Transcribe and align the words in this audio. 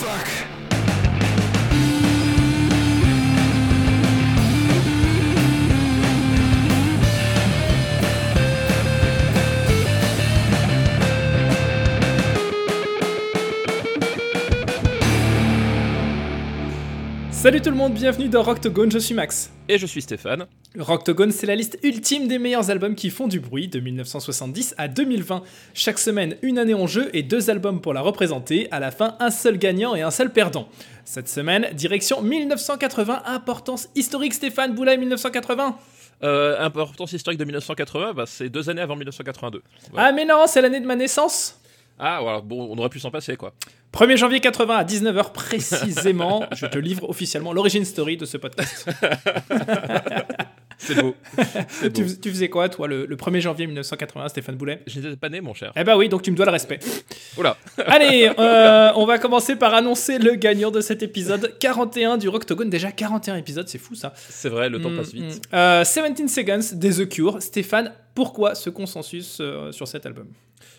Fuck. 0.00 0.59
Salut 17.40 17.62
tout 17.62 17.70
le 17.70 17.76
monde, 17.76 17.94
bienvenue 17.94 18.28
dans 18.28 18.42
Rocktogone, 18.42 18.92
je 18.92 18.98
suis 18.98 19.14
Max. 19.14 19.50
Et 19.66 19.78
je 19.78 19.86
suis 19.86 20.02
Stéphane. 20.02 20.46
Rocktogone, 20.78 21.30
c'est 21.30 21.46
la 21.46 21.54
liste 21.54 21.78
ultime 21.82 22.28
des 22.28 22.38
meilleurs 22.38 22.68
albums 22.68 22.94
qui 22.94 23.08
font 23.08 23.28
du 23.28 23.40
bruit 23.40 23.66
de 23.66 23.80
1970 23.80 24.74
à 24.76 24.88
2020. 24.88 25.42
Chaque 25.72 25.98
semaine, 25.98 26.36
une 26.42 26.58
année 26.58 26.74
en 26.74 26.86
jeu 26.86 27.08
et 27.14 27.22
deux 27.22 27.48
albums 27.48 27.80
pour 27.80 27.94
la 27.94 28.02
représenter. 28.02 28.68
À 28.70 28.78
la 28.78 28.90
fin, 28.90 29.16
un 29.20 29.30
seul 29.30 29.56
gagnant 29.56 29.94
et 29.94 30.02
un 30.02 30.10
seul 30.10 30.30
perdant. 30.30 30.68
Cette 31.06 31.30
semaine, 31.30 31.66
direction 31.72 32.20
1980, 32.20 33.22
importance 33.24 33.88
historique 33.94 34.34
Stéphane 34.34 34.74
Boulay 34.74 34.98
1980. 34.98 35.78
Euh, 36.22 36.60
importance 36.60 37.14
historique 37.14 37.38
de 37.38 37.46
1980, 37.46 38.12
bah, 38.12 38.24
c'est 38.26 38.50
deux 38.50 38.68
années 38.68 38.82
avant 38.82 38.96
1982. 38.96 39.62
Ah 39.96 40.12
mais 40.12 40.26
non, 40.26 40.44
c'est 40.46 40.60
l'année 40.60 40.80
de 40.80 40.86
ma 40.86 40.94
naissance 40.94 41.58
Ah 42.02 42.20
voilà, 42.22 42.40
bon, 42.40 42.68
on 42.70 42.78
aurait 42.78 42.88
pu 42.88 42.98
s'en 42.98 43.10
passer 43.10 43.36
quoi. 43.36 43.52
1er 43.92 44.16
janvier 44.16 44.40
80 44.40 44.74
à 44.76 44.84
19h 44.84 45.32
précisément, 45.32 46.46
je 46.56 46.64
te 46.66 46.78
livre 46.78 47.08
officiellement 47.08 47.52
l'origine 47.52 47.84
story 47.84 48.16
de 48.16 48.24
ce 48.24 48.36
podcast. 48.38 48.88
C'est 50.78 50.94
beau. 50.94 51.14
Tu, 51.92 52.30
faisais 52.30 52.48
quoi 52.48 52.70
toi 52.70 52.88
le, 52.88 53.04
le 53.04 53.16
1er 53.16 53.40
janvier 53.40 53.66
1980, 53.66 54.28
Stéphane 54.28 54.56
Boulet? 54.56 54.80
Je 54.86 54.98
n'étais 54.98 55.14
pas 55.16 55.28
né, 55.28 55.42
mon 55.42 55.52
cher. 55.52 55.72
Eh 55.76 55.84
bah 55.84 55.98
oui, 55.98 56.08
donc 56.08 56.22
tu 56.22 56.30
me 56.30 56.36
dois 56.36 56.46
le 56.46 56.52
respect. 56.52 56.78
Oula. 57.36 57.58
Allez, 57.86 58.30
euh, 58.38 58.90
on 58.96 59.04
va 59.04 59.18
commencer 59.18 59.56
par 59.56 59.74
annoncer 59.74 60.18
le 60.18 60.36
gagnant 60.36 60.70
de 60.70 60.80
cet 60.80 61.02
épisode 61.02 61.54
41 61.58 62.16
du 62.16 62.30
Rocktogone. 62.30 62.70
Déjà 62.70 62.92
41 62.92 63.36
épisodes, 63.36 63.68
c'est 63.68 63.76
fou 63.78 63.94
ça. 63.94 64.14
C'est 64.16 64.48
vrai, 64.48 64.70
le 64.70 64.80
temps 64.80 64.88
Mm, 64.90 64.96
passe 64.96 65.12
vite. 65.12 65.36
mm. 65.52 65.54
Euh, 65.54 65.84
17 65.84 66.28
Seconds 66.30 66.76
des 66.76 66.94
The 67.04 67.08
Cure. 67.10 67.42
Stéphane, 67.42 67.92
pourquoi 68.14 68.54
ce 68.54 68.70
consensus 68.70 69.36
euh, 69.40 69.72
sur 69.72 69.86
cet 69.86 70.06
album? 70.06 70.28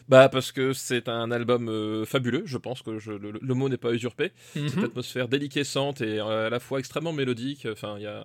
Bah 0.09 0.29
parce 0.29 0.51
que 0.51 0.73
c'est 0.73 1.07
un 1.09 1.31
album 1.31 1.69
euh, 1.69 2.05
fabuleux, 2.05 2.43
je 2.45 2.57
pense 2.57 2.81
que 2.81 2.99
je- 2.99 3.11
le, 3.11 3.31
le 3.41 3.53
mot 3.53 3.69
n'est 3.69 3.77
pas 3.77 3.91
usurpé. 3.91 4.31
Cette 4.53 4.75
Mhm. 4.77 4.83
atmosphère 4.85 5.27
déliquescente 5.27 6.01
et 6.01 6.19
euh, 6.19 6.47
à 6.47 6.49
la 6.49 6.59
fois 6.59 6.79
extrêmement 6.79 7.13
mélodique. 7.13 7.67
Enfin, 7.71 7.95
il 7.97 8.03
y 8.03 8.07
a, 8.07 8.23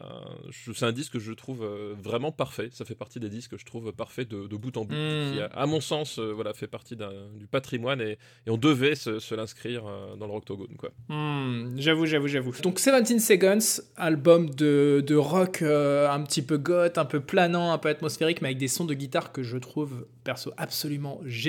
je- 0.51 0.73
c'est 0.73 0.85
un 0.87 0.93
disque 0.93 1.15
que 1.15 1.19
je 1.19 1.33
trouve 1.33 1.63
euh, 1.63 1.95
vraiment 2.03 2.33
parfait. 2.33 2.69
Ça 2.73 2.85
fait 2.85 2.95
partie 2.95 3.21
des 3.21 3.29
disques 3.29 3.53
que 3.53 3.59
je 3.59 3.65
trouve 3.65 3.93
parfaits 3.93 4.29
de, 4.29 4.47
de 4.47 4.57
bout 4.57 4.77
en 4.77 4.85
bout. 4.85 4.95
Mhm. 4.95 5.33
Qui, 5.35 5.41
a, 5.41 5.47
à 5.47 5.67
mon 5.67 5.81
sens, 5.81 6.19
voilà, 6.19 6.53
fait 6.55 6.67
partie 6.67 6.97
du 6.97 7.47
patrimoine 7.47 8.01
et, 8.01 8.19
et 8.47 8.51
on 8.51 8.57
devait 8.57 8.95
se, 8.95 9.19
se 9.19 9.35
l'inscrire 9.35 9.85
dans 10.19 10.27
le 10.27 10.33
Rocktogone, 10.33 10.77
quoi. 10.77 10.91
Hmm, 11.09 11.77
j'avoue, 11.79 12.07
j'avoue, 12.07 12.29
j'avoue. 12.29 12.53
Donc 12.63 12.77
17 12.77 13.21
Seconds, 13.21 13.83
album 13.97 14.51
de, 14.51 15.03
de 15.07 15.15
rock 15.15 15.63
un 15.63 16.23
petit 16.23 16.43
peu 16.43 16.57
goth, 16.59 16.99
un 16.99 17.05
peu 17.05 17.21
planant, 17.21 17.73
un 17.73 17.79
peu 17.79 17.89
atmosphérique, 17.89 18.43
mais 18.43 18.49
avec 18.49 18.59
des 18.59 18.69
sons 18.69 18.85
de 18.85 18.95
guitare 18.95 19.33
que 19.33 19.43
je 19.43 19.57
trouve 19.59 20.07
perso 20.25 20.53
absolument 20.57 21.21
géniaux. 21.25 21.46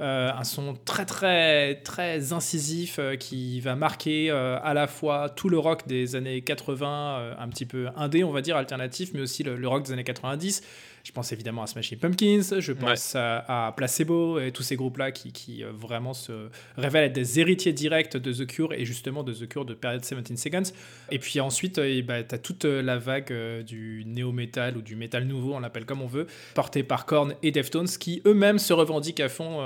Euh, 0.00 0.30
un 0.34 0.44
son 0.44 0.74
très 0.86 1.04
très 1.04 1.74
très 1.82 2.32
incisif 2.32 2.96
euh, 2.98 3.16
qui 3.16 3.60
va 3.60 3.76
marquer 3.76 4.30
euh, 4.30 4.58
à 4.62 4.72
la 4.72 4.86
fois 4.86 5.28
tout 5.28 5.50
le 5.50 5.58
rock 5.58 5.86
des 5.86 6.16
années 6.16 6.40
80, 6.40 7.18
euh, 7.18 7.34
un 7.38 7.48
petit 7.48 7.66
peu 7.66 7.88
indé 7.96 8.24
on 8.24 8.32
va 8.32 8.40
dire, 8.40 8.56
alternatif, 8.56 9.10
mais 9.12 9.20
aussi 9.20 9.42
le 9.42 9.68
rock 9.68 9.84
des 9.84 9.92
années 9.92 10.04
90. 10.04 10.62
Je 11.02 11.12
pense 11.12 11.32
évidemment 11.32 11.62
à 11.62 11.66
Smashing 11.66 11.98
Pumpkins, 11.98 12.60
je 12.60 12.72
pense 12.72 13.14
à, 13.16 13.66
à 13.68 13.72
Placebo 13.72 14.38
et 14.38 14.52
tous 14.52 14.62
ces 14.62 14.76
groupes-là 14.76 15.12
qui, 15.12 15.32
qui, 15.32 15.64
euh, 15.64 15.72
vraiment 15.72 16.12
se 16.12 16.48
révèlent 16.76 17.04
être 17.04 17.12
des 17.14 17.40
héritiers 17.40 17.72
directs 17.72 18.16
de 18.16 18.32
The 18.32 18.46
Cure 18.46 18.72
et 18.74 18.84
justement 18.84 19.22
de 19.22 19.32
The 19.32 19.48
Cure 19.48 19.64
de 19.64 19.74
période 19.74 20.02
17 20.02 20.38
Seconds. 20.38 20.62
Et 21.10 21.18
puis 21.18 21.40
ensuite, 21.40 21.78
euh, 21.78 22.02
bah, 22.02 22.22
tu 22.22 22.34
as 22.34 22.38
toute 22.38 22.64
euh, 22.66 22.82
la 22.82 22.98
vague 22.98 23.32
du 23.64 24.04
néo-metal 24.06 24.76
ou 24.76 24.82
du 24.82 24.94
métal 24.94 25.24
nouveau, 25.24 25.54
on 25.54 25.60
l'appelle 25.60 25.86
comme 25.86 26.02
on 26.02 26.06
veut, 26.06 26.26
porté 26.54 26.82
par 26.82 27.06
Korn 27.06 27.34
et 27.42 27.50
Deftones 27.50 27.88
qui 27.88 28.20
eux-mêmes 28.26 28.58
se 28.58 28.72
revendiquent 28.72 29.20
à 29.20 29.28
fond 29.28 29.60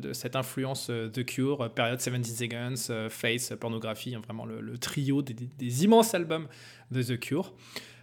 de 0.00 0.12
cette 0.12 0.34
influence 0.36 0.90
The 1.12 1.24
Cure, 1.24 1.70
période 1.72 1.98
17 1.98 2.24
Seconds, 2.26 3.08
Face, 3.10 3.52
pornographie, 3.60 4.14
hein, 4.14 4.20
vraiment 4.24 4.44
le, 4.44 4.60
le 4.60 4.76
trio 4.78 5.22
des, 5.22 5.34
des- 5.34 5.48
des 5.58 5.84
immenses 5.84 6.14
albums 6.14 6.46
de 6.90 7.02
The 7.02 7.18
Cure. 7.20 7.52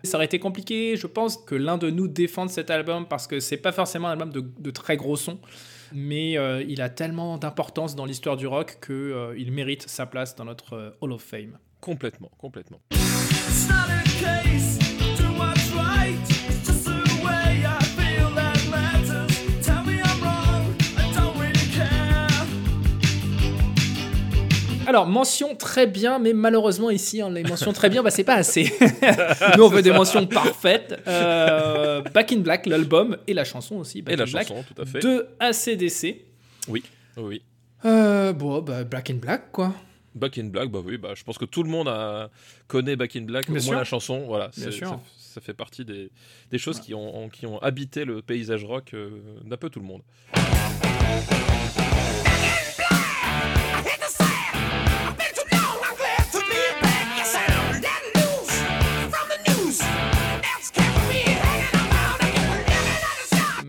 Ça 0.03 0.17
aurait 0.17 0.25
été 0.25 0.39
compliqué, 0.39 0.95
je 0.95 1.07
pense, 1.07 1.37
que 1.37 1.55
l'un 1.55 1.77
de 1.77 1.89
nous 1.89 2.07
défende 2.07 2.49
cet 2.49 2.69
album 2.69 3.07
parce 3.07 3.27
que 3.27 3.39
c'est 3.39 3.57
pas 3.57 3.71
forcément 3.71 4.07
un 4.07 4.11
album 4.11 4.31
de, 4.31 4.43
de 4.59 4.71
très 4.71 4.95
gros 4.95 5.15
sons, 5.15 5.39
mais 5.93 6.37
euh, 6.37 6.63
il 6.67 6.81
a 6.81 6.89
tellement 6.89 7.37
d'importance 7.37 7.95
dans 7.95 8.05
l'histoire 8.05 8.37
du 8.37 8.47
rock 8.47 8.77
qu'il 8.85 9.51
mérite 9.51 9.89
sa 9.89 10.05
place 10.05 10.35
dans 10.35 10.45
notre 10.45 10.73
euh, 10.73 10.89
Hall 11.01 11.11
of 11.11 11.21
Fame. 11.21 11.57
Complètement, 11.81 12.31
complètement. 12.37 12.81
It's 12.91 13.67
not 13.67 13.89
a 13.89 14.03
case 14.19 14.86
Alors, 24.87 25.05
mention 25.05 25.53
très 25.53 25.85
bien, 25.85 26.17
mais 26.17 26.31
malheureusement 26.31 26.89
ici, 26.89 27.21
hein, 27.21 27.29
les 27.29 27.43
mentions 27.43 27.73
très 27.73 27.89
bien, 27.89 28.01
bah, 28.03 28.09
c'est 28.09 28.23
pas 28.23 28.35
assez. 28.35 28.71
Nous, 29.57 29.63
on 29.63 29.67
veut 29.67 29.81
des 29.81 29.91
mentions 29.91 30.25
parfaites. 30.25 30.97
Euh, 31.07 32.01
Back 32.13 32.31
in 32.31 32.37
Black, 32.37 32.65
l'album, 32.65 33.17
et 33.27 33.33
la 33.33 33.43
chanson 33.43 33.75
aussi, 33.75 34.01
Back 34.01 34.13
Et 34.13 34.15
la 34.15 34.23
Black, 34.23 34.47
chanson, 34.47 34.63
tout 34.63 34.81
à 34.81 34.85
fait. 34.85 34.99
de 34.99 35.27
ACDC. 35.41 36.21
Oui, 36.69 36.83
oui. 37.17 37.41
Euh, 37.83 38.31
bon, 38.31 38.61
bah, 38.61 38.85
Black 38.85 39.09
in 39.09 39.15
Black, 39.15 39.51
quoi. 39.51 39.73
Back 40.15 40.37
in 40.37 40.45
Black, 40.45 40.69
bah 40.69 40.79
oui, 40.83 40.97
bah, 40.97 41.09
je 41.15 41.23
pense 41.25 41.37
que 41.37 41.43
tout 41.43 41.63
le 41.63 41.69
monde 41.69 41.89
a, 41.89 42.29
connaît 42.67 42.95
Back 42.95 43.17
in 43.17 43.23
Black, 43.23 43.47
Bien 43.47 43.57
au 43.57 43.59
sûr. 43.59 43.71
moins 43.73 43.79
la 43.79 43.83
chanson, 43.85 44.23
voilà. 44.25 44.51
Bien 44.55 44.71
sûr. 44.71 44.87
Ça, 44.87 44.99
ça 45.35 45.41
fait 45.41 45.53
partie 45.53 45.83
des, 45.83 46.09
des 46.49 46.57
choses 46.57 46.79
qui, 46.79 46.93
ont, 46.93 47.27
qui 47.27 47.45
ont 47.45 47.59
habité 47.59 48.05
le 48.05 48.21
paysage 48.21 48.63
rock 48.63 48.91
euh, 48.93 49.09
d'un 49.43 49.57
peu 49.57 49.69
tout 49.69 49.81
le 49.81 49.85
monde. 49.85 50.01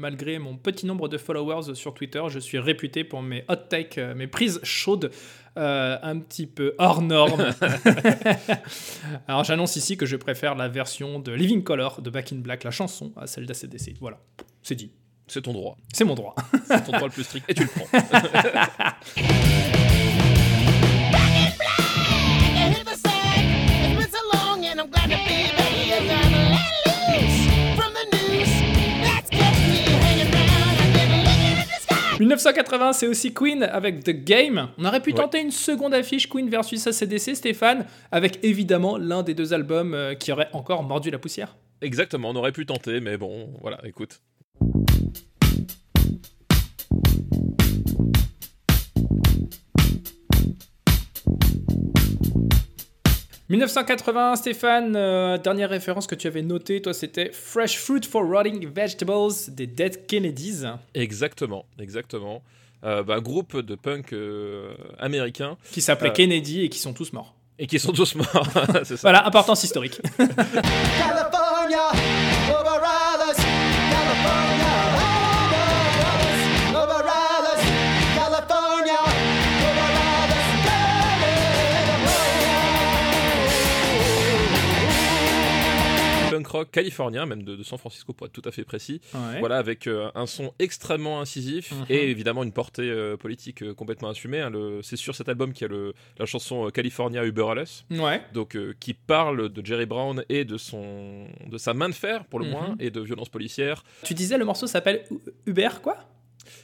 Malgré 0.08 0.38
mon 0.38 0.56
petit 0.56 0.86
nombre 0.86 1.06
de 1.06 1.18
followers 1.18 1.74
sur 1.74 1.92
Twitter, 1.92 2.22
je 2.28 2.38
suis 2.38 2.58
réputé 2.58 3.04
pour 3.04 3.20
mes 3.20 3.44
hot 3.50 3.56
takes, 3.68 3.98
euh, 3.98 4.14
mes 4.14 4.26
prises 4.26 4.58
chaudes, 4.62 5.10
euh, 5.58 5.98
un 6.00 6.18
petit 6.18 6.46
peu 6.46 6.74
hors 6.78 7.02
normes. 7.02 7.50
Alors 9.28 9.44
j'annonce 9.44 9.76
ici 9.76 9.98
que 9.98 10.06
je 10.06 10.16
préfère 10.16 10.54
la 10.54 10.66
version 10.66 11.18
de 11.18 11.30
Living 11.30 11.62
Color 11.62 12.00
de 12.00 12.08
Back 12.08 12.32
in 12.32 12.36
Black, 12.36 12.64
la 12.64 12.70
chanson, 12.70 13.12
à 13.18 13.26
celle 13.26 13.44
d'ACDC. 13.44 13.96
Voilà, 14.00 14.18
c'est 14.62 14.76
dit. 14.76 14.92
C'est 15.26 15.42
ton 15.42 15.52
droit. 15.52 15.76
C'est 15.92 16.04
mon 16.04 16.14
droit. 16.14 16.34
C'est 16.66 16.86
ton 16.86 16.92
droit 16.92 17.08
le 17.08 17.12
plus 17.12 17.24
strict 17.24 17.44
et 17.46 17.52
tu 17.52 17.64
le 17.64 17.68
prends. 17.68 17.88
1980, 32.20 32.92
c'est 32.94 33.06
aussi 33.06 33.32
Queen 33.32 33.62
avec 33.62 34.02
The 34.04 34.10
Game. 34.10 34.68
On 34.78 34.84
aurait 34.84 35.00
pu 35.00 35.10
Ouais. 35.10 35.16
tenter 35.16 35.40
une 35.40 35.50
seconde 35.50 35.94
affiche 35.94 36.28
Queen 36.28 36.48
versus 36.48 36.86
ACDC, 36.86 37.34
Stéphane, 37.36 37.86
avec 38.10 38.38
évidemment 38.42 38.96
l'un 38.98 39.22
des 39.22 39.34
deux 39.34 39.52
albums 39.54 39.94
euh, 39.94 40.14
qui 40.14 40.32
aurait 40.32 40.48
encore 40.52 40.82
mordu 40.82 41.10
la 41.10 41.18
poussière. 41.18 41.56
Exactement, 41.80 42.30
on 42.30 42.36
aurait 42.36 42.52
pu 42.52 42.66
tenter, 42.66 43.00
mais 43.00 43.16
bon, 43.16 43.50
voilà, 43.60 43.78
écoute. 43.84 44.20
1980, 53.48 54.36
Stéphane, 54.36 54.94
euh, 54.94 55.38
dernière 55.38 55.70
référence 55.70 56.06
que 56.06 56.14
tu 56.14 56.26
avais 56.26 56.42
notée, 56.42 56.82
toi, 56.82 56.92
c'était 56.92 57.30
Fresh 57.32 57.78
Fruit 57.78 58.02
for 58.04 58.22
Rotting 58.22 58.68
Vegetables 58.70 59.32
des 59.48 59.66
Dead 59.66 60.06
Kennedys. 60.06 60.64
Exactement, 60.94 61.64
exactement. 61.78 62.42
Euh, 62.84 63.02
bah, 63.02 63.20
groupe 63.20 63.56
de 63.56 63.74
punk 63.74 64.12
euh, 64.12 64.74
américain 65.00 65.56
qui 65.72 65.80
s'appelaient 65.80 66.10
Euh. 66.10 66.12
Kennedy 66.12 66.62
et 66.64 66.68
qui 66.68 66.78
sont 66.78 66.92
tous 66.92 67.12
morts. 67.12 67.34
et 67.58 67.66
qui 67.66 67.78
sont 67.78 67.92
tous 67.92 68.14
morts. 68.16 68.46
c'est 68.84 68.96
ça. 68.96 69.00
Voilà, 69.02 69.26
importance 69.26 69.64
historique. 69.64 70.00
California. 70.18 71.90
California, 72.46 74.67
rock 86.48 86.70
californien, 86.70 87.26
même 87.26 87.42
de, 87.42 87.56
de 87.56 87.62
San 87.62 87.78
Francisco 87.78 88.12
pour 88.12 88.26
être 88.26 88.32
tout 88.32 88.42
à 88.44 88.50
fait 88.52 88.64
précis. 88.64 89.00
Ouais. 89.14 89.38
Voilà, 89.40 89.58
avec 89.58 89.86
euh, 89.86 90.10
un 90.14 90.26
son 90.26 90.52
extrêmement 90.58 91.20
incisif 91.20 91.72
Mhm. 91.72 91.84
et 91.90 92.10
évidemment 92.10 92.42
une 92.42 92.52
portée 92.52 92.90
euh, 92.90 93.16
politique 93.16 93.62
euh, 93.62 93.74
complètement 93.74 94.08
assumée. 94.08 94.40
hein. 94.40 94.50
C'est 94.82 94.96
sur 94.96 95.14
cet 95.14 95.28
album 95.28 95.52
qu'il 95.52 95.62
y 95.62 95.70
a 95.70 95.72
le, 95.72 95.94
la 96.18 96.26
chanson 96.26 96.68
California 96.70 97.24
Uber 97.24 97.46
Alles, 97.50 97.84
Ouais. 97.90 98.22
donc 98.32 98.56
qui 98.80 98.94
parle 98.94 99.48
de 99.50 99.64
Jerry 99.66 99.86
Brown 99.86 100.24
et 100.28 100.44
de 100.44 100.56
son 100.56 101.26
de 101.46 101.58
sa 101.58 101.74
main 101.74 101.88
de 101.88 101.94
fer 101.94 102.24
pour 102.24 102.38
le 102.38 102.46
Mhm. 102.46 102.50
moins 102.50 102.76
et 102.80 102.90
de 102.90 103.00
violence 103.00 103.28
policière. 103.28 103.84
Tu 104.04 104.14
disais 104.14 104.38
le 104.38 104.44
morceau 104.44 104.66
s'appelle 104.66 105.04
Uber 105.46 105.68
quoi? 105.82 105.96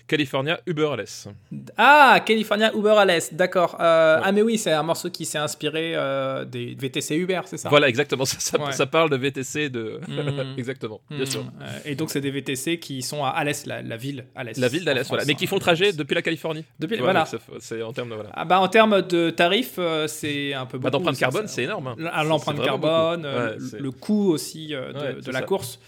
California 0.06 0.60
Uber 0.66 0.88
Alles. 0.92 1.28
Ah, 1.76 2.20
California 2.24 2.72
Uber 2.74 2.94
Alles, 2.98 3.28
d'accord. 3.32 3.76
Euh, 3.80 4.16
Ouais. 4.16 4.22
Ah 4.26 4.32
mais 4.32 4.42
oui, 4.42 4.58
c'est 4.58 4.72
un 4.72 4.82
morceau 4.82 5.10
qui 5.10 5.24
s'est 5.24 5.38
inspiré 5.38 5.92
euh, 5.94 6.44
des 6.44 6.74
VTC 6.78 7.16
Uber, 7.16 7.40
c'est 7.46 7.56
ça? 7.56 7.68
Voilà, 7.68 7.88
exactement. 7.88 8.24
Ça, 8.34 8.38
ça, 8.40 8.58
Ouais. 8.60 8.72
ça 8.72 8.86
parle 8.86 9.10
de 9.10 9.16
VTC, 9.16 9.68
de 9.70 10.00
Mhm. 10.08 10.54
exactement, 10.58 11.00
bien 11.10 11.20
Mhm. 11.20 11.26
sûr. 11.26 11.40
Euh, 11.62 11.78
Et 11.84 11.94
donc 11.94 12.10
c'est 12.10 12.20
des 12.20 12.30
VTC 12.30 12.78
qui 12.78 13.02
sont 13.02 13.24
à 13.24 13.30
Alès, 13.30 13.66
la, 13.66 13.82
la 13.82 13.96
ville 13.96 14.24
Alès. 14.34 14.56
La 14.58 14.68
ville 14.68 14.84
d'Alès, 14.84 15.06
voilà, 15.08 15.24
mais 15.26 15.34
qui 15.34 15.46
font 15.46 15.56
le 15.56 15.60
trajet 15.60 15.92
depuis 15.92 16.14
la 16.14 16.22
Californie. 16.22 16.64
Depuis- 16.78 16.98
voilà. 16.98 17.24
fait- 17.24 17.38
C'est 17.60 17.82
en 17.82 17.92
termes 17.92 18.10
de 18.10 18.14
voilà. 18.14 18.30
Ah 18.34 18.44
bah 18.44 18.60
en 18.60 18.68
termes 18.68 19.02
de 19.02 19.30
tarifs, 19.30 19.74
euh, 19.78 20.06
c'est 20.06 20.52
un 20.54 20.66
peu 20.66 20.78
Bah, 20.78 20.90
beaucoup. 20.90 21.12
ça, 21.12 21.18
carbone, 21.20 21.46
c'est 21.48 21.64
énorme. 21.64 21.88
hein. 21.88 22.24
L'empreinte 22.24 22.62
carbone, 22.62 23.24
Ouais, 23.26 23.56
le- 23.78 23.90
coût 23.90 24.30
aussi 24.32 24.68
de, 24.68 25.30
la 25.32 25.42
course, 25.42 25.72
ça 25.72 25.78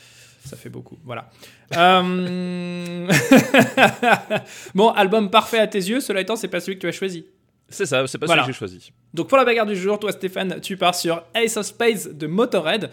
fait 0.54 0.69
beaucoup. 0.69 0.96
Voilà. 1.04 1.28
Euh, 1.76 3.08
bon, 4.75 4.90
album 4.90 5.31
parfait 5.31 5.58
à 5.58 5.66
tes 5.66 5.78
yeux, 5.78 6.00
cela 6.00 6.20
étant, 6.20 6.37
c'est 6.37 6.46
pas 6.48 6.60
celui 6.60 6.76
que 6.76 6.82
tu 6.82 6.88
as 6.88 6.93
choisi. 6.93 7.26
C'est 7.69 7.87
ça, 7.87 8.06
c'est 8.06 8.19
pas 8.19 8.26
Voilà. 8.26 8.43
celui 8.43 8.52
que 8.52 8.54
j'ai 8.54 8.58
choisi. 8.58 8.93
Donc 9.12 9.28
pour 9.28 9.38
la 9.38 9.44
bagarre 9.44 9.66
du 9.66 9.75
jour, 9.75 9.98
toi 9.98 10.12
Stéphane, 10.12 10.60
tu 10.60 10.76
pars 10.76 10.94
sur 10.94 11.25
Ace 11.34 11.56
of 11.56 11.66
Spades 11.66 12.16
de 12.16 12.26
Motorhead. 12.28 12.90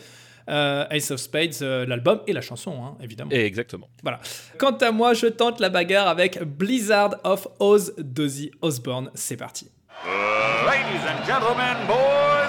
Euh, 0.50 0.86
Ace 0.90 1.12
of 1.12 1.20
Spades, 1.22 1.62
euh, 1.62 1.86
l'album 1.86 2.22
et 2.28 2.34
la 2.34 2.42
chanson, 2.42 2.84
hein, 2.84 2.98
évidemment. 3.02 3.32
Et 3.32 3.46
exactement. 3.46 3.88
Voilà. 4.02 4.20
Quant 4.58 4.76
à 4.76 4.92
moi, 4.92 5.14
je 5.14 5.28
tente 5.28 5.60
la 5.62 5.70
bagarre 5.70 6.08
avec 6.08 6.42
Blizzard 6.44 7.16
of 7.24 7.48
Oz 7.60 7.94
d'Ozzy 7.98 8.52
Osbourne. 8.62 9.10
C'est 9.14 9.38
parti. 9.38 9.70
Ladies 10.06 11.06
and 11.08 11.26
gentlemen, 11.26 11.78
boys 11.88 12.43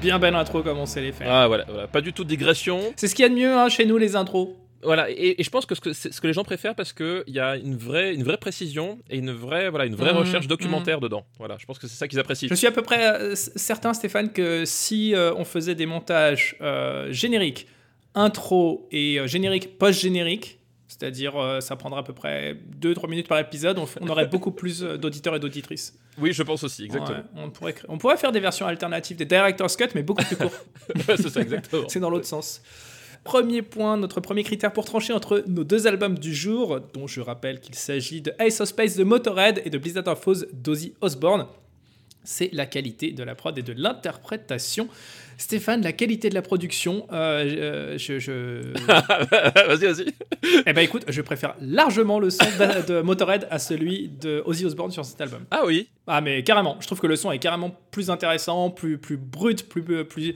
Bien 0.00 0.18
belle 0.18 0.34
intro 0.34 0.62
comme 0.62 0.78
on 0.78 0.86
sait 0.86 1.00
les 1.00 1.12
faire. 1.12 1.26
Ah 1.30 1.46
voilà, 1.48 1.64
voilà. 1.66 1.86
pas 1.86 2.02
du 2.02 2.12
tout 2.12 2.24
de 2.24 2.28
digression. 2.28 2.92
C'est 2.96 3.08
ce 3.08 3.14
qu'il 3.14 3.22
y 3.22 3.26
a 3.26 3.30
de 3.30 3.34
mieux 3.34 3.54
hein, 3.54 3.68
chez 3.70 3.86
nous, 3.86 3.96
les 3.96 4.16
intros. 4.16 4.50
Voilà, 4.82 5.08
et, 5.08 5.40
et 5.40 5.42
je 5.42 5.48
pense 5.48 5.64
que 5.64 5.74
ce 5.74 5.80
que, 5.80 5.94
c'est 5.94 6.12
ce 6.12 6.20
que 6.20 6.26
les 6.26 6.34
gens 6.34 6.44
préfèrent 6.44 6.74
parce 6.74 6.92
qu'il 6.92 7.24
y 7.28 7.40
a 7.40 7.56
une 7.56 7.74
vraie, 7.74 8.14
une 8.14 8.22
vraie 8.22 8.36
précision 8.36 8.98
et 9.08 9.16
une 9.16 9.30
vraie, 9.32 9.70
voilà, 9.70 9.86
une 9.86 9.94
vraie 9.94 10.12
Mhm, 10.12 10.18
recherche 10.18 10.46
documentaire 10.46 11.00
dedans. 11.00 11.24
Voilà, 11.38 11.56
je 11.58 11.64
pense 11.64 11.78
que 11.78 11.86
c'est 11.86 11.96
ça 11.96 12.06
qu'ils 12.06 12.18
apprécient. 12.18 12.48
Je 12.50 12.54
suis 12.54 12.66
à 12.66 12.70
peu 12.70 12.82
près 12.82 13.14
euh, 13.18 13.34
certain, 13.34 13.94
Stéphane, 13.94 14.30
que 14.30 14.66
si 14.66 15.14
euh, 15.14 15.32
on 15.38 15.44
faisait 15.46 15.74
des 15.74 15.86
montages 15.86 16.56
euh, 16.60 17.10
génériques, 17.10 17.66
intro 18.14 18.86
et 18.92 19.20
générique 19.24 19.78
post-générique, 19.78 20.58
c'est-à-dire 20.96 21.36
euh, 21.36 21.60
ça 21.60 21.74
prendrait 21.74 22.00
à 22.00 22.02
peu 22.04 22.12
près 22.12 22.56
2-3 22.80 23.10
minutes 23.10 23.26
par 23.26 23.40
épisode, 23.40 23.78
on, 23.78 24.08
aurait 24.08 24.28
beaucoup 24.28 24.52
plus 24.52 24.84
euh, 24.84 24.96
d'auditeurs 24.96 25.34
et 25.34 25.40
d'auditrices. 25.40 25.98
Oui, 26.18 26.32
je 26.32 26.44
pense 26.44 26.62
aussi, 26.62 26.84
exactement. 26.84 27.18
Ouais, 27.18 27.24
on, 27.36 27.50
pourrait, 27.50 27.72
cr- 27.72 27.84
on 27.88 27.98
pourrait 27.98 28.16
faire 28.16 28.30
des 28.30 28.38
versions 28.38 28.66
alternatives, 28.66 29.16
des 29.16 29.24
Director's 29.24 29.76
Cut, 29.76 29.88
mais 29.96 30.04
beaucoup 30.04 30.24
plus 30.24 30.36
courtes. 30.36 30.66
Ouais, 31.08 31.16
c'est 31.16 31.30
ça, 31.30 31.40
exactement. 31.40 31.88
C'est 31.88 31.98
dans 31.98 32.10
l'autre 32.10 32.26
sens. 32.26 32.62
Premier 33.24 33.62
point, 33.62 33.96
notre 33.96 34.20
premier 34.20 34.44
critère 34.44 34.72
pour 34.72 34.84
trancher 34.84 35.12
entre 35.12 35.42
nos 35.48 35.64
deux 35.64 35.88
albums 35.88 36.16
du 36.16 36.32
jour, 36.32 36.78
dont 36.92 37.08
je 37.08 37.20
rappelle 37.20 37.58
qu'il 37.58 37.74
s'agit 37.74 38.20
de 38.20 38.32
Ace 38.38 38.60
of 38.60 38.68
Space 38.68 38.96
de 38.96 39.02
Motorhead 39.02 39.62
et 39.64 39.70
de 39.70 39.78
Blizzard 39.78 40.06
of 40.06 40.28
Oz 40.28 40.46
d'Ozzy 40.52 40.94
Osbourne, 41.00 41.46
c'est 42.22 42.50
la 42.52 42.66
qualité 42.66 43.10
de 43.10 43.24
la 43.24 43.34
prod 43.34 43.56
et 43.58 43.62
de 43.62 43.72
l'interprétation. 43.72 44.88
Stéphane, 45.38 45.82
la 45.82 45.92
qualité 45.92 46.28
de 46.28 46.34
la 46.34 46.42
production, 46.42 47.06
euh, 47.12 47.96
je, 47.98 48.18
je- 48.18 48.72
vas-y, 49.66 49.86
vas-y. 49.92 50.14
eh 50.66 50.72
ben 50.72 50.80
écoute, 50.82 51.02
je 51.08 51.22
préfère 51.22 51.54
largement 51.60 52.18
le 52.18 52.30
son 52.30 52.44
de, 52.44 52.86
de 52.94 53.00
Motorhead 53.00 53.46
à 53.50 53.58
celui 53.58 54.08
de 54.20 54.42
Ozzy 54.46 54.64
Osbourne 54.64 54.90
sur 54.90 55.04
cet 55.04 55.20
album. 55.20 55.44
Ah 55.50 55.62
oui, 55.66 55.88
Ah 56.06 56.20
mais 56.20 56.42
carrément, 56.42 56.76
je 56.80 56.86
trouve 56.86 57.00
que 57.00 57.06
le 57.06 57.16
son 57.16 57.32
est 57.32 57.38
carrément 57.38 57.70
plus 57.90 58.10
intéressant, 58.10 58.68
plus 58.70 58.98
plus 58.98 59.16
brut, 59.16 59.66
plus 59.68 60.04
plus 60.04 60.34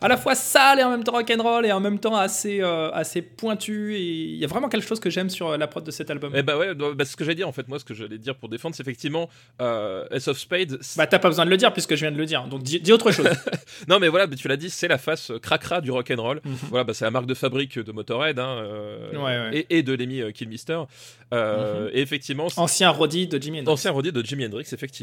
à 0.00 0.06
la 0.06 0.16
fois 0.16 0.34
sale 0.36 0.78
et 0.78 0.82
en 0.84 0.90
même 0.90 1.02
temps 1.02 1.12
rock'n'roll 1.12 1.66
et 1.66 1.72
en 1.72 1.80
même 1.80 1.98
temps 1.98 2.14
assez 2.14 2.60
euh, 2.62 2.90
assez 2.92 3.20
pointu 3.20 3.96
et 3.96 4.00
il 4.02 4.36
y 4.36 4.44
a 4.44 4.46
vraiment 4.46 4.68
quelque 4.68 4.86
chose 4.86 5.00
que 5.00 5.10
j'aime 5.10 5.28
sur 5.28 5.48
euh, 5.48 5.56
la 5.56 5.66
prod 5.66 5.82
de 5.82 5.90
cet 5.90 6.10
album. 6.10 6.32
Eh 6.36 6.42
bah 6.42 6.56
ouais, 6.56 6.74
bah, 6.74 7.04
ce 7.04 7.16
que 7.16 7.24
j'allais 7.24 7.34
dire 7.34 7.48
en 7.48 7.52
fait, 7.52 7.66
moi 7.66 7.78
ce 7.80 7.84
que 7.84 7.92
j'allais 7.94 8.18
dire 8.18 8.36
pour 8.36 8.48
défendre, 8.48 8.74
c'est 8.76 8.82
effectivement 8.82 9.28
euh, 9.60 10.06
Ace 10.12 10.28
of 10.28 10.38
Spades. 10.38 10.78
Bah 10.96 11.06
t'as 11.08 11.18
pas 11.18 11.28
besoin 11.28 11.44
de 11.44 11.50
le 11.50 11.56
dire 11.56 11.72
puisque 11.72 11.94
je 11.96 12.00
viens 12.02 12.12
de 12.12 12.18
le 12.18 12.26
dire. 12.26 12.44
Donc 12.46 12.62
dis, 12.62 12.80
dis 12.80 12.92
autre 12.92 13.10
chose. 13.10 13.28
Non 13.88 13.98
mais 13.98 14.08
voilà, 14.08 14.28
tu 14.28 14.46
l'as 14.46 14.56
dit, 14.56 14.70
c'est 14.70 14.88
la 14.88 14.98
face 14.98 15.30
euh, 15.30 15.38
cracra 15.38 15.80
du 15.80 15.90
rock'n'roll. 15.90 16.40
Mhm. 16.44 16.54
Voilà, 16.68 16.84
bah, 16.84 16.94
c'est 16.94 17.04
la 17.04 17.10
marque 17.10 17.26
de 17.26 17.34
fabrique 17.34 17.78
de 17.78 17.90
Motorhead 17.92 18.38
hein, 18.38 18.58
euh, 18.62 19.10
Ouais, 19.12 19.22
ouais. 19.58 19.66
Et, 19.70 19.78
et 19.78 19.82
de 19.82 19.92
Lemmy 19.94 20.32
Kilmister. 20.32 20.82
Euh, 21.32 21.84
Mhm. 21.86 21.90
Et 21.94 22.00
effectivement, 22.00 22.48
Ancien 22.56 22.90
Roddy 22.90 23.26
de 23.26 23.40
Jimi 23.40 23.60
Hendrix. 23.60 23.72
ancien 23.72 23.90
rodé 23.92 24.12
de 24.12 24.22
Jimi 24.24 24.44
Hendrix, 24.46 24.66
effectivement, 24.72 24.99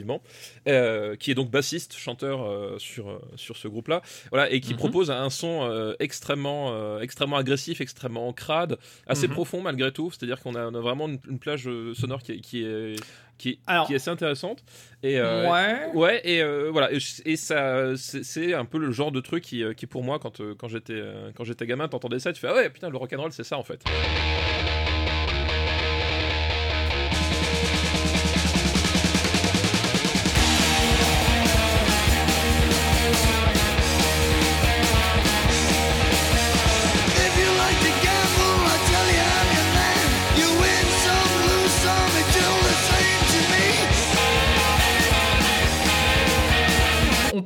euh, 0.67 1.15
qui 1.15 1.31
est 1.31 1.35
donc 1.35 1.49
bassiste, 1.49 1.95
chanteur 1.95 2.41
euh, 2.43 2.77
sur, 2.79 3.09
euh, 3.09 3.19
sur 3.35 3.57
ce 3.57 3.67
groupe-là, 3.67 4.01
voilà, 4.31 4.49
et 4.51 4.59
qui 4.61 4.71
Mhm. 4.73 4.77
propose 4.79 5.11
un 5.11 5.29
son 5.29 5.93
extrêmement, 5.99 6.99
extrêmement 6.99 7.37
agressif, 7.37 7.81
extrêmement 7.81 8.31
crade, 8.33 8.77
assez 9.07 9.27
Mhm. 9.27 9.33
profond 9.33 9.61
malgré 9.61 9.91
tout. 9.91 10.11
C'est-à-dire 10.11 10.39
qu'on 10.41 10.55
a, 10.55 10.67
on 10.67 10.73
a 10.75 10.79
vraiment 10.79 11.07
une, 11.07 11.19
une 11.29 11.39
plage 11.39 11.69
sonore 11.93 12.21
qui 12.23 12.33
est, 12.33 12.39
qui 12.39 12.63
est, 12.63 12.95
qui 13.37 13.49
est, 13.51 13.59
Alors- 13.67 13.87
qui 13.87 13.93
est 13.93 13.97
assez 13.97 14.09
intéressante. 14.09 14.63
Et, 15.03 15.21
ouais. 15.21 15.85
Ouais, 15.93 16.21
et 16.27 16.43
voilà, 16.69 16.89
et, 16.91 17.35
ça, 17.35 17.95
c'est 17.95 18.53
un 18.53 18.65
peu 18.65 18.77
le 18.79 18.91
genre 18.91 19.11
de 19.11 19.19
truc 19.21 19.43
qui, 19.43 19.63
qui 19.75 19.85
pour 19.87 20.03
moi, 20.03 20.19
quand, 20.19 20.41
quand 20.57 20.67
j'étais 20.67 21.01
quand 21.35 21.43
j'étais 21.43 21.65
gamin, 21.65 21.87
t'entendais 21.87 22.19
ça, 22.19 22.33
tu 22.33 22.39
fais 22.41 22.47
ah 22.49 22.55
ouais, 22.55 22.69
putain, 22.69 22.89
le 22.89 22.97
rock'n'roll, 22.97 23.31
c'est 23.31 23.43
ça 23.43 23.57
en 23.57 23.63
fait. 23.63 23.83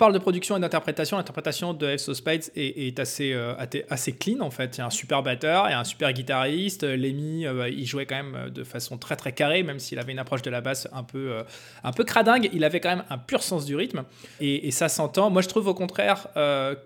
Parle 0.01 0.13
de 0.13 0.17
production 0.17 0.57
et 0.57 0.59
d'interprétation. 0.59 1.17
L'interprétation 1.17 1.75
de 1.75 1.85
Ace 1.85 2.09
of 2.09 2.17
Spades 2.17 2.49
est, 2.55 2.87
est 2.87 2.99
assez, 2.99 3.33
euh, 3.33 3.53
assez 3.87 4.13
clean 4.13 4.39
en 4.41 4.49
fait. 4.49 4.75
Il 4.75 4.79
y 4.79 4.81
a 4.81 4.87
un 4.87 4.89
super 4.89 5.21
batteur, 5.21 5.67
il 5.67 5.73
y 5.73 5.75
a 5.75 5.79
un 5.79 5.83
super 5.83 6.11
guitariste. 6.11 6.83
Euh, 6.83 6.97
Lemmy, 6.97 7.45
euh, 7.45 7.69
il 7.69 7.85
jouait 7.85 8.07
quand 8.07 8.15
même 8.15 8.49
de 8.49 8.63
façon 8.63 8.97
très 8.97 9.15
très 9.15 9.31
carrée, 9.31 9.61
même 9.61 9.77
s'il 9.77 9.99
avait 9.99 10.11
une 10.11 10.17
approche 10.17 10.41
de 10.41 10.49
la 10.49 10.59
basse 10.59 10.87
un 10.91 11.03
peu, 11.03 11.33
euh, 11.33 11.43
un 11.83 11.91
peu 11.91 12.03
cradingue. 12.03 12.49
Il 12.51 12.63
avait 12.63 12.79
quand 12.79 12.89
même 12.89 13.03
un 13.11 13.19
pur 13.19 13.43
sens 13.43 13.63
du 13.63 13.75
rythme 13.75 14.01
et, 14.39 14.67
et 14.67 14.71
ça 14.71 14.89
s'entend. 14.89 15.29
Moi 15.29 15.43
je 15.43 15.49
trouve 15.49 15.67
au 15.67 15.75
contraire 15.75 16.29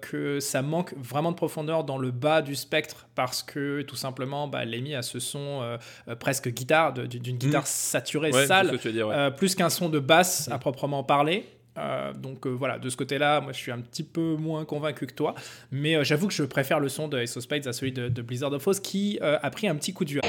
que 0.01 0.41
ça 0.41 0.61
manque 0.61 0.93
vraiment 0.97 1.31
de 1.31 1.37
profondeur 1.37 1.85
dans 1.85 1.97
le 1.97 2.11
bas 2.11 2.41
du 2.41 2.55
spectre 2.55 3.07
parce 3.15 3.43
que 3.43 3.81
tout 3.83 3.95
simplement, 3.95 4.49
bah, 4.49 4.65
Lemmy 4.65 4.93
a 4.93 5.01
ce 5.01 5.19
son 5.19 5.77
presque 6.19 6.49
guitare, 6.49 6.91
d'une 6.91 7.37
guitare 7.37 7.65
saturée, 7.65 8.31
Ouais, 8.33 8.41
c'est 8.41 8.47
sale. 8.47 8.77
dire, 8.77 9.07
ouais. 9.07 9.31
Plus 9.31 9.55
qu'un 9.55 9.69
son 9.69 9.87
de 9.87 9.99
basse 9.99 10.49
à 10.51 10.57
proprement 10.59 11.03
parler. 11.05 11.45
Euh, 11.77 12.13
donc 12.13 12.45
euh, 12.45 12.49
voilà, 12.49 12.79
de 12.79 12.89
ce 12.89 12.97
côté-là, 12.97 13.41
moi 13.41 13.51
je 13.51 13.57
suis 13.57 13.71
un 13.71 13.79
petit 13.79 14.03
peu 14.03 14.35
moins 14.35 14.65
convaincu 14.65 15.05
que 15.07 15.13
toi, 15.13 15.35
mais 15.71 15.95
euh, 15.95 16.03
j'avoue 16.03 16.27
que 16.27 16.33
je 16.33 16.43
préfère 16.43 16.79
le 16.79 16.89
son 16.89 17.07
de 17.07 17.17
of 17.17 17.39
Spades 17.43 17.67
à 17.67 17.73
celui 17.73 17.91
de, 17.91 18.07
de 18.07 18.21
Blizzard 18.21 18.53
of 18.53 18.67
Oz 18.67 18.79
qui 18.79 19.19
a 19.21 19.49
pris 19.49 19.67
un 19.67 19.75
petit 19.75 19.93
coup 19.93 20.05
dur. 20.05 20.21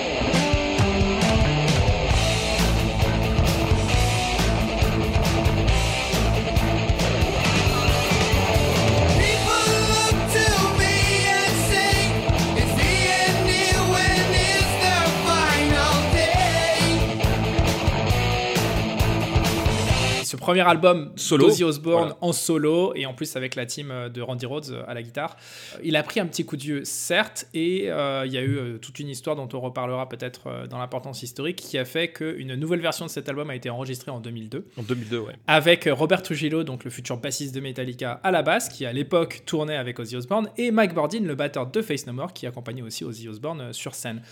Premier 20.47 20.61
album 20.61 21.11
Solo, 21.17 21.49
d'Ozzy 21.49 21.65
Osbourne 21.65 22.03
voilà. 22.03 22.19
en 22.21 22.33
solo 22.33 22.93
et 22.95 23.05
en 23.05 23.15
plus 23.15 23.35
avec 23.35 23.57
la 23.57 23.67
team 23.67 23.91
euh, 23.91 24.09
de 24.09 24.23
Randy 24.23 24.47
Rhodes 24.47 24.71
euh, 24.71 24.85
à 24.87 24.95
la 24.95 25.03
guitare, 25.03 25.37
il 25.83 25.97
a 25.97 26.05
pris 26.05 26.21
un 26.21 26.27
petit 26.27 26.45
coup 26.47 26.57
de 26.57 26.63
vieux 26.63 26.85
certes 26.85 27.49
et 27.53 27.91
euh, 27.91 28.23
il 28.27 28.33
y 28.33 28.39
a 28.39 28.43
eu 28.43 28.57
euh, 28.57 28.79
toute 28.79 29.01
une 29.01 29.09
histoire 29.09 29.35
dont 29.35 29.49
on 29.53 29.59
reparlera 29.59 30.09
peut-être 30.09 30.47
euh, 30.47 30.67
dans 30.69 30.79
l'importance 30.79 31.25
historique 31.25 31.57
qui 31.57 31.79
a 31.79 31.85
fait 31.85 32.13
qu'une 32.13 32.55
nouvelle 32.55 32.79
version 32.79 33.07
de 33.07 33.11
cet 33.11 33.29
album 33.29 33.51
a 33.51 33.57
été 33.57 33.71
enregistrée 33.71 34.13
en 34.13 34.21
2002. 34.21 34.69
En 34.79 34.83
2002, 34.83 35.19
ouais. 35.19 35.33
avec 35.49 35.89
Robert 35.91 36.23
Trujillo, 36.23 36.63
donc 36.63 36.85
le 36.85 36.91
futur 36.93 37.17
bassiste 37.17 37.53
de 37.53 37.59
Metallica 37.59 38.21
à 38.23 38.31
la 38.31 38.43
basse, 38.43 38.69
qui 38.69 38.87
à 38.87 38.93
l'époque 38.93 39.43
tournait 39.47 39.77
avec 39.77 39.99
Ozzy 39.99 40.15
Osbourne, 40.15 40.49
et 40.57 40.71
Mike 40.71 40.95
Bordin, 40.95 41.25
le 41.25 41.35
batteur 41.35 41.67
de 41.67 41.83
Face 41.83 42.07
No 42.07 42.13
More, 42.13 42.33
qui 42.33 42.47
accompagnait 42.47 42.83
aussi 42.83 43.03
Ozzy 43.03 43.29
Osbourne 43.29 43.73
sur 43.73 43.97
scène. 43.97 44.23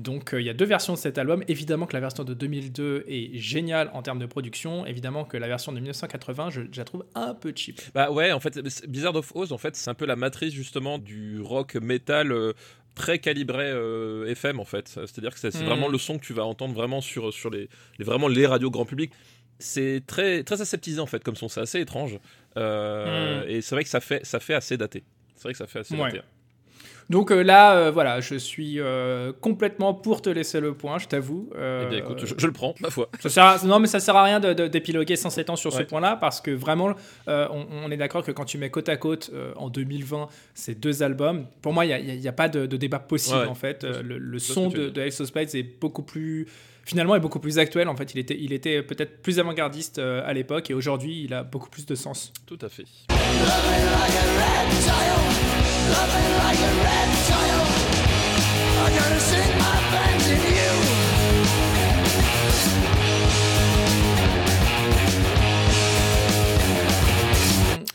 Donc 0.00 0.32
euh, 0.34 0.40
il 0.40 0.46
y 0.46 0.50
a 0.50 0.54
deux 0.54 0.64
versions 0.64 0.94
de 0.94 0.98
cet 0.98 1.18
album. 1.18 1.44
Évidemment 1.48 1.86
que 1.86 1.92
la 1.94 2.00
version 2.00 2.24
de 2.24 2.34
2002 2.34 3.04
est 3.06 3.36
géniale 3.38 3.90
en 3.92 4.02
termes 4.02 4.18
de 4.18 4.26
production. 4.26 4.86
Évidemment 4.86 5.24
que 5.24 5.36
la 5.36 5.46
version 5.48 5.72
de 5.72 5.76
1980, 5.78 6.50
je, 6.50 6.60
je 6.72 6.78
la 6.78 6.84
trouve 6.84 7.04
un 7.14 7.34
peu 7.34 7.52
cheap. 7.54 7.80
Bah 7.94 8.10
ouais, 8.10 8.32
en 8.32 8.40
fait, 8.40 8.58
Blizzard 8.88 9.14
of 9.16 9.32
Oz, 9.34 9.52
en 9.52 9.58
fait, 9.58 9.76
c'est 9.76 9.90
un 9.90 9.94
peu 9.94 10.06
la 10.06 10.16
matrice 10.16 10.54
justement 10.54 10.98
du 10.98 11.40
rock 11.40 11.74
metal 11.76 12.32
euh, 12.32 12.52
très 12.94 13.18
calibré 13.18 13.64
euh, 13.70 14.26
FM 14.30 14.58
en 14.60 14.64
fait. 14.64 14.88
C'est-à-dire 14.88 15.32
que 15.34 15.38
c'est 15.40 15.50
c'est 15.50 15.62
Mm. 15.62 15.66
vraiment 15.66 15.88
le 15.88 15.98
son 15.98 16.18
que 16.18 16.24
tu 16.24 16.32
vas 16.32 16.44
entendre 16.44 16.74
vraiment 16.74 17.00
sur, 17.00 17.32
sur 17.32 17.50
les, 17.50 17.68
les- 17.98 18.04
vraiment 18.04 18.28
les 18.28 18.46
radios 18.46 18.70
grand 18.70 18.84
public. 18.84 19.12
C'est 19.58 20.02
très, 20.06 20.42
très 20.42 20.60
aseptisé 20.62 21.00
en 21.00 21.06
fait 21.06 21.22
comme 21.22 21.36
son, 21.36 21.48
c'est 21.48 21.60
assez 21.60 21.80
étrange. 21.80 22.18
Euh, 22.56 23.44
Et 23.46 23.60
c'est 23.60 23.74
vrai 23.74 23.84
que 23.84 23.90
ça 23.90 24.00
fait, 24.00 24.24
ça 24.24 24.40
fait 24.40 24.54
assez 24.54 24.76
daté. 24.76 25.04
C'est 25.36 25.42
vrai 25.44 25.52
que 25.52 25.58
ça 25.58 25.66
fait 25.66 25.80
assez 25.80 25.94
Ouais. 25.94 26.10
daté. 26.12 26.20
Donc 27.10 27.30
euh, 27.32 27.42
là, 27.42 27.74
euh, 27.76 27.90
voilà, 27.90 28.20
je 28.20 28.36
suis 28.36 28.78
euh, 28.78 29.32
complètement 29.40 29.92
pour 29.92 30.22
te 30.22 30.30
laisser 30.30 30.60
le 30.60 30.72
point, 30.74 30.98
je 30.98 31.08
t'avoue. 31.08 31.50
Eh 31.56 31.86
bien 31.90 31.98
écoute, 31.98 32.20
je, 32.24 32.34
je 32.38 32.46
le 32.46 32.52
prends, 32.52 32.74
ma 32.80 32.88
foi. 32.88 33.08
Ça 33.18 33.28
sert 33.28 33.44
à- 33.44 33.58
non, 33.66 33.80
mais 33.80 33.88
ça 33.88 34.00
sert 34.00 34.14
à 34.16 34.22
rien 34.22 34.38
d'épiloguer 34.40 35.16
sans 35.16 35.28
s'étendre 35.28 35.58
sur 35.58 35.72
ce 35.72 35.82
point-là 35.82 36.16
parce 36.16 36.40
que 36.40 36.50
vraiment, 36.52 36.94
on, 37.26 37.66
on 37.84 37.90
est 37.90 37.96
d'accord 37.96 38.24
que 38.24 38.30
quand 38.32 38.44
tu 38.44 38.56
mets 38.58 38.70
côte 38.70 38.88
à 38.88 38.96
côte 38.96 39.30
en 39.56 39.68
2020 39.68 40.28
ces 40.54 40.74
deux 40.74 41.02
albums, 41.02 41.46
pour 41.62 41.72
moi, 41.72 41.84
il 41.84 42.20
n'y 42.20 42.28
a, 42.28 42.32
pas 42.32 42.48
de, 42.48 42.66
de 42.66 42.76
débat 42.76 43.00
possible 43.00 43.36
Ouais, 43.36 43.42
ouais. 43.42 43.48
en 43.48 43.54
fait. 43.54 43.84
Le 43.84 44.38
son 44.38 44.68
de, 44.68 44.88
de 44.88 45.00
Ace 45.02 45.20
of 45.20 45.26
Spades 45.26 45.54
est 45.54 45.80
beaucoup 45.80 46.02
plus. 46.02 46.46
Finalement, 46.90 47.14
est 47.14 47.20
beaucoup 47.20 47.38
plus 47.38 47.60
actuel. 47.60 47.86
En 47.86 47.94
fait, 47.94 48.14
il 48.14 48.18
était, 48.18 48.36
il 48.36 48.52
était 48.52 48.82
peut-être 48.82 49.22
plus 49.22 49.38
avant-gardiste 49.38 50.00
euh, 50.00 50.28
à 50.28 50.32
l'époque 50.32 50.72
et 50.72 50.74
aujourd'hui, 50.74 51.22
il 51.22 51.32
a 51.32 51.44
beaucoup 51.44 51.70
plus 51.70 51.86
de 51.86 51.94
sens. 51.94 52.32
Tout 52.46 52.58
à 52.60 52.68
fait. 52.68 52.84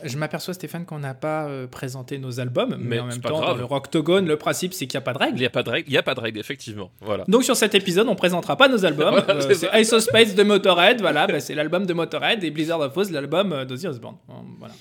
Je 0.06 0.16
m'aperçois, 0.18 0.54
Stéphane, 0.54 0.84
qu'on 0.86 0.98
n'a 0.98 1.14
pas 1.14 1.46
euh, 1.46 1.66
présenté 1.66 2.18
nos 2.18 2.40
albums, 2.40 2.76
mais, 2.78 2.96
Mais 2.96 2.98
en 3.00 3.06
même 3.06 3.20
temps, 3.20 3.38
grave. 3.40 3.50
dans 3.50 3.56
le 3.56 3.64
Rocktogone, 3.64 4.26
le 4.26 4.36
principe, 4.36 4.72
c'est 4.74 4.86
qu'il 4.86 4.96
n'y 4.98 5.02
a 5.02 5.04
pas 5.04 5.12
de 5.12 5.18
Il 5.18 5.24
règles. 5.24 5.38
n'y 5.40 5.46
a 5.46 5.50
pas 5.50 5.62
de 5.62 5.70
règle, 5.70 5.88
il 5.88 5.92
y 5.94 5.98
a 5.98 6.02
pas 6.02 6.14
de 6.14 6.20
règle, 6.20 6.38
effectivement. 6.38 6.90
Voilà. 7.00 7.24
Donc 7.28 7.44
sur 7.44 7.56
cet 7.56 7.74
épisode, 7.74 8.08
on 8.08 8.14
présentera 8.14 8.56
pas 8.56 8.68
nos 8.68 8.84
albums. 8.84 9.20
Voilà, 9.26 9.40
Euh, 9.44 9.54
c'est. 9.54 9.68
Ace 9.72 9.92
of 9.92 10.06
de 10.34 10.42
Motorhead, 10.42 11.00
voilà, 11.00 11.26
bah, 11.26 11.40
c'est 11.40 11.54
l'album 11.54 11.86
de 11.86 11.92
Motorhead 11.92 12.42
et 12.44 12.50
Blizzard 12.50 12.80
of 12.80 12.96
Oz, 12.96 13.10
l'album 13.10 13.52
euh, 13.52 13.64
d'Ozzy 13.64 13.86
Osbourne. 13.88 14.16
Voilà. 14.58 14.74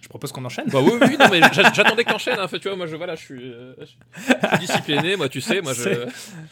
Je 0.00 0.08
propose 0.08 0.32
qu'on 0.32 0.44
enchaîne. 0.44 0.66
Bah 0.70 0.80
oui, 0.82 0.92
oui, 1.00 1.16
non, 1.18 1.26
mais 1.30 1.40
j'a- 1.52 1.72
j'attendais 1.72 2.04
que 2.04 2.10
t'enchaînes. 2.10 2.38
Hein. 2.38 2.48
Fait, 2.48 2.58
tu 2.58 2.68
vois, 2.68 2.76
moi, 2.76 2.86
je, 2.86 2.96
voilà, 2.96 3.14
je 3.14 3.20
suis, 3.24 3.52
euh, 3.52 3.72
je 3.80 3.86
suis 3.86 4.58
discipliné, 4.66 5.16
moi, 5.16 5.28
tu 5.28 5.40
sais, 5.40 5.60
moi, 5.62 5.72
je. 5.72 6.06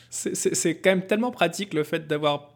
C'est 0.09 0.77
quand 0.77 0.91
même 0.91 1.07
tellement 1.07 1.31
pratique 1.31 1.75
le 1.75 1.85
fait 1.85 2.07
d'avoir 2.07 2.51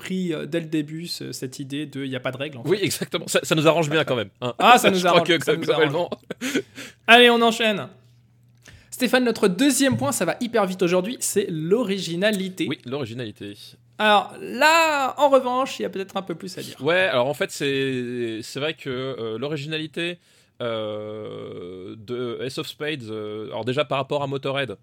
pris 0.00 0.32
euh, 0.34 0.46
dès 0.46 0.60
le 0.60 0.66
début 0.66 1.06
ce- 1.06 1.32
cette 1.32 1.58
idée 1.58 1.86
de 1.86 2.02
il 2.04 2.10
n'y 2.10 2.16
a 2.16 2.20
pas 2.20 2.32
de 2.32 2.36
règles. 2.38 2.58
en 2.58 2.62
fait. 2.64 2.68
Oui, 2.70 2.78
exactement. 2.82 3.26
Ça, 3.28 3.40
ça 3.42 3.54
nous 3.54 3.66
arrange 3.68 3.88
bien 3.90 4.04
quand 4.04 4.16
même. 4.16 4.30
hein. 4.40 4.54
Ah, 4.58 4.78
ça 4.78 4.90
nous 4.90 5.06
arrange, 5.06 5.28
que 5.28 5.44
ça 5.44 5.54
nous 5.54 5.60
globalement. 5.62 6.10
Allez, 7.06 7.30
on 7.30 7.40
enchaîne. 7.42 7.86
Stéphane, 8.90 9.24
notre 9.24 9.48
deuxième 9.48 9.96
point, 9.96 10.12
ça 10.12 10.24
va 10.24 10.36
hyper 10.40 10.66
vite 10.66 10.82
aujourd'hui, 10.82 11.16
c'est 11.20 11.46
l'originalité. 11.48 12.66
Oui, 12.68 12.78
l'originalité. 12.84 13.54
Alors 13.98 14.34
là, 14.40 15.14
en 15.18 15.28
revanche, 15.28 15.78
il 15.78 15.82
y 15.82 15.84
a 15.86 15.90
peut-être 15.90 16.16
un 16.16 16.22
peu 16.22 16.34
plus 16.34 16.56
à 16.58 16.62
dire. 16.62 16.76
Ouais, 16.82 17.00
alors 17.12 17.26
en 17.26 17.34
fait, 17.34 17.50
c'est 17.50 18.40
vrai 18.60 18.74
que 18.74 18.88
euh, 18.90 19.38
l'originalité 19.38 20.18
euh, 20.60 21.94
de 21.98 22.38
Ace 22.42 22.58
of 22.58 22.66
Spades, 22.66 23.04
euh, 23.10 23.46
alors 23.46 23.64
déjà 23.64 23.84
par 23.84 23.98
rapport 23.98 24.22
à 24.22 24.26
Motorhead, 24.26 24.76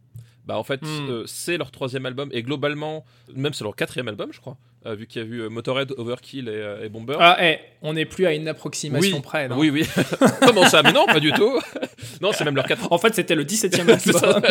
bah 0.46 0.58
en 0.58 0.64
fait, 0.64 0.82
Hmm. 0.82 1.24
c'est 1.26 1.58
leur 1.58 1.72
troisième 1.72 2.06
album 2.06 2.30
et 2.32 2.42
globalement, 2.42 3.04
même 3.36 3.54
c'est 3.54 3.64
leur 3.64 3.76
quatrième 3.76 4.08
album, 4.08 4.30
je 4.32 4.40
crois, 4.40 4.58
euh, 4.88 4.96
vu 4.96 5.06
qu'il 5.08 5.22
y 5.22 5.25
a 5.25 5.27
eu 5.27 5.41
euh, 5.41 5.50
Motorhead, 5.50 5.94
Overkill 5.98 6.48
et, 6.48 6.51
euh, 6.51 6.86
et 6.86 6.89
Bomber. 6.89 7.17
Ah, 7.20 7.38
eh, 7.41 7.60
on 7.82 7.94
n'est 7.94 8.06
plus 8.06 8.25
à 8.25 8.34
une 8.34 8.48
approximation 8.48 9.17
oui, 9.17 9.22
près. 9.22 9.48
non 9.48 9.58
oui, 9.58 9.70
oui. 9.70 9.86
Comment 10.41 10.65
ça 10.67 10.82
Mais 10.82 10.94
non, 10.94 11.06
pas 11.06 11.20
du 11.20 11.32
tout. 11.34 11.60
non, 12.22 12.32
c'est 12.32 12.44
même 12.46 12.56
leur 12.56 12.65
quatrième. 12.65 12.91
En 12.94 12.98
fait, 12.98 13.13
c'était 13.13 13.36
le 13.36 13.44
17e 13.44 13.98
C'est 14.00 14.13
ça. 14.13 14.36
album. 14.38 14.44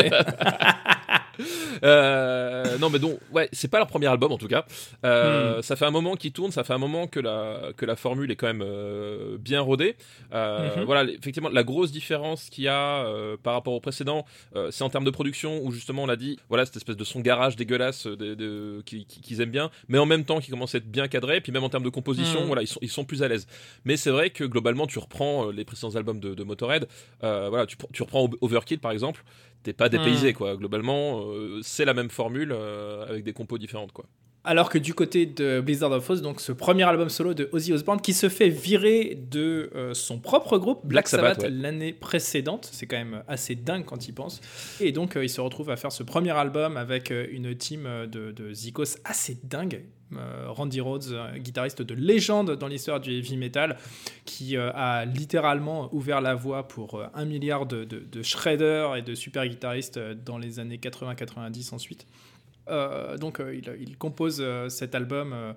Euh, 1.83 2.79
non 2.79 2.91
mais 2.91 2.99
donc 2.99 3.19
ouais 3.33 3.49
c'est 3.53 3.69
pas 3.69 3.79
leur 3.79 3.87
premier 3.87 4.07
album 4.07 4.33
en 4.33 4.39
tout 4.39 4.49
cas 4.49 4.65
Hmm. 4.67 5.07
Euh, 5.07 5.63
ça 5.63 5.77
fait 5.77 5.85
un 5.85 5.91
moment 5.91 6.17
qu'ils 6.17 6.33
tournent 6.33 6.51
ça 6.53 6.65
fait 6.65 6.73
un 6.73 6.79
moment 6.79 7.07
que 7.07 7.21
la 7.21 7.73
que 7.77 7.85
la 7.85 7.97
formule 7.97 8.31
est 8.31 8.37
quand 8.37 8.47
même 8.47 8.63
euh, 8.65 9.37
bien 9.39 9.61
rodée 9.61 9.97
Mhm. 10.33 10.85
voilà 10.85 11.05
effectivement 11.11 11.49
la 11.49 11.63
grosse 11.63 11.93
différence 11.93 12.49
qu'il 12.51 12.65
y 12.65 12.69
a 12.69 13.07
par 13.43 13.55
rapport 13.55 13.75
au 13.75 13.81
précédent 13.81 14.25
c'est 14.71 14.83
en 14.85 14.91
termes 14.91 15.05
de 15.05 15.11
production 15.11 15.61
où 15.65 15.71
justement 15.73 16.05
on 16.05 16.07
l'a 16.07 16.17
dit 16.17 16.39
voilà 16.49 16.65
cette 16.67 16.77
espèce 16.77 16.97
de 16.97 17.05
son 17.05 17.21
garage 17.21 17.57
dégueulasse 17.57 18.07
de, 18.07 18.35
de- 18.35 18.83
qui- 18.87 19.05
qui- 19.07 19.21
qu'ils 19.21 19.41
aiment 19.41 19.51
bien 19.51 19.71
mais 19.89 19.99
en 19.99 20.07
même 20.07 20.25
temps 20.25 20.41
qui 20.41 20.51
commence 20.51 20.75
à 20.75 20.79
être 20.79 20.91
bien 20.91 21.09
cadré 21.09 21.41
puis 21.41 21.53
même 21.53 21.65
en 21.65 21.69
termes 21.69 21.85
de 21.85 21.91
composition 21.91 22.41
Mhm. 22.41 22.47
voilà 22.47 22.63
ils 22.63 22.67
sont 22.69 22.81
ils 22.83 22.91
sont 22.91 23.05
plus 23.05 23.23
à 23.23 23.29
l'aise 23.29 23.47
mais 23.85 23.97
c'est 23.97 24.11
vrai 24.11 24.31
que 24.31 24.45
globalement 24.45 24.87
tu 24.87 24.99
reprends 24.99 25.51
les 25.51 25.65
précédents 25.65 25.95
albums 25.97 26.21
de, 26.21 26.35
de 26.35 26.45
Motorhead 26.45 26.87
voilà 27.21 27.67
tu, 27.67 27.77
tu 27.93 28.03
reprends 28.03 28.29
Overkill 28.41 28.79
par 28.79 28.93
exemple 28.93 29.23
t'es 29.67 29.73
pas 29.73 29.89
dépaysé 29.89 30.33
quoi 30.33 30.57
globalement 30.57 31.23
euh, 31.27 31.59
c'est 31.63 31.85
la 31.85 31.93
même 31.93 32.09
formule 32.09 32.53
euh, 32.53 33.05
avec 33.09 33.25
des 33.25 33.33
compos 33.33 33.59
différentes 33.59 33.91
quoi 33.91 34.07
Alors 34.49 34.71
que 34.71 34.79
du 34.79 34.95
côté 34.95 35.27
de 35.27 35.61
Blizzard 35.61 35.91
of 35.91 36.09
Oz, 36.09 36.23
donc 36.23 36.41
ce 36.41 36.53
premier 36.53 36.85
album 36.85 37.09
solo 37.09 37.35
de 37.35 37.49
Ozzy 37.51 37.73
Osbourne, 37.73 38.01
qui 38.01 38.13
se 38.13 38.29
fait 38.29 38.49
virer 38.49 39.19
de 39.29 39.73
euh, 39.75 39.93
son 39.93 40.21
propre 40.21 40.57
groupe, 40.59 40.83
Black, 40.83 40.91
Black 40.91 41.09
Sabbath, 41.09 41.41
Sabbath, 41.41 41.53
ouais. 41.53 41.63
l'année 41.63 41.93
précédente. 41.93 42.69
C'est 42.71 42.87
quand 42.87 42.97
même 42.97 43.25
assez 43.27 43.57
dingue 43.57 43.85
quand 43.85 44.07
il 44.07 44.13
pense. 44.13 44.41
Et 44.79 44.93
donc, 44.93 45.17
euh, 45.17 45.25
il 45.25 45.31
se 45.31 45.41
retrouve 45.41 45.69
à 45.71 45.77
faire 45.77 45.91
ce 45.91 46.05
premier 46.05 46.31
album 46.31 46.77
avec 46.77 47.11
euh, 47.11 47.27
une 47.33 47.57
team 47.57 47.89
de, 48.07 48.31
de 48.31 48.53
zikos 48.53 48.99
assez 49.05 49.37
dingue. 49.43 49.83
Euh, 50.13 50.47
Randy 50.49 50.81
Rhodes, 50.81 51.17
guitariste 51.39 51.83
de 51.83 51.95
légende 51.95 52.53
dans 52.53 52.69
l'histoire 52.69 53.01
du 53.01 53.11
heavy 53.11 53.37
metal, 53.37 53.77
qui 54.25 54.57
euh, 54.57 54.71
a 54.73 55.05
littéralement 55.05 55.93
ouvert 55.93 56.21
la 56.21 56.37
voie 56.37 56.69
pour 56.69 56.95
euh, 56.95 57.07
un 57.15 57.25
milliard 57.25 57.67
de, 57.67 57.85
de, 57.85 57.99
de 57.99 58.23
shredders 58.23 58.95
et 58.95 59.03
de 59.03 59.15
super 59.17 59.47
guitaristes 59.47 59.99
dans 59.99 60.39
les 60.39 60.61
années 60.61 60.79
80-90 60.79 61.75
ensuite. 61.75 62.07
Donc 63.21 63.41
il, 63.41 63.77
il 63.81 63.97
compose 63.97 64.45
cet 64.71 64.97
album. 64.97 65.55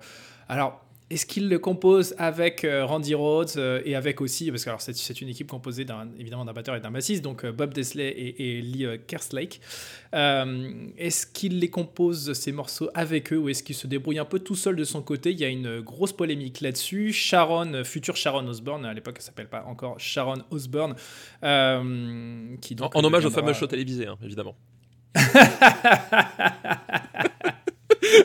alors, 0.48 0.80
est-ce 1.10 1.26
qu'il 1.26 1.48
le 1.48 1.58
compose 1.58 2.14
avec 2.18 2.64
euh, 2.64 2.86
Randy 2.86 3.14
Rhodes 3.14 3.50
euh, 3.56 3.82
et 3.84 3.96
avec 3.96 4.20
aussi, 4.20 4.50
parce 4.50 4.64
que 4.64 4.70
alors, 4.70 4.80
c'est, 4.80 5.20
une 5.20 5.28
équipe 5.28 5.48
composée 5.48 5.84
d'un, 5.84 6.08
évidemment 6.18 6.44
d'un 6.44 6.52
batteur 6.52 6.76
et 6.76 6.80
d'un 6.80 6.92
bassiste, 6.92 7.22
donc 7.22 7.44
euh, 7.44 7.50
Bob 7.50 7.74
Desley 7.74 8.08
et, 8.08 8.58
et 8.58 8.62
Lee 8.62 8.86
Kerslake. 9.08 9.60
Euh, 10.14 10.86
est-ce 10.98 11.26
qu'il 11.26 11.58
les 11.58 11.68
compose 11.68 12.32
ces 12.32 12.52
morceaux 12.52 12.90
avec 12.94 13.32
eux 13.32 13.38
ou 13.38 13.48
est-ce 13.48 13.62
qu'il 13.62 13.74
se 13.76 13.86
débrouille 13.86 14.18
un 14.18 14.24
peu 14.24 14.38
tout 14.38 14.56
seul 14.56 14.76
de 14.76 14.84
son 14.84 15.02
côté? 15.02 15.30
Il 15.32 15.40
y 15.40 15.44
a 15.44 15.48
une 15.48 15.80
grosse 15.80 16.12
polémique 16.12 16.60
là-dessus. 16.60 17.12
Sharon, 17.12 17.84
future 17.84 18.16
Sharon 18.16 18.46
Osbourne, 18.46 18.84
à 18.84 18.94
l'époque 18.94 19.16
elle 19.18 19.22
s'appelle 19.22 19.48
pas 19.48 19.64
encore 19.66 19.98
Sharon 19.98 20.42
Osbourne, 20.50 20.94
euh, 21.44 22.56
qui 22.60 22.74
en, 22.74 22.76
donc 22.76 22.96
en 22.96 23.04
hommage 23.04 23.24
au 23.24 23.30
fameux 23.30 23.52
show 23.52 23.66
télévisé 23.66 24.06
hein, 24.06 24.16
évidemment 24.24 24.56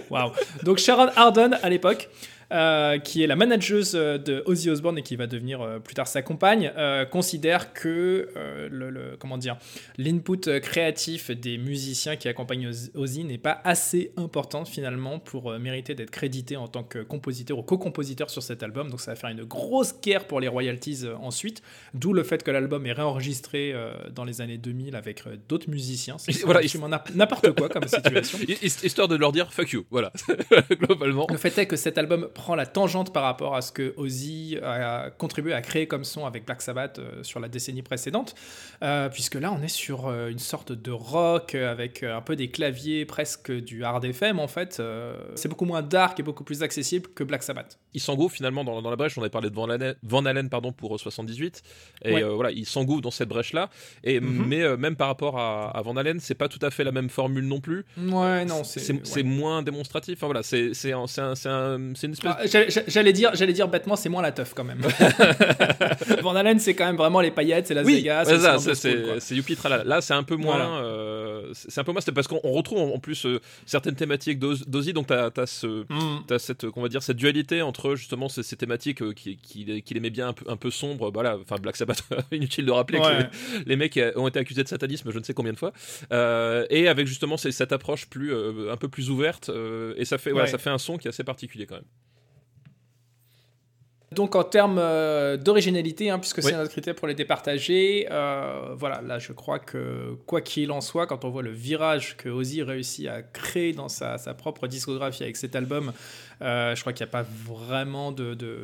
Waouh. 0.09 0.31
Donc 0.63 0.77
Sharon 0.77 1.09
Arden 1.15 1.57
à 1.61 1.69
l'époque, 1.69 2.09
euh, 2.51 2.97
qui 2.99 3.23
est 3.23 3.27
la 3.27 3.35
manageuse 3.35 3.93
euh, 3.95 4.17
de 4.17 4.43
Ozzy 4.45 4.69
Osbourne 4.69 4.97
et 4.97 5.01
qui 5.01 5.15
va 5.15 5.27
devenir 5.27 5.61
euh, 5.61 5.79
plus 5.79 5.95
tard 5.95 6.07
sa 6.07 6.21
compagne, 6.21 6.71
euh, 6.77 7.05
considère 7.05 7.73
que 7.73 8.29
le, 8.71 8.89
le- 8.89 9.15
comment 9.19 9.37
dire 9.37 9.57
l'input 9.97 10.59
créatif 10.61 11.31
des 11.31 11.57
musiciens 11.57 12.15
qui 12.15 12.27
accompagnent 12.27 12.67
Oz- 12.67 12.91
Ozzy 12.95 13.23
n'est 13.23 13.37
pas 13.37 13.61
assez 13.63 14.11
important 14.17 14.65
finalement 14.65 15.19
pour 15.19 15.51
mériter 15.59 15.95
d'être 15.95 16.11
crédité 16.11 16.55
en 16.57 16.67
tant 16.67 16.83
que 16.83 16.99
compositeur 16.99 17.57
ou 17.57 17.63
co-compositeur 17.63 18.29
sur 18.29 18.43
cet 18.43 18.63
album. 18.63 18.89
Donc 18.89 19.01
ça 19.01 19.11
va 19.11 19.15
faire 19.15 19.29
une 19.29 19.43
grosse 19.43 19.99
guerre 20.01 20.25
pour 20.27 20.39
les 20.39 20.47
royalties 20.47 21.01
ensuite, 21.21 21.61
d'où 21.93 22.13
le 22.13 22.23
fait 22.23 22.43
que 22.43 22.51
l'album 22.51 22.85
est 22.85 22.91
réenregistré 22.93 23.73
dans 24.13 24.23
les 24.23 24.41
années 24.41 24.57
2000 24.57 24.95
avec 24.95 25.23
d'autres 25.49 25.69
musiciens. 25.69 26.17
C'est 26.17 26.43
Voilà, 26.43 26.61
n'importe 27.15 27.51
quoi 27.51 27.69
comme 27.69 27.87
situation. 27.87 28.37
Hist- 28.61 28.83
histoire 28.83 29.07
de 29.07 29.15
leur 29.15 29.31
dire 29.31 29.51
fuck 29.53 29.71
you 29.71 29.85
voilà 29.89 30.11
globalement 30.79 31.27
Le 31.29 31.37
fait 31.37 31.57
est 31.57 31.65
que 31.65 31.75
cet 31.75 31.97
album 31.97 32.27
prend 32.35 32.53
la 32.53 32.67
tangente 32.67 33.11
par 33.11 33.23
rapport 33.23 33.55
à 33.55 33.61
ce 33.63 33.71
que 33.71 33.93
Ozzy 33.97 34.57
a 34.63 35.09
contribué 35.09 35.53
à 35.53 35.61
créer 35.61 35.87
comme 35.87 36.03
son 36.03 36.25
avec 36.27 36.45
Black 36.45 36.61
Sabbath 36.61 36.99
euh, 36.99 37.23
sur 37.23 37.39
la 37.39 37.47
décennie 37.47 37.81
précédente, 37.81 38.35
euh, 38.83 39.09
puisque 39.09 39.35
là 39.35 39.51
on 39.51 39.61
est 39.63 39.67
sur 39.67 40.07
euh, 40.07 40.29
une 40.29 40.37
sorte 40.37 40.71
de 40.71 40.91
rock 40.91 41.55
avec 41.55 42.03
un 42.03 42.21
peu 42.21 42.35
des 42.35 42.49
claviers, 42.51 43.05
presque 43.05 43.51
du 43.51 43.83
hard 43.83 44.05
FM 44.05 44.37
en 44.39 44.47
fait. 44.47 44.81
C'est 45.35 45.47
beaucoup 45.47 45.65
moins 45.65 45.81
dark 45.81 46.19
et 46.19 46.23
beaucoup 46.23 46.43
plus 46.43 46.61
accessible 46.61 47.09
que 47.15 47.23
Black 47.23 47.41
Sabbath. 47.41 47.79
il 47.93 48.01
s'engouffre 48.01 48.35
finalement 48.35 48.63
dans, 48.63 48.81
dans 48.81 48.89
la 48.89 48.95
brèche 48.97 49.17
on 49.17 49.21
avait 49.21 49.29
parlé 49.29 49.49
de 49.49 49.55
Van 49.55 49.69
Halen, 49.69 49.95
Van 50.03 50.25
Halen 50.25 50.49
pardon 50.49 50.71
pour 50.73 50.93
euh, 50.93 50.97
78 50.97 51.61
et 52.03 52.13
Ouais. 52.13 52.23
voilà 52.23 52.51
il 52.51 52.65
s'engouffre 52.65 53.01
dans 53.01 53.11
cette 53.11 53.29
brèche 53.29 53.53
là 53.53 53.69
et 54.03 54.19
Mhm. 54.19 54.45
mais 54.47 54.77
même 54.77 54.95
par 54.97 55.07
rapport 55.07 55.39
à, 55.39 55.69
à 55.77 55.81
Van 55.81 55.95
Halen 55.95 56.19
c'est 56.19 56.35
pas 56.35 56.49
tout 56.49 56.59
à 56.61 56.69
fait 56.71 56.83
la 56.83 56.91
même 56.91 57.09
formule 57.09 57.45
non 57.47 57.61
plus 57.61 57.85
Ouais, 57.97 58.43
non, 58.45 58.63
c'est 58.65 58.91
ouais. 59.15 59.23
moins 59.23 59.63
démonstratif 59.63 60.17
enfin 60.19 60.27
voilà 60.27 60.43
c'est 60.43 60.71
un- 60.91 61.07
c'est 61.07 61.21
un- 61.49 61.77
une 61.77 61.91
espèce 62.11 62.24
j'allais- 62.87 63.13
dire, 63.13 63.31
j'allais 63.33 63.53
dire 63.53 63.67
bêtement, 63.67 63.95
c'est 63.95 64.09
moins 64.09 64.21
la 64.21 64.31
teuf 64.31 64.53
quand 64.53 64.63
même. 64.63 64.81
Van 66.21 66.35
Halen, 66.35 66.59
c'est 66.59 66.73
quand 66.75 66.85
même 66.85 66.95
vraiment 66.97 67.21
les 67.21 67.31
paillettes, 67.31 67.67
c'est 67.67 67.73
Las 67.73 67.85
oui, 67.85 67.95
Vegas. 67.95 68.25
c'est 69.19 69.35
Youpi 69.35 69.55
Tralala. 69.55 69.83
Là, 69.83 70.01
c'est 70.01 70.13
un 70.13 70.23
peu 70.23 70.35
moins. 70.35 70.81
Euh, 70.83 71.51
c'est 71.53 71.79
un 71.79 71.83
peu 71.83 71.91
moi, 71.91 72.01
c'est 72.01 72.11
parce 72.11 72.27
qu'on 72.27 72.39
on 72.43 72.51
retrouve 72.51 72.79
en 72.79 72.99
plus 72.99 73.25
euh, 73.25 73.39
certaines 73.65 73.95
thématiques 73.95 74.39
d'Oz- 74.39 74.65
d'Ozzy, 74.67 74.93
donc 74.93 75.07
t'as 75.07 75.29
as 75.35 75.45
ce, 75.47 75.85
Mm. 75.89 76.37
Cette, 76.39 76.69
qu'on 76.69 76.81
va 76.81 76.87
dire, 76.89 77.03
cette 77.03 77.17
dualité 77.17 77.61
entre 77.61 77.95
justement 77.95 78.27
ces, 78.29 78.43
thématiques 78.55 79.01
euh, 79.01 79.13
qui- 79.13 79.37
qu'il 79.37 79.83
qu'il 79.83 79.97
aimait 79.97 80.09
bien 80.09 80.29
un 80.29 80.33
peu, 80.33 80.49
un 80.49 80.57
peu 80.57 80.71
sombres. 80.71 81.11
Voilà, 81.11 81.37
enfin 81.41 81.57
Black 81.61 81.75
Sabbath, 81.75 82.03
inutile 82.31 82.65
de 82.65 82.71
rappeler 82.71 82.99
que 82.99 83.05
les, 83.65 83.75
mecs 83.75 83.99
ont 84.15 84.27
été 84.27 84.39
accusés 84.39 84.63
de 84.63 84.67
satanisme, 84.67 85.11
je 85.11 85.19
ne 85.19 85.23
sais 85.23 85.33
combien 85.33 85.53
de 85.53 85.57
fois. 85.57 85.71
Et 86.69 86.87
avec 86.87 87.07
justement 87.07 87.37
cette 87.37 87.71
approche 87.71 88.07
plus, 88.07 88.33
un 88.33 88.77
peu 88.77 88.87
plus 88.87 89.09
ouverte, 89.09 89.49
et 89.97 90.05
ça 90.05 90.17
fait, 90.17 90.31
voilà, 90.31 90.47
ça 90.47 90.57
fait 90.57 90.69
un 90.69 90.77
son 90.77 90.97
qui 90.97 91.07
est 91.07 91.09
assez 91.09 91.23
particulier 91.23 91.65
quand 91.65 91.75
même. 91.75 91.83
Donc 94.15 94.35
en 94.35 94.43
termes 94.43 94.77
euh, 94.79 95.37
d'originalité, 95.37 96.09
hein, 96.09 96.19
puisque 96.19 96.37
Oui. 96.37 96.43
c'est 96.45 96.53
notre 96.55 96.71
critère 96.71 96.95
pour 96.95 97.07
les 97.07 97.13
départager, 97.15 98.07
euh, 98.11 98.73
voilà, 98.77 99.01
là 99.01 99.19
je 99.19 99.33
crois 99.33 99.59
que 99.59 100.15
quoi 100.25 100.41
qu'il 100.41 100.71
en 100.71 100.81
soit, 100.81 101.05
quand 101.07 101.25
on 101.25 101.29
voit 101.29 101.43
le 101.43 101.51
virage 101.51 102.15
que 102.17 102.29
Ozzy 102.29 102.63
réussit 102.63 103.07
à 103.07 103.21
créer 103.21 103.73
dans 103.73 103.89
sa, 103.89 104.17
sa 104.17 104.33
propre 104.33 104.67
discographie 104.67 105.23
avec 105.23 105.35
cet 105.35 105.55
album, 105.55 105.91
euh, 106.41 106.75
je 106.75 106.81
crois 106.81 106.91
qu'il 106.93 107.05
n'y 107.05 107.09
a 107.09 107.11
pas 107.11 107.25
vraiment 107.45 108.11
de, 108.11 108.33
de, 108.33 108.57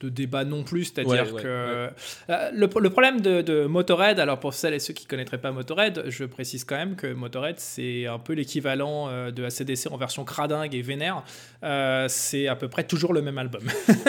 de 0.00 0.08
débat 0.08 0.44
non 0.44 0.62
plus. 0.64 0.84
C'est-à-dire 0.84 1.12
Ouais, 1.26 1.32
ouais, 1.32 1.42
que 1.42 1.86
ouais. 2.28 2.50
le, 2.52 2.68
le 2.80 2.90
problème 2.90 3.20
de, 3.20 3.40
de 3.42 3.64
Motorhead, 3.66 4.18
alors 4.20 4.38
pour 4.40 4.54
celles 4.54 4.74
et 4.74 4.78
ceux 4.78 4.94
qui 4.94 5.04
ne 5.06 5.10
connaîtraient 5.10 5.38
pas 5.40 5.50
Motorhead, 5.52 6.04
je 6.08 6.24
précise 6.24 6.64
quand 6.64 6.76
même 6.76 6.96
que 6.96 7.12
Motorhead 7.12 7.58
c'est 7.58 8.06
un 8.06 8.18
peu 8.18 8.32
l'équivalent 8.32 9.08
de 9.30 9.44
ACDC 9.44 9.88
en 9.90 9.96
version 9.96 10.24
cradingue 10.24 10.74
et 10.74 10.82
vénère. 10.82 11.22
C'est 12.08 12.46
à 12.48 12.56
peu 12.56 12.68
près 12.68 12.84
toujours 12.84 13.12
le 13.12 13.20
même 13.22 13.38
album. 13.38 13.62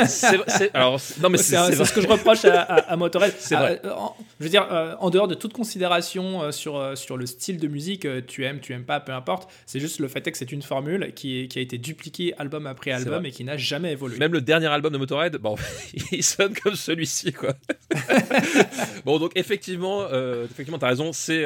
C'est- 0.08 0.63
alors, 0.74 1.00
c'est- 1.00 1.22
non 1.22 1.30
mais 1.30 1.38
C'est 1.38 1.56
c'est 1.56 1.58
c'est 1.58 1.70
c'est 1.72 1.76
vrai. 1.78 1.86
ce 1.86 1.94
que 1.94 2.02
je 2.02 2.08
reproche 2.08 2.46
à, 2.46 2.62
à- 2.62 2.92
à 2.92 2.96
Motorhead. 2.96 3.34
C'est 3.38 3.56
vrai. 3.56 3.82
Euh, 3.86 3.92
en- 3.92 4.16
je 4.40 4.44
veux 4.46 4.50
dire, 4.50 4.68
euh, 4.72 4.96
en 5.00 5.10
dehors 5.10 5.28
de 5.28 5.36
toute 5.36 5.54
considération 5.54 6.44
euh, 6.44 6.52
sur, 6.52 6.78
euh, 6.78 6.96
sur 6.96 7.18
le 7.18 7.26
style 7.26 7.58
de 7.60 7.68
musique, 7.68 8.08
tu 8.28 8.44
aimes, 8.46 8.60
tu 8.60 8.74
aimes 8.74 8.86
pas, 8.86 9.00
peu 9.00 9.12
importe. 9.12 9.50
C'est 9.66 9.80
juste 9.80 10.00
le 10.00 10.08
fait 10.08 10.26
est 10.28 10.32
que 10.32 10.38
c'est 10.38 10.52
une 10.52 10.62
formule 10.62 11.14
qui, 11.16 11.42
est- 11.42 11.48
qui 11.48 11.60
a 11.60 11.62
été 11.62 11.78
dupliquée 11.78 12.34
album 12.38 12.68
après 12.68 12.92
album 12.92 13.26
et 13.26 13.32
qui 13.32 13.44
n'a 13.44 13.58
jamais 13.58 13.92
évolué. 13.94 14.18
Même 14.18 14.34
le 14.34 14.42
dernier 14.42 14.68
album 14.68 14.94
de 14.94 14.98
Motorhead, 14.98 15.38
bon, 15.38 15.56
il 16.12 16.24
sonne 16.24 16.54
comme 16.64 16.76
celui-ci, 16.76 17.34
quoi. 17.34 17.54
bon, 19.06 19.20
donc 19.20 19.32
effectivement, 19.36 20.08
effectivement, 20.46 20.80
t'as 20.80 20.88
raison, 20.90 21.12
c'est 21.14 21.46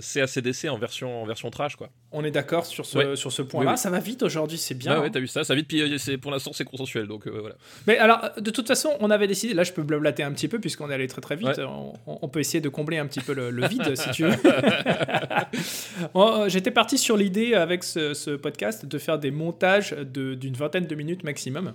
c'est 0.00 0.20
ACDC 0.20 0.68
en 0.68 0.78
version, 0.78 1.22
en 1.22 1.26
version 1.26 1.50
trash, 1.50 1.76
quoi. 1.76 1.88
On 2.12 2.24
est 2.24 2.30
d'accord 2.30 2.66
sur 2.66 2.86
ce, 2.86 2.96
Ouais. 2.98 3.16
sur 3.16 3.30
ce 3.32 3.42
point-là. 3.42 3.70
Oui, 3.70 3.74
oui. 3.76 3.78
Ça 3.78 3.90
va 3.90 3.98
vite 4.00 4.22
aujourd'hui, 4.22 4.58
c'est 4.58 4.74
bien. 4.74 4.92
Ah 4.92 5.00
ouais, 5.00 5.06
hein. 5.06 5.10
t'as 5.12 5.20
vu 5.20 5.26
ça, 5.28 5.44
ça 5.44 5.54
vite, 5.54 5.68
puis 5.68 5.98
c'est- 5.98 6.16
pour 6.18 6.30
l'instant 6.30 6.52
c'est 6.54 6.64
consensuel, 6.64 7.06
donc 7.06 7.26
voilà. 7.28 7.56
Mais 7.86 7.98
alors, 7.98 8.25
de 8.38 8.50
toute 8.50 8.66
façon, 8.68 8.90
on 9.00 9.10
avait 9.10 9.26
décidé, 9.26 9.54
là 9.54 9.62
je 9.64 9.72
peux 9.72 9.82
blablater 9.82 10.22
un 10.22 10.32
petit 10.32 10.48
peu 10.48 10.58
puisqu'on 10.58 10.90
est 10.90 10.94
allé 10.94 11.06
très 11.06 11.20
très 11.20 11.36
vite, 11.36 11.48
Ouais. 11.58 11.64
on, 12.06 12.18
on 12.22 12.28
peut 12.28 12.40
essayer 12.40 12.60
de 12.60 12.68
combler 12.68 12.98
un 12.98 13.06
petit 13.06 13.20
peu 13.20 13.34
le, 13.34 13.50
le 13.50 13.66
vide 13.68 13.96
si 13.96 14.10
tu 14.10 14.24
veux. 14.24 14.32
Bon, 16.14 16.42
euh, 16.42 16.48
J'étais 16.48 16.70
parti 16.70 16.98
sur 16.98 17.16
l'idée 17.16 17.54
avec 17.54 17.84
ce, 17.84 18.14
ce 18.14 18.30
podcast 18.30 18.86
de 18.86 18.98
faire 18.98 19.18
des 19.18 19.30
montages 19.30 19.90
de- 19.92 20.34
d'une 20.34 20.54
vingtaine 20.54 20.86
de 20.86 20.94
minutes 20.94 21.24
maximum. 21.24 21.74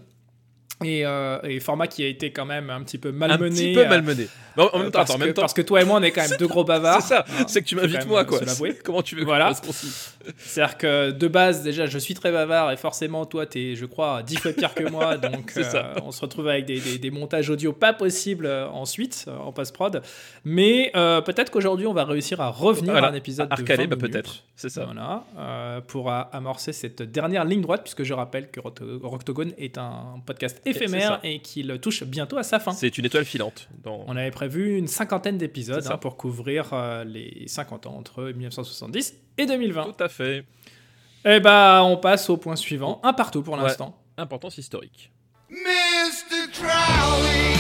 Et, 0.84 1.06
euh, 1.06 1.40
et 1.44 1.60
format 1.60 1.88
qui 1.88 2.04
a 2.04 2.08
été 2.08 2.32
quand 2.32 2.46
même 2.46 2.70
un 2.70 2.82
petit 2.84 2.98
peu 2.98 3.12
malmené. 3.12 3.46
un 3.46 3.50
petit 3.50 3.74
peu 3.74 3.88
malmené. 3.88 4.28
En, 4.58 4.64
euh, 4.64 4.80
même 4.80 4.92
temps, 4.92 5.00
parce, 5.00 5.10
attends, 5.12 5.14
en 5.14 5.20
que, 5.20 5.24
même 5.26 5.34
temps, 5.34 5.42
parce 5.42 5.54
que 5.54 5.62
toi 5.62 5.82
et 5.82 5.86
moi, 5.86 6.00
on 6.00 6.04
est 6.04 6.12
quand 6.12 6.28
même 6.28 6.38
deux 6.38 6.48
gros 6.48 6.64
bavards. 6.66 7.02
c'est 7.02 7.08
ça, 7.16 7.26
Hein, 7.40 7.46
c'est 7.48 7.62
que 7.62 7.68
tu 7.68 7.76
m'invites 7.76 8.06
moi, 8.06 8.26
quoi. 8.26 8.40
Comment 8.84 9.02
tu 9.02 9.16
veux 9.16 9.24
Voilà. 9.24 9.54
C'est-à-dire 10.38 10.78
que 10.78 11.12
de 11.12 11.28
base, 11.28 11.64
déjà, 11.64 11.86
je 11.86 11.98
suis 11.98 12.14
très 12.14 12.32
bavard 12.32 12.72
et 12.72 12.78
forcément, 12.78 13.26
toi, 13.26 13.46
t'es, 13.46 13.76
je 13.76 13.86
crois, 13.86 14.22
dix 14.24 14.38
fois 14.38 14.52
pire 14.54 14.74
que 14.74 14.84
moi. 14.90 15.18
Donc, 15.18 15.52
ça. 15.52 15.94
euh, 15.96 16.00
on 16.04 16.12
se 16.12 16.22
retrouve 16.22 16.48
avec 16.50 16.66
des, 16.66 16.80
des- 16.80 16.98
des 17.00 17.12
montages 17.12 17.50
audio 17.50 17.72
pas 17.74 17.94
possibles 17.94 18.46
euh, 18.46 18.68
ensuite, 18.70 19.26
en 19.40 19.52
post-prod. 19.52 20.02
Mais 20.44 20.92
peut-être 20.94 21.50
qu'aujourd'hui, 21.52 21.88
on 21.88 21.94
va 21.94 22.04
réussir 22.06 22.42
à 22.42 22.50
revenir 22.50 22.92
Voilà. 22.92 23.08
à 23.08 23.12
un 23.12 23.16
épisode 23.16 23.48
de 23.50 23.54
Arcalé, 23.54 23.86
20 23.88 23.90
bah, 23.90 23.96
peut-être, 24.08 24.44
c'est 24.56 24.70
ça. 24.70 24.86
Voilà, 24.86 25.82
pour 25.88 26.12
amorcer 26.12 26.74
cette 26.74 27.02
dernière 27.02 27.46
ligne 27.46 27.62
droite, 27.62 27.82
puisque 27.84 28.04
je 28.04 28.14
rappelle 28.14 28.50
que 28.52 28.60
Rocktogone 28.60 29.54
est 29.58 29.78
un 29.78 30.22
podcast 30.26 30.62
éphémère 30.72 31.20
et 31.24 31.40
qu'il 31.40 31.78
touche 31.82 32.04
bientôt 32.04 32.38
à 32.38 32.44
sa 32.44 32.60
fin. 32.60 32.72
C'est 32.74 32.98
une 32.98 33.06
étoile 33.06 33.26
filante. 33.26 33.70
Dans... 33.84 34.04
On 34.08 34.16
avait 34.18 34.32
prévu 34.32 34.78
une 34.78 34.88
cinquantaine 34.88 35.38
d'épisodes 35.38 35.86
hein, 35.90 35.98
pour 35.98 36.18
couvrir 36.18 36.70
euh, 36.74 37.04
les 37.04 37.44
50 37.48 37.88
ans 37.88 37.96
entre 37.98 38.24
1970 38.24 39.16
et 39.38 39.46
2020. 39.46 39.84
Tout 39.96 40.04
à 40.04 40.10
fait. 40.10 40.44
Eh 41.26 41.40
bah, 41.40 41.82
on 41.86 41.98
passe 41.98 42.30
au 42.30 42.38
point 42.38 42.56
suivant. 42.56 43.00
Un 43.04 43.14
partout 43.14 43.44
pour 43.44 43.54
Ouais. 43.56 43.62
l'instant. 43.62 43.98
Importance 44.18 44.58
historique. 44.58 45.12
Mr. 45.50 46.50
Crowley, 46.54 47.56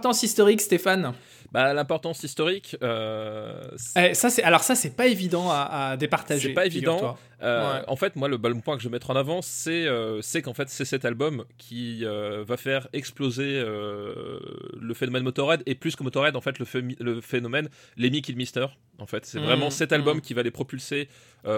L'importance 0.00 0.22
historique, 0.22 0.62
Stéphane. 0.62 1.12
Bah, 1.52 1.74
l'importance 1.74 2.22
historique, 2.22 2.74
euh, 2.82 3.60
Eh, 3.98 4.14
ça, 4.14 4.30
c'est 4.30 4.42
alors 4.42 4.62
ça, 4.62 4.74
c'est 4.74 4.96
pas 4.96 5.08
évident 5.08 5.50
à, 5.50 5.90
à 5.90 5.96
départager. 5.98 6.48
C'est 6.48 6.54
pas 6.54 6.64
évident. 6.64 7.18
Euh, 7.42 7.78
Ouais. 7.78 7.84
En 7.88 7.96
fait, 7.96 8.16
moi, 8.16 8.28
le, 8.28 8.36
le 8.36 8.54
point 8.60 8.76
que 8.76 8.82
je 8.82 8.88
vais 8.88 8.92
mettre 8.92 9.10
en 9.10 9.16
avant, 9.16 9.42
c'est 9.42 9.86
euh, 9.86 10.20
qu'en 10.44 10.54
fait, 10.54 10.68
c'est 10.68 10.84
cet 10.84 11.04
album 11.04 11.44
qui 11.58 12.04
euh, 12.04 12.44
va 12.46 12.56
faire 12.56 12.88
exploser 12.92 13.60
le 13.60 14.94
phénomène 14.94 15.22
Motorhead 15.22 15.62
et 15.66 15.74
plus 15.74 15.96
que 15.96 16.02
Motorhead, 16.02 16.36
en 16.36 16.40
fait, 16.40 16.58
le, 16.58 16.66
le 17.00 17.20
phénomène 17.20 17.68
Lemmy 17.96 18.22
Kilmister. 18.22 18.66
En 18.98 19.06
fait, 19.06 19.24
c'est 19.24 19.38
Mhm, 19.38 19.46
vraiment 19.46 19.70
cet 19.70 19.92
album 19.92 20.16
mhm. 20.16 20.20
qui 20.20 20.34
va 20.34 20.42
les 20.42 20.50
propulser 20.50 21.08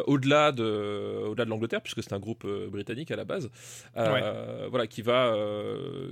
au-delà 0.07 0.53
de 0.53 1.25
au-delà 1.27 1.45
de 1.45 1.51
l'Angleterre, 1.51 1.81
puisque 1.83 2.03
c'est 2.03 2.13
un 2.13 2.21
groupe 2.21 2.47
britannique 2.71 3.11
à 3.11 3.17
la 3.17 3.25
base. 3.25 3.51
Voilà, 3.95 4.87
qui 4.87 5.03
va 5.03 5.35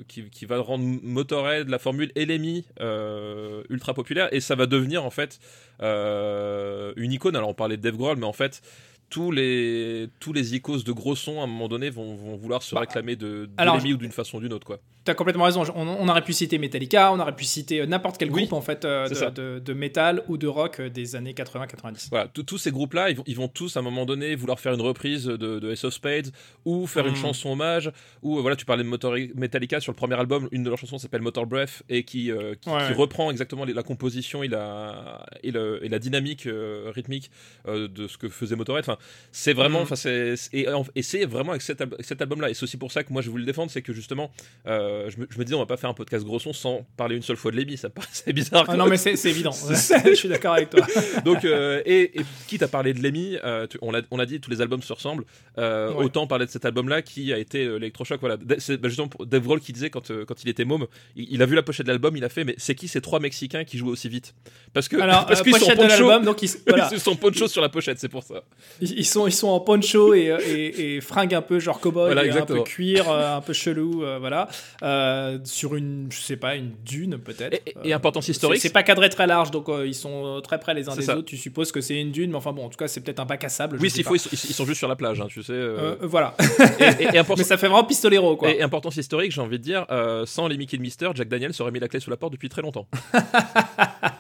qui, 0.09 0.28
qui 0.30 0.44
va 0.46 0.59
rendre 0.59 0.85
Motorhead 1.02 1.68
la 1.68 1.78
formule 1.78 2.11
et 2.16 2.26
Lemmy 2.26 2.64
euh, 2.80 3.62
ultra 3.70 3.94
populaire 3.94 4.28
et 4.33 4.40
ça 4.40 4.54
va 4.56 4.66
devenir 4.66 5.04
en 5.04 5.11
fait 5.11 5.38
une 5.80 7.12
icône. 7.12 7.37
Alors 7.37 7.48
on 7.50 7.54
parlait 7.54 7.76
de 7.76 7.83
Dave 7.83 7.96
Grohl, 7.96 8.16
mais 8.18 8.26
en 8.26 8.33
fait 8.33 8.62
tous 9.11 9.33
les 9.33 10.09
tous 10.20 10.33
les 10.33 10.55
icônes 10.55 10.81
de 10.81 10.92
gros 10.92 11.16
sons 11.16 11.40
à 11.40 11.44
un 11.44 11.46
moment 11.46 11.68
donné 11.68 11.90
vont, 11.90 12.14
vont 12.14 12.37
vouloir 12.37 12.62
se 12.62 12.75
Bah, 12.75 12.83
réclamer 12.83 13.16
de, 13.16 13.46
de 13.46 13.51
alors, 13.57 13.77
ou 13.77 13.96
d'une 13.96 14.12
façon 14.12 14.38
ou 14.38 14.40
d'une 14.40 14.53
autre 14.53 14.66
quoi. 14.66 14.79
Complètement 15.14 15.44
raison. 15.44 15.62
On, 15.75 15.87
on 15.87 16.09
aurait 16.09 16.23
pu 16.23 16.33
citer 16.33 16.59
Metallica, 16.59 17.12
on 17.12 17.20
aurait 17.20 17.35
pu 17.37 17.44
citer 17.44 17.81
euh, 17.81 17.87
n'importe 17.87 18.18
quel 18.18 18.31
Oui, 18.31 18.42
groupe 18.42 18.53
en 18.53 18.61
fait 18.61 18.85
euh, 18.85 19.09
de, 19.09 19.14
ça. 19.14 19.31
de, 19.31 19.59
de 19.64 19.73
métal 19.73 20.23
ou 20.29 20.37
de 20.37 20.46
rock 20.46 20.81
euh, 20.81 20.88
des 20.90 21.16
années 21.16 21.33
80-90. 21.33 22.09
Voilà, 22.11 22.29
tous- 22.29 22.59
ces 22.59 22.70
groupes-là, 22.70 23.11
ils 23.11 23.16
vont, 23.16 23.25
ils 23.27 23.37
vont 23.37 23.49
tous 23.49 23.77
à 23.77 23.81
un 23.81 23.83
moment 23.83 24.05
donné 24.07 24.35
vouloir 24.35 24.59
faire 24.61 24.73
une 24.75 24.81
reprise 24.83 25.25
de, 25.25 25.37
de 25.59 25.70
Ace 25.73 25.85
of 25.85 25.94
Spades 25.94 26.31
ou 26.64 26.87
faire 26.87 27.07
une 27.07 27.12
Mm. 27.12 27.16
chanson 27.16 27.51
hommage. 27.53 27.90
Ou 28.23 28.40
voilà, 28.40 28.57
tu 28.57 28.64
parlais 28.64 28.85
de 28.85 28.88
Motor 28.88 29.14
Metallica 29.35 29.81
sur 29.81 29.92
le 29.92 29.96
premier 29.96 30.14
album, 30.18 30.49
une 30.53 30.62
de 30.62 30.68
leurs 30.68 30.79
chansons 30.79 30.99
s'appelle 30.99 31.23
Motor 31.23 31.46
Breath 31.46 31.83
et 31.88 32.05
qui, 32.05 32.31
euh, 32.31 32.55
qui, 32.61 32.68
Ouais. 32.70 32.87
qui 32.87 32.92
reprend 32.92 33.31
exactement 33.31 33.64
la 33.64 33.83
composition 33.83 34.42
et 34.42 34.49
la, 34.49 35.25
et, 35.42 35.51
le- 35.51 35.85
et 35.85 35.88
la 35.88 35.99
dynamique 35.99 36.46
euh, 36.46 36.90
rythmique 36.94 37.31
euh, 37.68 37.88
de 37.88 38.07
ce 38.09 38.16
que 38.18 38.29
faisait 38.29 38.57
Motorhead. 38.57 38.85
Enfin, 38.85 38.99
c'est 39.33 39.53
vraiment, 39.53 39.81
Mm. 39.81 39.83
enfin, 39.83 39.96
c'est 39.96 40.37
c'est- 40.37 40.66
et, 40.94 41.03
c'est 41.03 41.25
vraiment 41.25 41.51
avec 41.51 41.62
cet, 41.62 41.81
al- 41.81 41.94
cet 42.01 42.20
album-là. 42.23 42.51
Et 42.51 42.55
c'est 42.55 42.62
aussi 42.64 42.77
pour 42.77 42.92
ça 42.92 43.03
que 43.05 43.12
moi 43.12 43.23
je 43.23 43.31
voulais 43.31 43.42
le 43.42 43.46
défendre, 43.46 43.70
c'est 43.70 43.83
que 43.83 43.92
justement, 43.92 44.31
euh, 44.66 45.00
je, 45.09 45.19
me, 45.21 45.27
je 45.31 45.39
me 45.39 45.45
disais 45.45 45.55
on 45.55 45.61
va 45.61 45.67
pas 45.67 45.77
faire 45.77 45.91
un 45.91 45.95
podcast 45.95 46.25
gros 46.25 46.39
son 46.39 46.53
sans 46.53 46.87
parler 46.97 47.17
une 47.17 47.23
seule 47.23 47.37
fois 47.37 47.51
de 47.51 47.57
Lemmy, 47.57 47.77
ça 47.77 47.89
paraissait 47.91 48.33
bizarre. 48.33 48.65
Ah 48.69 48.77
non, 48.77 48.87
mais 48.87 48.97
c'est 48.97 49.15
évident. 49.29 49.53
Je 50.05 50.15
suis 50.15 50.29
d'accord 50.29 50.55
avec 50.55 50.71
toi. 50.71 50.87
Donc, 51.25 51.45
euh, 51.45 51.83
et, 51.87 52.21
et 52.21 52.25
quitte 52.49 52.63
à 52.63 52.69
parler 52.69 52.93
de 52.93 53.03
Lemmy, 53.03 53.37
euh, 53.45 53.67
on 53.83 53.93
on 54.11 54.17
l'a 54.17 54.27
dit, 54.27 54.41
tous 54.41 54.51
les 54.51 54.61
albums 54.61 54.83
se 54.83 54.93
ressemblent. 54.93 55.25
Euh, 55.59 55.91
Ouais. 55.91 56.05
Autant 56.05 56.27
parler 56.27 56.47
de 56.47 56.51
cet 56.51 56.65
album-là 56.65 57.03
qui 57.03 57.33
a 57.33 57.39
été 57.39 57.65
euh, 57.65 57.75
l'électrochoc. 57.77 58.21
Voilà, 58.21 58.37
c'est 58.59 58.77
bah, 58.81 58.89
justement 58.89 59.09
pour 59.09 59.27
Dave 59.27 59.43
Grohl 59.43 59.61
qui 59.61 59.73
disait 59.73 59.91
quand, 59.91 60.11
euh, 60.11 60.25
quand 60.25 60.43
il 60.45 60.49
était 60.49 60.65
môme, 60.65 60.87
il, 61.17 61.27
il 61.33 61.43
a 61.43 61.47
vu 61.47 61.55
la 61.55 61.63
pochette 61.63 61.87
de 61.87 61.91
l'album, 61.91 62.17
il 62.17 62.25
a 62.25 62.29
fait, 62.29 62.45
mais 62.45 62.55
c'est 62.59 62.75
qui 62.75 62.89
ces 62.89 63.01
trois 63.01 63.21
Mexicains 63.21 63.65
qui 63.65 63.79
jouent 63.79 63.89
aussi 63.89 64.09
vite? 64.09 64.35
Parce 64.73 64.89
que 64.89 64.97
Alors, 64.97 65.27
parce 65.27 65.41
euh, 65.41 65.45
qu'ils 65.45 65.57
sont 65.57 65.75
poncho, 65.75 66.21
donc 66.21 66.43
ils, 66.43 66.51
voilà, 66.67 66.89
ils 66.93 67.01
sont 67.01 67.17
poncho 67.17 67.49
sur 67.49 67.61
la 67.63 67.69
pochette, 67.69 67.99
c'est 67.99 68.09
pour 68.09 68.23
ça. 68.23 68.43
ils, 68.81 69.01
ils 69.01 69.05
sont, 69.05 69.27
ils 69.27 69.33
sont 69.33 69.49
en 69.49 69.61
poncho 69.61 70.15
et, 70.15 70.31
euh, 70.31 70.39
et, 70.47 70.97
et 70.97 71.01
fringues 71.01 71.35
un 71.35 71.43
peu 71.43 71.59
genre 71.59 71.81
cowboy, 71.81 72.13
Voilà, 72.13 72.23
un 72.35 72.47
peu 72.47 72.63
cuir, 72.63 73.11
euh, 73.11 73.37
un 73.37 73.41
peu 73.41 73.53
chelou, 73.53 74.05
euh, 74.05 74.19
voilà, 74.19 74.49
euh, 74.83 75.38
sur 75.45 75.75
une, 75.77 76.07
je 76.11 76.19
sais 76.21 76.37
pas, 76.37 76.55
une 76.57 76.73
dune 76.85 77.19
peut-être. 77.19 77.55
Et, 77.55 77.62
et- 77.66 77.88
et 77.88 77.93
Euh, 77.93 77.97
importance 77.97 78.27
c'est 78.27 78.33
historique. 78.33 78.61
c'est 78.61 78.73
pas 78.73 78.83
cadré 78.83 79.09
très 79.11 79.27
large, 79.27 79.51
donc 79.51 79.69
euh, 79.69 79.87
ils 79.87 79.95
sont 79.95 80.25
euh, 80.38 80.40
très 80.40 80.59
près 80.59 80.75
les 80.75 80.88
uns 80.88 80.97
des 80.97 81.03
ça. 81.03 81.16
autres. 81.16 81.27
Tu 81.27 81.37
supposes 81.37 81.71
que 81.73 81.81
c'est 81.81 82.01
une 82.01 82.11
dune, 82.12 82.31
mais 82.31 82.37
enfin 82.37 82.53
bon, 82.53 82.64
en 82.64 82.69
tout 82.71 82.77
cas, 82.79 82.88
c'est 82.88 83.01
peut-être 83.01 83.21
un 83.21 83.25
bac 83.27 83.45
à 83.45 83.49
sable. 83.49 83.79
Oui, 83.81 83.90
s'il 83.90 84.05
faut, 84.05 84.14
ils 84.14 84.19
sont, 84.19 84.31
ils 84.33 84.55
sont 84.55 84.64
juste 84.64 84.79
sur 84.79 84.88
la 84.88 84.97
plage, 84.97 85.21
hein, 85.21 85.27
tu 85.29 85.43
sais. 85.43 85.53
euh, 85.53 85.79
Euh, 85.79 85.97
euh, 86.03 86.07
voilà. 86.07 86.35
et, 86.79 87.03
et- 87.05 87.14
et 87.14 87.19
important- 87.19 87.35
mais 87.38 87.45
ça 87.45 87.57
fait 87.57 87.69
vraiment 87.69 87.85
pistolero, 87.85 88.37
quoi. 88.37 88.51
et 88.51 88.62
importance 88.62 88.97
historique, 88.97 89.33
j'ai 89.33 89.40
envie 89.40 89.59
de 89.59 89.62
dire, 89.64 89.87
euh, 89.90 90.25
sans 90.27 90.49
les 90.49 90.57
Mickey 90.57 90.79
Mister, 90.79 91.11
Jack 91.14 91.29
Daniels 91.29 91.53
aurait 91.61 91.71
mis 91.73 91.81
la 91.81 91.88
clé 91.88 92.01
sous 92.01 92.11
la 92.11 92.16
porte 92.16 92.33
depuis 92.33 92.49
très 92.49 92.62
longtemps. 92.62 92.87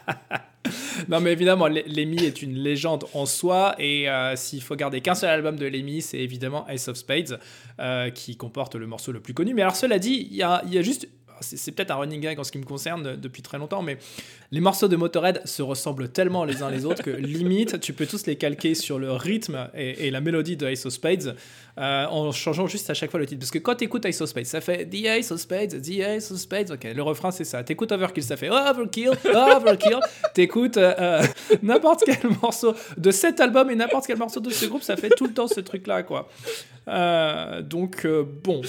non, 1.10 1.20
mais 1.20 1.32
évidemment, 1.32 1.66
Lemmy 1.66 2.24
est 2.24 2.40
une 2.40 2.54
légende 2.54 3.04
en 3.14 3.26
soi. 3.26 3.74
Et 3.78 4.08
euh, 4.08 4.36
s'il 4.36 4.62
faut 4.62 4.76
garder 4.76 5.00
qu'un 5.00 5.16
seul 5.16 5.30
album 5.30 5.56
de 5.56 5.66
Lemmy, 5.66 6.02
c'est 6.02 6.18
évidemment 6.18 6.64
Ace 6.68 6.86
of 6.86 6.96
Spades, 6.96 7.40
euh, 7.80 8.10
qui 8.10 8.36
comporte 8.36 8.76
le 8.76 8.86
morceau 8.86 9.10
le 9.10 9.18
plus 9.18 9.34
connu. 9.34 9.52
Mais 9.52 9.62
alors, 9.62 9.74
cela 9.74 9.98
dit, 9.98 10.28
il 10.30 10.36
y 10.36 10.42
a 10.44 10.82
juste. 10.82 11.08
C'est 11.40 11.72
peut-être 11.72 11.90
un 11.90 11.96
running 11.96 12.20
gag 12.20 12.38
en 12.38 12.44
ce 12.44 12.52
qui 12.52 12.58
me 12.58 12.64
concerne 12.64 13.06
euh, 13.06 13.16
depuis 13.16 13.42
très 13.42 13.58
longtemps, 13.58 13.82
mais 13.82 13.98
les 14.50 14.60
morceaux 14.60 14.88
de 14.88 14.96
Motorhead 14.96 15.42
se 15.44 15.62
ressemblent 15.62 16.08
tellement 16.08 16.44
les 16.44 16.62
uns 16.62 16.70
les 16.70 16.84
autres 16.84 17.02
que 17.02 17.10
limite, 17.36 17.80
tu 17.80 17.92
peux 17.92 18.06
tous 18.06 18.26
les 18.26 18.36
calquer 18.36 18.74
sur 18.74 18.98
le 18.98 19.12
rythme 19.12 19.68
et, 19.74 20.06
et 20.06 20.10
la 20.10 20.20
mélodie 20.20 20.56
de 20.56 20.66
Ace 20.66 20.86
of 20.86 20.92
Spades 20.92 21.36
euh, 21.78 22.06
en 22.06 22.32
changeant 22.32 22.66
juste 22.66 22.90
à 22.90 22.94
chaque 22.94 23.10
fois 23.10 23.20
le 23.20 23.26
titre. 23.26 23.40
Parce 23.40 23.50
que 23.50 23.58
quand 23.58 23.74
tu 23.76 23.84
écoutes 23.84 24.04
Ace 24.04 24.20
of 24.20 24.28
Spades, 24.28 24.46
ça 24.46 24.60
fait 24.60 24.86
The 24.86 25.06
Ace 25.06 25.30
of 25.30 25.40
Spades, 25.40 25.80
The 25.80 26.00
Ace 26.00 26.30
of 26.30 26.38
Spades. 26.38 26.72
Ok, 26.72 26.84
le 26.84 27.02
refrain 27.02 27.30
c'est 27.30 27.44
ça. 27.44 27.62
T'écoutes 27.64 27.92
Overkill, 27.92 28.22
ça 28.22 28.36
fait 28.36 28.50
Overkill, 28.50 29.12
Overkill. 29.24 30.00
T'écoutes 30.34 30.76
euh, 30.76 30.94
euh, 30.98 31.22
n'importe 31.62 32.02
quel 32.04 32.30
morceau 32.42 32.74
de 32.96 33.10
cet 33.10 33.40
album 33.40 33.70
et 33.70 33.74
n'importe 33.74 34.06
quel 34.06 34.18
morceau 34.18 34.40
de 34.40 34.50
ce 34.50 34.66
groupe, 34.66 34.82
ça 34.82 34.96
fait 34.96 35.10
tout 35.10 35.26
le 35.26 35.32
temps 35.32 35.48
ce 35.48 35.60
truc-là, 35.60 36.02
quoi. 36.02 36.28
Euh, 36.88 37.62
donc, 37.62 38.06
bon. 38.44 38.62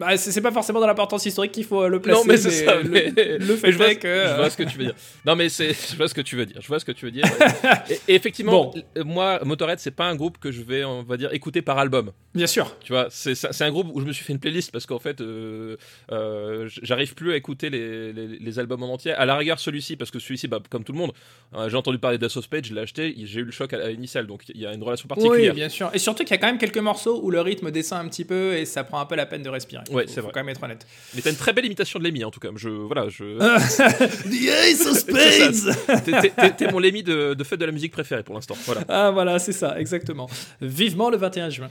Bah, 0.00 0.16
c'est 0.16 0.40
pas 0.40 0.50
forcément 0.50 0.80
dans 0.80 0.86
l'importance 0.86 1.26
historique 1.26 1.52
qu'il 1.52 1.64
faut 1.64 1.82
euh, 1.82 1.88
le 1.88 2.00
placer. 2.00 2.18
Non, 2.18 2.24
mais 2.26 2.38
c'est 2.38 2.50
ça. 2.50 2.76
le- 2.80 2.88
mais- 2.88 3.12
le 3.38 3.54
fait 3.54 3.70
je, 3.70 3.76
vois, 3.76 3.94
que, 3.94 4.24
je 4.30 4.34
vois 4.36 4.48
ce 4.48 4.56
que 4.56 4.62
tu 4.62 4.78
veux 4.78 4.84
dire. 4.84 4.94
Non, 5.26 5.36
mais 5.36 5.50
c'est, 5.50 5.74
je 5.74 5.94
vois 5.94 6.08
ce 6.08 6.14
que 6.14 6.22
tu 6.22 6.36
veux 6.36 6.46
dire. 6.46 6.56
Je 6.62 6.66
vois 6.68 6.80
ce 6.80 6.86
que 6.86 6.92
tu 6.92 7.04
veux 7.04 7.10
dire. 7.10 7.24
et, 7.90 8.00
et 8.08 8.14
effectivement, 8.14 8.72
Bon. 8.96 9.04
moi, 9.04 9.40
Motorhead, 9.44 9.78
c'est 9.78 9.90
pas 9.90 10.06
un 10.06 10.16
groupe 10.16 10.38
que 10.38 10.50
je 10.50 10.62
vais, 10.62 10.84
on 10.84 11.02
va 11.02 11.18
dire, 11.18 11.32
écouter 11.34 11.60
par 11.60 11.78
album. 11.78 12.12
Bien 12.32 12.46
sûr. 12.46 12.76
Tu 12.84 12.92
vois, 12.92 13.08
c'est, 13.10 13.34
un 13.62 13.70
groupe 13.70 13.88
où 13.92 14.00
je 14.00 14.04
me 14.06 14.12
suis 14.12 14.24
fait 14.24 14.32
une 14.32 14.38
playlist 14.38 14.70
parce 14.70 14.86
qu'en 14.86 15.00
fait, 15.00 15.20
euh, 15.20 15.76
euh, 16.12 16.68
j'arrive 16.82 17.14
plus 17.14 17.32
à 17.32 17.36
écouter 17.36 17.70
les, 17.70 18.12
les, 18.12 18.26
les 18.38 18.58
albums 18.60 18.82
en 18.84 18.92
entier. 18.92 19.12
À 19.12 19.24
la 19.26 19.34
rigueur, 19.36 19.58
celui-ci, 19.58 19.96
parce 19.96 20.12
que 20.12 20.20
celui-ci, 20.20 20.46
bah, 20.46 20.60
comme 20.70 20.84
tout 20.84 20.92
le 20.92 20.98
monde, 20.98 21.12
euh, 21.56 21.68
j'ai 21.68 21.76
entendu 21.76 21.98
parler 21.98 22.18
d'Ace 22.18 22.36
of 22.36 22.44
Spades, 22.44 22.66
je 22.66 22.74
l'ai 22.74 22.82
acheté, 22.82 23.14
j'ai 23.18 23.40
eu 23.40 23.44
le 23.44 23.50
choc 23.50 23.72
à, 23.72 23.78
à 23.84 23.90
initial, 23.90 24.28
donc 24.28 24.42
il 24.48 24.60
y 24.60 24.66
a 24.66 24.72
une 24.72 24.82
relation 24.84 25.08
Oui, 25.10 25.16
particulière. 25.22 25.54
bien 25.54 25.68
sûr. 25.68 25.90
Et 25.92 25.98
surtout 25.98 26.22
qu'il 26.22 26.30
y 26.30 26.34
a 26.34 26.38
quand 26.38 26.46
même 26.46 26.58
quelques 26.58 26.78
morceaux 26.78 27.20
où 27.20 27.30
le 27.32 27.40
rythme 27.40 27.72
descend 27.72 28.04
un 28.06 28.08
petit 28.08 28.24
peu 28.24 28.54
et 28.54 28.64
ça 28.64 28.84
prend 28.84 29.00
un 29.00 29.06
peu 29.06 29.16
la 29.16 29.26
peine 29.26 29.42
de 29.42 29.48
respirer. 29.48 29.82
Ouais, 29.90 30.04
Faut- 30.04 30.08
c'est 30.08 30.14
faut 30.16 30.22
vrai. 30.22 30.30
quand 30.32 30.40
même 30.40 30.50
être 30.50 30.62
honnête. 30.62 30.86
Mais 31.16 31.22
t'as 31.22 31.30
une 31.30 31.36
très 31.36 31.52
belle 31.52 31.66
imitation 31.66 31.98
de 31.98 32.04
Lemmy, 32.04 32.22
en 32.22 32.30
tout 32.30 32.38
cas. 32.40 32.50
Je, 32.54 32.68
voilà, 32.68 33.08
je. 33.08 33.24
The 35.00 36.56
t'es 36.56 36.70
mon 36.70 36.78
Lemmy 36.78 37.02
de, 37.02 37.34
de 37.34 37.44
fête 37.44 37.58
de 37.60 37.64
la 37.64 37.72
musique 37.72 37.92
préférée 37.92 38.22
pour 38.22 38.34
l'instant. 38.36 38.56
Voilà. 38.66 38.82
Ah 38.88 39.10
voilà, 39.10 39.38
c'est 39.40 39.52
ça, 39.52 39.78
exactement. 39.80 40.28
Vivement 40.60 41.10
le 41.10 41.16
21 41.16 41.50
juin. 41.50 41.70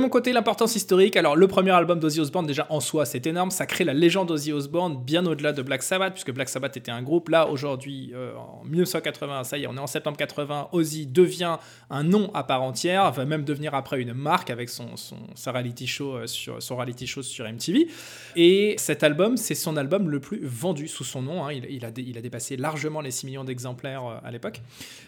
côté, 0.11 0.33
l'importance 0.33 0.75
historique. 0.75 1.15
Alors, 1.15 1.35
le 1.35 1.47
premier 1.47 1.71
album 1.71 1.99
d'Ozzy 1.99 2.19
Osbourne, 2.19 2.45
déjà 2.45 2.67
en 2.69 2.79
soi, 2.79 3.05
c'est 3.05 3.25
énorme. 3.25 3.49
Ça 3.49 3.65
crée 3.65 3.83
la 3.83 3.93
légende 3.95 4.27
d'Ozzy 4.27 4.53
Osbourne 4.53 5.03
bien 5.03 5.25
au-delà 5.25 5.53
de 5.53 5.63
Black 5.63 5.81
Sabbath, 5.81 6.13
puisque 6.13 6.31
Black 6.31 6.49
Sabbath 6.49 6.77
était 6.77 6.91
un 6.91 7.01
groupe. 7.01 7.29
Là, 7.29 7.47
aujourd'hui, 7.47 8.11
euh, 8.13 8.35
en 8.35 8.63
1980, 8.65 9.45
ça 9.45 9.57
y 9.57 9.63
est, 9.63 9.67
on 9.67 9.75
est 9.75 9.79
en 9.79 9.87
septembre 9.87 10.17
80, 10.17 10.67
Ozzy 10.73 11.07
devient 11.07 11.57
un 11.89 12.03
nom 12.03 12.29
à 12.35 12.43
part 12.43 12.61
entière, 12.61 13.11
va 13.11 13.25
même 13.25 13.43
devenir 13.43 13.73
après 13.73 14.01
une 14.01 14.13
marque 14.13 14.49
avec 14.49 14.69
son, 14.69 14.97
son, 14.97 15.17
reality 15.47 15.87
show 15.87 16.15
euh, 16.15 16.27
sur, 16.27 16.61
son 16.61 16.75
reality 16.75 17.07
show 17.07 17.23
sur 17.23 17.49
MTV. 17.49 17.87
Et 18.35 18.75
cet 18.77 19.03
album, 19.03 19.37
c'est 19.37 19.55
son 19.55 19.77
album 19.77 20.09
le 20.09 20.19
plus 20.19 20.45
vendu 20.45 20.87
sous 20.87 21.05
son 21.05 21.21
nom. 21.21 21.45
hein. 21.45 21.53
Il, 21.53 21.65
il 21.69 21.85
a, 21.85 21.89
il 21.95 22.17
a 22.17 22.21
dépassé 22.21 22.57
largement 22.57 23.01
les 23.01 23.11
6 23.11 23.25
millions 23.25 23.43
d'exemplaires 23.43 24.05
euh, 24.05 24.17
à 24.23 24.29
l'époque. 24.29 24.61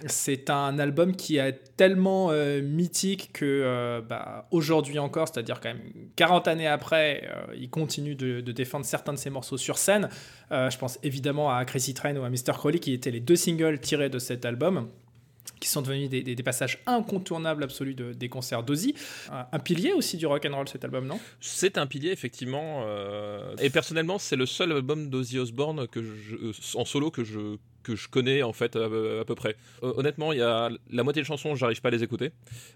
C'est 0.08 0.50
un 0.50 0.80
album 0.80 1.16
qui 1.16 1.38
est 1.38 1.76
tellement 1.76 2.32
mythique 2.62 3.32
que 3.34 4.02
bah, 4.08 4.48
aujourd'hui 4.52 4.93
encore, 5.00 5.28
c'est-à-dire 5.28 5.60
quand 5.60 5.70
même 5.70 5.82
40 6.16 6.48
années 6.48 6.68
après, 6.68 7.28
euh, 7.30 7.54
il 7.56 7.70
continue 7.70 8.16
de, 8.16 8.42
défendre 8.42 8.86
certains 8.86 9.14
de 9.14 9.18
ses 9.18 9.30
morceaux 9.30 9.58
sur 9.58 9.78
scène. 9.78 10.10
Euh, 10.52 10.70
je 10.70 10.78
pense 10.78 11.00
évidemment 11.04 11.50
à 11.56 11.64
Crazy 11.66 11.94
Train 11.94 12.16
ou 12.16 12.24
à 12.24 12.30
Mr. 12.30 12.54
Crowley 12.54 12.80
qui 12.80 12.94
étaient 12.94 13.12
les 13.12 13.20
deux 13.20 13.36
singles 13.36 13.80
tirés 13.80 14.10
de 14.10 14.20
cet 14.20 14.46
album 14.46 14.88
qui 15.60 15.70
sont 15.70 15.82
devenus 15.82 16.10
des, 16.10 16.36
passages 16.44 16.80
incontournables 16.86 17.64
absolus 17.64 17.96
de- 17.96 18.12
des 18.12 18.28
concerts 18.28 18.64
d'Ozzy. 18.64 18.96
Un, 19.32 19.60
pilier 19.60 19.94
aussi 19.94 20.18
du 20.18 20.26
rock 20.26 20.46
and 20.46 20.56
roll 20.56 20.68
cet 20.68 20.84
album, 20.84 21.08
non? 21.08 21.20
C'est 21.40 21.78
un 21.78 21.88
pilier, 21.88 22.12
effectivement. 22.12 22.84
euh, 22.86 23.56
Et 23.60 23.70
personnellement, 23.70 24.20
c'est 24.20 24.36
le 24.36 24.46
seul 24.46 24.74
album 24.74 25.10
d'Ozzy 25.10 25.40
Osbourne 25.40 25.88
que 25.88 26.02
en 26.76 26.84
solo 26.84 27.12
que 27.12 27.24
je, 27.24 27.58
que 27.84 27.96
je 27.96 28.08
connais, 28.08 28.44
en 28.44 28.54
fait, 28.54 28.76
à, 28.76 28.86
à 28.86 29.26
peu 29.26 29.36
près. 29.36 29.56
Honnêtement, 29.82 30.32
il 30.34 30.40
y 30.40 30.42
a 30.42 30.70
la 30.92 31.04
moitié 31.04 31.22
des 31.22 31.26
chansons, 31.28 31.56
j'arrive 31.56 31.82
pas 31.82 31.90
à 31.90 31.92
les 31.92 32.04
écouter. 32.04 32.32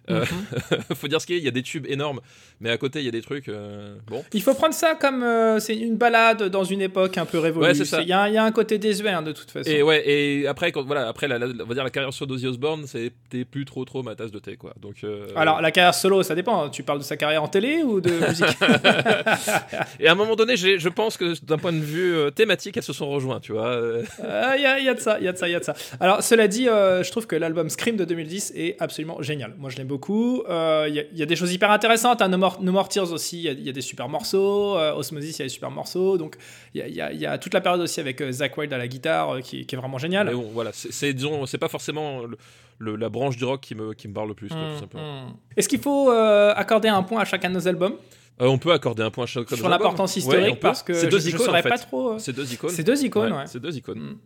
Euh, 0.09 0.25
faut 0.95 1.07
dire 1.07 1.21
ce 1.21 1.25
qu'il 1.27 1.35
y 1.35 1.39
a, 1.39 1.41
il 1.41 1.45
y 1.45 1.47
a 1.47 1.51
des 1.51 1.63
tubes 1.63 1.85
énormes, 1.87 2.19
mais 2.59 2.69
à 2.69 2.77
côté, 2.77 2.99
il 2.99 3.05
y 3.05 3.07
a 3.07 3.11
des 3.11 3.21
trucs. 3.21 3.49
euh, 3.49 3.95
Bon. 4.07 4.23
Il 4.33 4.41
faut 4.41 4.53
prendre 4.53 4.73
ça 4.73 4.95
comme 4.95 5.23
euh, 5.23 5.59
c'est 5.59 5.75
une 5.75 5.95
balade 5.95 6.43
dans 6.49 6.63
une 6.63 6.81
époque 6.81 7.17
un 7.17 7.25
peu 7.25 7.39
révolue. 7.39 7.65
Ouais. 7.67 7.73
Il 7.77 8.07
y, 8.07 8.11
a 8.13 8.21
un- 8.23 8.27
il 8.27 8.33
y 8.33 8.37
a 8.37 8.43
un 8.43 8.51
côté 8.51 8.77
désuet 8.77 9.09
hein, 9.09 9.21
de 9.21 9.31
toute 9.31 9.49
façon. 9.51 9.69
Et 9.69 9.81
ouais, 9.81 10.03
et 10.09 10.47
après, 10.47 10.71
quand, 10.71 10.83
voilà, 10.83 11.07
après 11.07 11.27
la, 11.27 11.39
la- 11.39 11.47
on 11.47 11.65
va 11.67 11.73
dire 11.73 11.83
la 11.83 11.89
carrière 11.89 12.13
sur 12.13 12.27
d'Ozzy 12.27 12.47
Osbourne, 12.47 12.85
c'était 12.85 13.45
plus 13.45 13.65
trop 13.65 13.85
trop 13.85 14.03
ma 14.03 14.15
tasse 14.15 14.31
de 14.31 14.39
thé, 14.39 14.55
quoi. 14.57 14.73
Donc, 14.81 15.05
Alors, 15.35 15.61
la 15.61 15.71
carrière 15.71 15.93
solo, 15.95 16.23
ça 16.23 16.35
dépend. 16.35 16.69
Tu 16.69 16.83
parles 16.83 16.99
de 16.99 17.03
sa 17.03 17.17
carrière 17.17 17.43
en 17.43 17.47
télé 17.47 17.81
ou 17.83 18.01
de 18.01 18.11
musique 18.11 18.45
Et 19.99 20.07
à 20.07 20.11
un 20.11 20.15
moment 20.15 20.35
donné, 20.35 20.55
j'ai- 20.57 20.79
je 20.79 20.89
pense 20.89 21.17
que 21.17 21.33
d'un 21.45 21.57
point 21.57 21.73
de 21.73 21.79
vue 21.79 22.15
thématique, 22.35 22.77
elles 22.77 22.83
se 22.83 22.93
sont 22.93 23.09
rejointes, 23.09 23.43
tu 23.43 23.53
vois. 23.53 23.79
Il 24.19 24.61
y, 24.61 24.65
a, 24.65 24.79
y 24.79 24.89
a 24.89 24.95
de 24.97 25.01
ça, 25.01 25.17
il 25.19 25.23
y 25.23 25.27
a 25.29 25.31
de 25.31 25.37
ça, 25.37 25.47
il 25.47 25.53
y 25.53 25.55
a 25.55 25.59
de 25.59 25.63
ça. 25.63 25.73
Alors, 26.01 26.21
cela 26.21 26.49
dit, 26.49 26.67
euh, 26.67 27.01
je 27.03 27.09
trouve 27.11 27.25
que 27.25 27.37
l'album 27.37 27.69
Scream 27.69 27.95
de 27.95 28.03
2010 28.03 28.51
est 28.55 28.75
absolument 28.81 29.21
génial. 29.21 29.55
Moi, 29.57 29.69
je 29.69 29.77
l'aime 29.77 29.87
beaucoup. 29.87 30.43
Euh, 30.49 30.85
Il 30.89 30.95
y, 30.95 30.99
a- 30.99 31.03
il 31.13 31.17
y 31.17 31.23
a 31.23 31.25
des 31.25 31.35
choses 31.37 31.53
hyper 31.53 31.71
intéressantes. 31.71 32.21
Hein. 32.21 32.27
No, 32.27 32.37
More, 32.37 32.57
No 32.61 32.73
More 32.73 32.89
Tears 32.89 33.13
aussi, 33.13 33.37
il 33.37 33.43
y 33.43 33.49
a- 33.49 33.53
il 33.53 33.65
y, 33.65 33.69
a 33.69 33.71
des 33.71 33.79
super 33.81 34.09
morceaux. 34.09 34.77
Euh, 34.77 34.93
Osmosis, 34.93 35.37
il 35.37 35.39
y 35.39 35.43
a 35.43 35.45
des 35.45 35.49
super 35.49 35.71
morceaux. 35.71 36.17
Donc, 36.17 36.35
il 36.75 36.85
y 36.87 37.01
a, 37.01 37.13
y 37.13 37.39
toute 37.39 37.53
la 37.53 37.61
période 37.61 37.81
aussi 37.81 37.99
avec 38.01 38.19
euh, 38.21 38.31
Zach 38.31 38.57
Wilde 38.57 38.73
à 38.73 38.77
la 38.77 38.87
guitare 38.89 39.35
euh, 39.35 39.39
qui, 39.41 39.65
qui 39.65 39.75
est 39.75 39.77
vraiment 39.77 39.97
géniale. 39.97 40.27
Mais 40.27 40.33
bon, 40.33 40.49
voilà, 40.53 40.71
c'est- 40.73 40.91
c'est 40.91 41.13
disons, 41.13 41.45
c'est 41.45 41.57
pas 41.57 41.69
forcément 41.69 42.23
le- 42.25 42.37
le- 42.79 42.95
la 42.95 43.09
branche 43.09 43.37
du 43.37 43.45
rock 43.45 43.61
qui 43.61 43.75
me, 43.75 43.93
qui 43.93 44.07
me 44.07 44.13
parle 44.13 44.27
le 44.29 44.33
plus, 44.33 44.51
Hum, 44.51 44.59
hum. 44.95 45.33
Est-ce 45.55 45.67
qu'il 45.69 45.79
faut 45.79 46.11
euh, 46.11 46.53
accorder 46.55 46.87
un 46.89 47.03
point 47.03 47.21
à 47.21 47.25
chacun 47.25 47.49
de 47.49 47.55
nos 47.55 47.67
albums 47.67 47.95
Euh, 48.41 48.45
on 48.47 48.57
peut 48.59 48.71
accorder 48.71 49.01
un 49.03 49.09
point 49.09 49.23
à 49.23 49.27
chaque 49.27 49.49
sur 49.49 49.67
l'importance 49.67 50.15
historique 50.15 50.59
parce 50.59 50.83
que 50.83 50.93
deux 51.09 51.19
je, 51.19 51.35
saurais 51.37 51.59
en 51.59 51.63
fait. 51.63 51.69
pas 51.69 51.77
trop. 51.79 52.13
euh, 52.13 52.19
C'est 52.19 52.33
deux 52.33 52.53
icônes. 52.53 52.69
C'est 52.69 52.83
deux 52.83 53.03
icônes, 53.03 53.33
ouais. 53.33 53.47
C'est 53.47 53.59
deux 53.59 53.75
icônes. 53.75 53.99
Mm. 53.99 54.17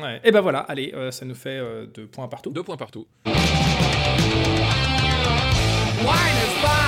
Ouais. 0.00 0.20
Et 0.24 0.30
ben 0.30 0.40
voilà, 0.40 0.60
allez, 0.60 0.92
euh, 0.94 1.10
ça 1.10 1.24
nous 1.24 1.34
fait 1.34 1.58
euh, 1.58 1.86
deux 1.86 2.06
points 2.06 2.28
partout. 2.28 2.50
Deux 2.50 2.62
points 2.62 2.76
partout. 2.76 3.06
Wine 3.26 3.34
is 6.06 6.81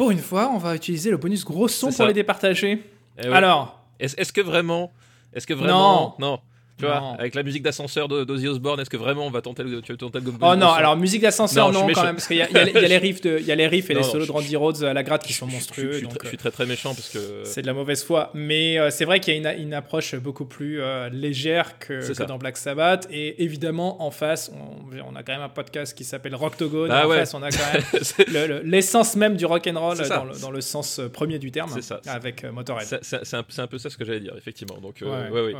pour 0.00 0.10
une 0.10 0.18
fois, 0.18 0.50
on 0.50 0.56
va 0.56 0.74
utiliser 0.74 1.10
le 1.10 1.18
bonus 1.18 1.44
gros 1.44 1.68
son 1.68 1.88
pour 1.88 1.94
ça. 1.94 2.06
les 2.06 2.14
départager. 2.14 2.82
Eh. 3.22 3.26
Alors, 3.26 3.84
Est-ce 3.98 4.16
est-ce 4.16 4.32
que 4.32 4.40
vraiment, 4.40 4.90
est-ce 5.34 5.46
que 5.46 5.52
vraiment, 5.52 6.16
non, 6.18 6.40
tu 6.80 6.86
vois, 6.86 7.00
Non. 7.00 7.14
avec 7.18 7.34
la 7.34 7.42
musique 7.42 7.62
d'ascenseur 7.62 8.08
d'Ozzy 8.08 8.48
Osbourne, 8.48 8.80
est-ce 8.80 8.90
que 8.90 8.96
vraiment 8.96 9.26
on 9.26 9.30
va 9.30 9.42
tenter 9.42 9.62
le, 9.62 9.80
tu 9.82 9.96
tenter 9.96 10.20
le 10.20 10.32
oh 10.40 10.56
non, 10.56 10.70
alors 10.70 10.96
musique 10.96 11.22
d'ascenseur, 11.22 11.70
Non, 11.72 11.86
non, 11.86 11.92
quand 11.92 12.02
même, 12.04 12.16
parce 12.16 12.26
qu'il 12.26 12.36
y, 12.36 12.40
y 12.40 12.42
a 12.42 12.64
les- 12.64 12.70
il 12.72 12.80
y 12.80 12.84
a 12.84 12.88
les 12.88 12.98
riffs, 13.06 13.20
de, 13.20 13.38
y 13.38 13.52
a 13.52 13.54
les 13.54 13.66
riffs 13.66 13.90
et 13.90 13.94
Non, 13.94 14.00
les 14.00 14.06
solos 14.06 14.26
de 14.26 14.32
Randy 14.32 14.56
Rhodes 14.56 14.82
à 14.84 14.92
la 14.92 15.02
gratte 15.02 15.24
qui 15.24 15.32
sont 15.32 15.46
monstrueux. 15.46 15.92
Je, 15.92 15.96
suis 15.98 16.02
donc, 16.06 16.18
très- 16.18 16.20
je 16.22 16.26
euh, 16.26 16.28
suis 16.30 16.38
très 16.38 16.50
très 16.50 16.66
méchant 16.66 16.94
parce 16.94 17.08
que 17.08 17.42
c'est 17.44 17.62
de 17.62 17.66
la 17.66 17.72
mauvaise 17.74 18.02
foi, 18.04 18.30
mais 18.34 18.78
euh, 18.78 18.90
c'est 18.90 19.04
vrai 19.04 19.20
qu'il 19.20 19.34
y 19.34 19.46
a 19.46 19.54
une, 19.54 19.62
une 19.62 19.74
approche 19.74 20.14
beaucoup 20.16 20.44
plus 20.46 20.80
euh, 20.80 21.08
légère 21.10 21.78
que, 21.78 22.12
que 22.12 22.22
dans 22.24 22.38
Black 22.38 22.56
Sabbath. 22.56 23.06
Et 23.10 23.42
évidemment, 23.44 24.02
en 24.02 24.10
face, 24.10 24.50
on, 24.54 25.10
on 25.12 25.16
a 25.16 25.22
quand 25.22 25.32
même 25.32 25.42
un 25.42 25.48
podcast 25.48 25.96
qui 25.96 26.04
s'appelle 26.04 26.34
Rocktogone. 26.34 26.90
Ah 26.90 27.06
en 27.06 27.10
ouais. 27.10 27.18
face, 27.18 27.34
on 27.34 27.42
a 27.42 27.50
quand 27.50 27.72
même 27.72 27.82
c'est 28.02 28.28
le- 28.28 28.46
le- 28.46 28.60
l'essence 28.64 29.16
même 29.16 29.36
du 29.36 29.44
rock 29.46 29.66
and 29.66 29.78
roll 29.78 29.96
C'est 29.96 30.04
ça. 30.04 30.16
dans 30.18 30.24
le, 30.24 30.38
dans 30.38 30.50
le 30.50 30.60
sens 30.60 31.00
premier 31.12 31.38
du 31.38 31.50
terme, 31.50 31.80
ça. 31.80 32.00
avec 32.06 32.44
Motorhead. 32.44 32.98
c'est- 33.02 33.34
un, 33.34 33.44
un 33.58 33.66
peu 33.66 33.78
ça 33.78 33.90
ce 33.90 33.96
que 33.96 34.04
j'allais 34.04 34.20
dire, 34.20 34.34
effectivement. 34.36 34.78
Donc, 34.80 34.96
ouais. 35.02 35.30
ouais. 35.30 35.54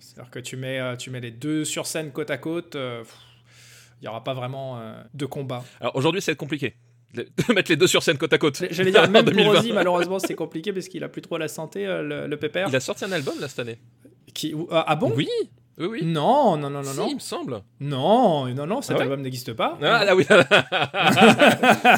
C'est-à-dire 0.00 0.30
que 0.30 0.38
tu 0.38 0.56
mets, 0.56 0.78
euh, 0.80 0.96
tu 0.96 1.10
mets 1.10 1.20
les 1.20 1.30
deux 1.30 1.64
sur 1.64 1.86
scène 1.86 2.10
côte 2.12 2.30
à 2.30 2.38
côte, 2.38 2.76
euh, 2.76 3.02
il 4.00 4.04
n'y 4.04 4.08
aura 4.08 4.22
pas 4.24 4.34
vraiment 4.34 4.78
euh, 4.78 4.92
de 5.14 5.26
combat. 5.26 5.64
Alors 5.80 5.96
aujourd'hui, 5.96 6.22
c'est 6.22 6.36
compliqué 6.36 6.76
de 7.14 7.26
mettre 7.54 7.70
les 7.70 7.76
deux 7.76 7.86
sur 7.86 8.02
scène 8.02 8.18
côte 8.18 8.32
à 8.32 8.38
côte. 8.38 8.62
J'allais 8.70 8.90
dire, 8.90 9.08
même 9.10 9.24
pour 9.24 9.32
2020. 9.34 9.58
Ozzy, 9.58 9.72
malheureusement, 9.72 10.18
c'est 10.18 10.34
compliqué 10.34 10.72
parce 10.72 10.88
qu'il 10.88 11.02
a 11.04 11.08
plus 11.08 11.22
trop 11.22 11.38
la 11.38 11.48
santé, 11.48 11.86
euh, 11.86 12.02
le, 12.02 12.26
le 12.26 12.36
pépère. 12.36 12.68
Il 12.68 12.76
a 12.76 12.80
sorti 12.80 13.04
un 13.04 13.12
album 13.12 13.34
là 13.40 13.48
cette 13.48 13.58
année. 13.60 13.78
Qui, 14.34 14.54
ou- 14.54 14.68
ah 14.70 14.94
bon? 14.94 15.12
Oui, 15.16 15.28
oui, 15.78 15.86
oui. 15.86 16.00
Non, 16.04 16.56
non, 16.56 16.70
non, 16.70 16.82
non, 16.82 16.90
Si, 16.92 16.96
non. 16.98 17.08
il 17.08 17.14
me 17.14 17.20
semble. 17.20 17.62
Non, 17.80 18.46
non, 18.52 18.66
non, 18.66 18.82
cet 18.82 18.92
Ah 18.96 18.98
ouais 18.98 19.02
album 19.04 19.22
n'existe 19.22 19.52
pas. 19.52 19.78
Ah, 19.80 20.04
ah 20.08 20.16
oui. 20.16 20.26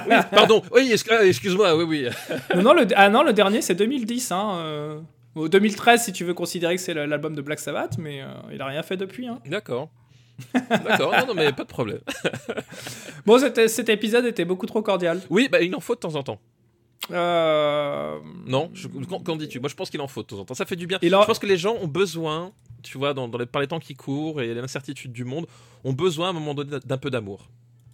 Oui, 0.08 0.16
Pardon. 0.30 0.62
Oui, 0.72 0.94
ah, 1.10 1.24
excuse-moi. 1.24 1.74
Oui, 1.76 1.84
oui. 1.84 2.08
non, 2.54 2.62
non, 2.62 2.74
le, 2.74 2.86
ah 2.94 3.08
non, 3.08 3.22
le 3.22 3.32
dernier, 3.32 3.62
c'est 3.62 3.74
2010. 3.74 4.32
Hein, 4.32 4.50
euh, 4.58 5.00
ou 5.34 5.48
2013, 5.48 6.04
si 6.04 6.12
tu 6.12 6.24
veux 6.24 6.34
considérer 6.34 6.76
que 6.76 6.82
c'est 6.82 6.94
l'album 6.94 7.34
de 7.34 7.42
Black 7.42 7.60
Sabbath, 7.60 7.98
mais 7.98 8.22
euh, 8.22 8.26
il 8.52 8.60
a 8.60 8.66
rien 8.66 8.82
fait 8.82 8.96
depuis. 8.96 9.26
Hein. 9.28 9.40
D'accord. 9.46 9.90
D'accord. 10.54 11.12
Non, 11.12 11.26
non, 11.28 11.34
mais 11.34 11.52
pas 11.52 11.64
de 11.64 11.68
problème. 11.68 12.00
Bon, 13.26 13.38
cet, 13.38 13.88
épisode 13.90 14.24
était 14.24 14.46
beaucoup 14.46 14.66
trop 14.66 14.80
cordial. 14.80 15.20
Oui, 15.28 15.48
bah, 15.52 15.60
il 15.60 15.74
en 15.76 15.80
faut 15.80 15.94
de 15.94 16.00
temps 16.00 16.14
en 16.14 16.22
temps. 16.22 16.40
Euh, 17.10 18.18
Non 18.46 18.70
Qu'en 19.24 19.36
dis-tu? 19.36 19.60
Moi, 19.60 19.68
je 19.68 19.74
pense 19.74 19.90
qu'il 19.90 20.00
en 20.00 20.08
faut 20.08 20.22
de 20.22 20.26
temps 20.26 20.38
en 20.38 20.44
temps. 20.44 20.54
Ça 20.54 20.64
fait 20.64 20.76
du 20.76 20.86
bien. 20.86 20.98
Je 21.02 21.08
pense 21.08 21.38
que 21.38 21.46
les 21.46 21.58
gens 21.58 21.76
ont 21.80 21.86
besoin, 21.86 22.52
tu 22.82 22.96
vois, 22.96 23.12
dans, 23.12 23.28
dans 23.28 23.38
les, 23.38 23.46
par 23.46 23.60
les 23.60 23.68
temps 23.68 23.78
qui 23.78 23.94
courent 23.94 24.40
et 24.40 24.54
l'incertitude 24.54 25.12
du 25.12 25.24
monde, 25.24 25.46
ont 25.84 25.92
besoin 25.92 26.28
à 26.28 26.30
un 26.30 26.32
moment 26.32 26.54
donné 26.54 26.78
d'un 26.84 26.98
peu 26.98 27.10
d'amour. 27.10 27.50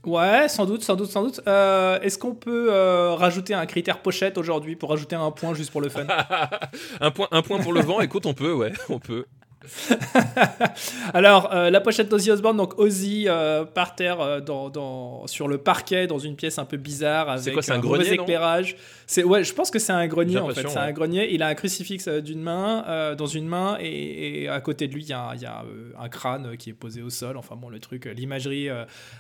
Ouais, 0.07 0.49
sans 0.49 0.67
doute, 0.67 0.85
sans 0.85 0.95
doute, 0.95 1.11
sans 1.11 1.25
doute. 1.25 1.41
Euh, 1.49 1.99
Est-ce 2.01 2.17
qu'on 2.17 2.35
peut 2.35 2.69
euh, 2.71 3.15
rajouter 3.15 3.55
un 3.55 3.67
critère 3.67 3.99
pochette 3.99 4.39
aujourd'hui 4.39 4.77
pour 4.77 4.91
rajouter 4.91 5.17
un 5.17 5.33
point 5.33 5.53
juste 5.53 5.73
pour 5.73 5.81
le 5.81 5.89
fun? 5.89 6.07
Un, 7.01 7.11
point, 7.11 7.27
un 7.33 7.43
point 7.43 7.59
pour 7.59 7.73
le 7.73 7.81
vent. 7.81 8.01
Écoute, 8.01 8.25
on 8.27 8.33
peut, 8.35 8.53
ouais, 8.53 8.73
on 8.89 9.01
peut. 9.01 9.27
Alors, 11.15 11.53
euh, 11.53 11.71
la 11.71 11.81
pochette 11.81 12.09
d'Ozzy 12.09 12.31
Osbourne, 12.31 12.57
donc 12.57 12.79
Ozzy 12.79 13.25
euh, 13.29 13.65
par 13.65 13.95
terre 13.95 14.21
euh, 14.21 14.41
dans, 14.41 14.71
dans- 14.71 15.27
sur 15.27 15.49
le 15.49 15.59
parquet, 15.59 16.07
dans 16.07 16.19
une 16.19 16.37
pièce 16.37 16.59
un 16.59 16.65
peu 16.65 16.77
bizarre 16.77 17.29
avec 17.29 17.55
quoi, 17.55 17.63
un 17.75 17.79
mauvais 17.81 18.17
grenier, 18.17 18.35
éclage. 18.35 18.77
C'est 19.07 19.25
ouais, 19.25 19.45
je 19.45 19.53
pense 19.55 19.71
que 19.71 19.79
c'est 19.79 19.93
un 19.93 20.07
grenier 20.07 20.39
en 20.39 20.49
fait. 20.51 20.69
C'est 20.69 20.79
un 20.79 20.93
grenier. 20.93 21.33
Il 21.33 21.43
a 21.43 21.49
un 21.49 21.55
crucifix 21.55 22.09
d'une 22.23 22.43
main, 22.43 23.15
dans 23.17 23.27
une 23.27 23.47
main, 23.47 23.77
et, 23.81 24.43
et 24.45 24.49
à 24.49 24.61
côté 24.61 24.89
de 24.89 24.95
lui, 24.95 25.03
il 25.05 25.09
y 25.09 25.13
a, 25.13 25.21
un- 25.31 25.35
il 25.35 25.43
y 25.43 25.47
a, 25.47 25.65
un 26.01 26.09
crâne 26.09 26.57
qui 26.57 26.71
est 26.71 26.75
posé 26.75 27.03
au 27.03 27.11
sol. 27.11 27.37
Enfin 27.37 27.57
bon, 27.57 27.69
le 27.69 27.79
truc, 27.79 28.05
l'imagerie 28.17 28.69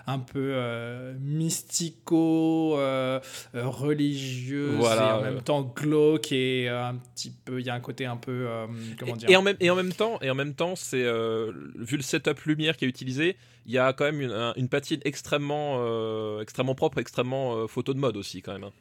un 0.06 0.18
peu 0.18 0.54
mystico, 1.20 2.78
religieuse, 3.54 4.76
Voilà, 4.76 5.08
et 5.08 5.12
en 5.12 5.22
même 5.22 5.42
temps 5.42 5.62
glauque 5.62 6.32
et 6.32 6.68
un 6.68 6.96
petit 7.14 7.32
peu. 7.44 7.60
Il 7.60 7.66
y 7.66 7.70
a 7.70 7.74
un 7.74 7.80
côté 7.80 8.06
un 8.06 8.16
peu 8.16 8.46
comment 8.98 9.16
dire. 9.16 9.30
Et 9.30 9.36
en 9.36 9.42
même, 9.42 9.56
et 9.60 9.70
en 9.70 9.76
même 9.76 9.92
temps, 9.92 10.18
et 10.22 10.30
en 10.30 10.34
même 10.36 10.54
temps, 10.54 10.76
c'est 10.76 11.02
euh, 11.04 11.50
vu 11.74 11.96
le 11.96 12.02
setup 12.04 12.40
lumière 12.46 12.76
qui 12.76 12.84
est 12.84 12.88
utilisé, 12.88 13.36
il 13.66 13.72
y 13.72 13.78
a 13.78 13.92
quand 13.92 14.04
même 14.04 14.20
une, 14.20 14.30
un- 14.30 14.52
une 14.56 14.68
patine 14.68 15.00
extrêmement, 15.04 15.78
euh, 15.80 16.40
extrêmement 16.40 16.74
propre, 16.76 16.98
extrêmement 16.98 17.56
euh, 17.56 17.66
photo 17.66 17.92
de 17.94 17.98
mode 17.98 18.16
aussi 18.16 18.40
quand 18.42 18.52
même. 18.52 18.64
hein. 18.64 18.72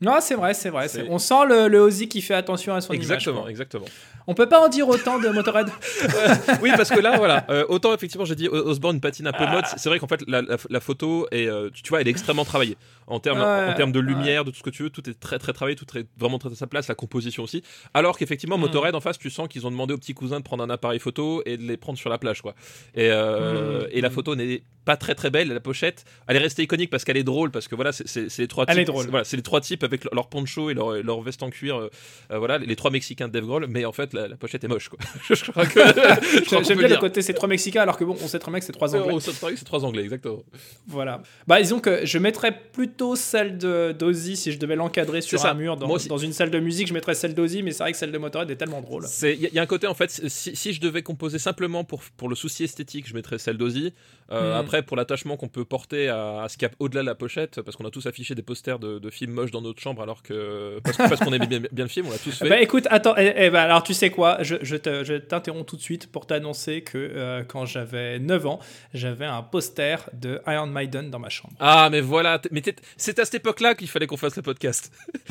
Non, 0.00 0.16
c'est 0.20 0.34
vrai, 0.34 0.52
c'est 0.52 0.70
vrai. 0.70 0.88
On 1.08 1.18
sent 1.20 1.46
le, 1.48 1.68
le 1.68 1.78
Ozzy 1.78 2.08
qui 2.08 2.22
fait 2.22 2.34
attention 2.34 2.74
à 2.74 2.80
son 2.80 2.92
image. 2.92 3.04
Exactement, 3.04 3.46
exactement. 3.46 3.84
On 4.26 4.34
peut 4.34 4.48
pas 4.48 4.60
en 4.64 4.68
dire 4.68 4.88
autant 4.88 5.18
de 5.18 5.28
Motorhead. 5.28 5.68
oui, 6.62 6.70
parce 6.76 6.90
que 6.90 7.00
là, 7.00 7.16
voilà, 7.16 7.44
euh, 7.50 7.64
autant 7.68 7.92
effectivement, 7.94 8.24
j'ai 8.24 8.34
dit 8.36 8.48
Osborne 8.48 9.00
patine 9.00 9.26
un 9.26 9.32
peu 9.32 9.46
mode. 9.46 9.64
C'est 9.76 9.88
vrai 9.88 9.98
qu'en 9.98 10.06
fait, 10.06 10.22
la, 10.28 10.42
la- 10.42 10.56
la 10.68 10.80
photo 10.80 11.26
est, 11.30 11.46
euh, 11.48 11.70
tu, 11.72 11.82
tu 11.82 11.88
vois, 11.90 12.00
elle 12.00 12.08
est 12.08 12.10
extrêmement 12.12 12.44
travaillée 12.44 12.76
en 13.06 13.18
termes, 13.20 13.40
Ouais, 13.40 13.68
en 13.70 13.74
termes 13.74 13.92
de 13.92 14.00
lumière, 14.00 14.44
de 14.44 14.50
tout 14.50 14.58
ce 14.58 14.62
que 14.62 14.70
tu 14.70 14.82
veux. 14.84 14.90
Tout 14.90 15.08
est 15.10 15.18
très 15.18 15.38
très 15.38 15.52
travaillé, 15.52 15.76
tout 15.76 15.86
est 15.98 16.06
vraiment 16.18 16.38
très 16.38 16.52
à 16.52 16.54
sa 16.54 16.66
place. 16.66 16.88
La 16.88 16.94
composition 16.94 17.42
aussi. 17.42 17.62
Alors 17.94 18.16
qu'effectivement, 18.18 18.58
Mm. 18.58 18.60
Motorhead 18.62 18.94
en 18.94 19.00
face, 19.00 19.18
tu 19.18 19.30
sens 19.30 19.48
qu'ils 19.48 19.66
ont 19.66 19.70
demandé 19.70 19.94
aux 19.94 19.98
petits 19.98 20.14
cousins 20.14 20.38
de 20.38 20.44
prendre 20.44 20.62
un 20.62 20.70
appareil 20.70 20.98
photo 21.00 21.42
et 21.46 21.56
de 21.56 21.62
les 21.62 21.76
prendre 21.76 21.98
sur 21.98 22.10
la 22.10 22.18
plage, 22.18 22.42
quoi. 22.42 22.54
Et, 22.94 23.08
euh, 23.10 23.82
Mm. 23.84 23.88
et 23.92 24.00
la 24.00 24.10
photo 24.10 24.34
n'est 24.36 24.62
pas 24.84 24.96
très 24.96 25.14
très 25.14 25.30
belle. 25.30 25.48
La 25.48 25.60
pochette, 25.60 26.04
elle 26.26 26.36
est 26.36 26.40
restée 26.40 26.62
iconique 26.62 26.90
parce 26.90 27.04
qu'elle 27.04 27.16
est 27.16 27.22
drôle, 27.22 27.50
parce 27.50 27.68
que 27.68 27.74
voilà, 27.76 27.92
c'est- 27.92 28.36
les 28.38 28.48
trois 28.48 28.64
Elle 28.68 28.74
types. 28.76 28.82
est 28.82 28.84
drôle. 28.86 29.06
Voilà, 29.06 29.24
c'est 29.24 29.36
les 29.36 29.42
trois 29.42 29.60
types 29.60 29.84
avec 29.84 30.04
leur, 30.04 30.14
leur 30.14 30.28
poncho 30.28 30.70
et 30.70 30.74
leur, 30.74 30.92
leur 31.02 31.20
veste 31.22 31.42
en 31.42 31.50
cuir. 31.50 31.76
euh, 31.76 31.88
euh, 32.32 32.38
voilà, 32.38 32.58
les 32.58 32.76
trois 32.76 32.90
Mexicains 32.90 33.28
de 33.28 33.32
Dave 33.32 33.44
Grohl. 33.44 33.66
Mais 33.68 33.84
en 33.84 33.92
fait, 33.92 34.11
la, 34.12 34.28
la 34.28 34.36
pochette 34.36 34.64
est 34.64 34.68
moche, 34.68 34.88
quoi. 34.88 34.98
je 35.30 35.50
crois 35.50 35.66
que. 35.66 35.80
J'aime 36.64 36.78
bien 36.78 36.88
le 36.88 36.96
côté 36.96 37.22
c'est 37.22 37.34
trois 37.34 37.48
Mexicains 37.48 37.82
alors 37.82 37.96
que 37.96 38.04
bon, 38.04 38.16
on 38.22 38.28
sait 38.28 38.38
bien 38.38 38.58
que 38.58 38.64
c'est 38.64 38.72
trois 38.72 38.94
Anglais. 38.94 39.16
Park, 39.40 39.54
c'est 39.56 39.64
trois 39.64 39.84
anglais, 39.84 40.02
exactement. 40.02 40.42
Voilà. 40.86 41.22
Bah 41.46 41.60
disons 41.60 41.80
que 41.80 42.04
je 42.04 42.18
mettrais 42.18 42.52
plutôt 42.72 43.16
celle 43.16 43.58
de 43.58 43.92
d'Ozzy 43.98 44.36
si 44.36 44.52
je 44.52 44.58
devais 44.58 44.76
l'encadrer 44.76 45.20
sur 45.20 45.38
ça. 45.38 45.50
un 45.50 45.54
mur 45.54 45.76
dans, 45.76 45.96
dans 45.96 46.18
une 46.18 46.32
salle 46.32 46.50
de 46.50 46.58
musique, 46.58 46.88
je 46.88 46.94
mettrais 46.94 47.14
celle 47.14 47.34
d'Ozzy, 47.34 47.62
mais 47.62 47.72
c'est 47.72 47.82
vrai 47.82 47.92
que 47.92 47.98
celle 47.98 48.12
de 48.12 48.18
Motorhead 48.18 48.50
est 48.50 48.56
tellement 48.56 48.80
drôle. 48.80 49.06
Il 49.22 49.40
y, 49.40 49.46
a- 49.46 49.50
y 49.52 49.58
a 49.58 49.62
un 49.62 49.66
côté, 49.66 49.86
en 49.86 49.94
fait, 49.94 50.10
si, 50.10 50.54
si 50.56 50.72
je 50.72 50.80
devais 50.80 51.02
composer 51.02 51.38
simplement 51.38 51.84
pour, 51.84 52.02
pour 52.16 52.28
le 52.28 52.34
souci 52.34 52.64
esthétique, 52.64 53.08
je 53.08 53.14
mettrais 53.14 53.38
celle 53.38 53.56
d'Ozzy. 53.56 53.92
Euh, 54.30 54.52
Mm. 54.52 54.56
Après, 54.56 54.82
pour 54.82 54.96
l'attachement 54.96 55.36
qu'on 55.36 55.48
peut 55.48 55.64
porter 55.64 56.08
à, 56.08 56.42
à 56.42 56.48
ce 56.48 56.56
qu'il 56.56 56.66
y 56.66 56.70
a 56.70 56.74
au-delà 56.78 57.02
de 57.02 57.06
la 57.06 57.14
pochette, 57.14 57.60
parce 57.62 57.76
qu'on 57.76 57.84
a 57.84 57.90
tous 57.90 58.06
affiché 58.06 58.34
des 58.34 58.42
posters 58.42 58.78
de, 58.78 58.98
de 58.98 59.10
films 59.10 59.32
moches 59.32 59.50
dans 59.50 59.60
notre 59.60 59.80
chambre, 59.80 60.02
alors 60.02 60.22
que. 60.22 60.80
Parce, 60.82 61.20
qu'on 61.20 61.32
aimait 61.32 61.46
bien, 61.46 61.60
bien 61.70 61.84
le 61.84 61.88
film, 61.90 62.06
on 62.06 62.10
l'a 62.10 62.18
tous 62.18 62.32
fait. 62.38 62.48
Bah 62.48 62.60
écoute, 62.60 62.86
attends, 62.90 63.14
eh, 63.18 63.32
eh, 63.36 63.50
bah, 63.50 63.62
alors 63.62 63.82
tu 63.82 63.94
sais 63.94 64.01
quoi, 64.10 64.38
je, 64.42 64.56
je 64.62 64.76
te- 64.76 65.04
je 65.04 65.14
t'interromps 65.14 65.66
tout 65.66 65.76
de 65.76 65.82
suite 65.82 66.10
pour 66.10 66.26
t'annoncer 66.26 66.82
que 66.82 66.96
euh, 66.98 67.44
quand 67.44 67.64
j'avais 67.66 68.18
9 68.18 68.46
ans, 68.46 68.58
j'avais 68.94 69.24
un 69.26 69.42
poster 69.42 70.08
de 70.12 70.40
Iron 70.46 70.66
Maiden 70.66 71.10
dans 71.10 71.18
ma 71.18 71.28
chambre. 71.28 71.54
Ah, 71.60 71.88
mais 71.90 72.00
voilà, 72.00 72.40
mais 72.50 72.62
c'est 72.96 73.18
à 73.18 73.24
cette 73.24 73.34
époque-là 73.34 73.74
qu'il 73.74 73.88
fallait 73.88 74.06
qu'on 74.06 74.16
fasse 74.16 74.36
le 74.36 74.42
podcast. 74.42 74.92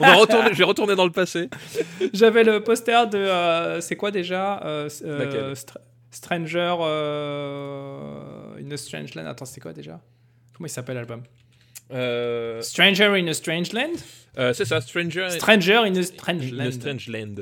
on 0.00 0.04
va 0.06 0.14
retourner, 0.14 0.50
je 0.52 0.58
vais 0.58 0.64
retourner 0.64 0.94
dans 0.96 1.04
le 1.06 1.12
passé. 1.12 1.48
J'avais 2.12 2.44
le 2.44 2.62
poster 2.64 3.06
de. 3.08 3.18
euh, 3.18 3.80
c'est 3.80 3.96
quoi 3.96 4.10
déjà 4.10 4.60
euh, 4.64 4.88
Str- 4.88 5.76
Stranger. 6.10 6.74
in 8.58 8.70
a 8.72 8.76
Strange 8.76 9.14
Land. 9.14 9.26
Attends, 9.26 9.44
c'est 9.44 9.60
quoi 9.60 9.72
déjà? 9.72 10.00
Comment 10.54 10.66
il 10.66 10.70
s'appelle 10.70 10.96
l'album? 10.96 11.22
Stranger 12.62 13.06
in 13.16 13.26
a 13.28 13.34
Strange 13.34 13.72
Land? 13.72 13.92
c'est 14.54 14.64
ça, 14.64 14.80
Stranger 14.80 15.28
Stranger 15.30 15.80
in 15.86 15.96
a 15.96 16.02
Strange 16.02 16.52
in 16.52 16.56
Land. 16.56 16.66
a 16.68 16.72
Strange 16.72 17.08
Land. 17.08 17.34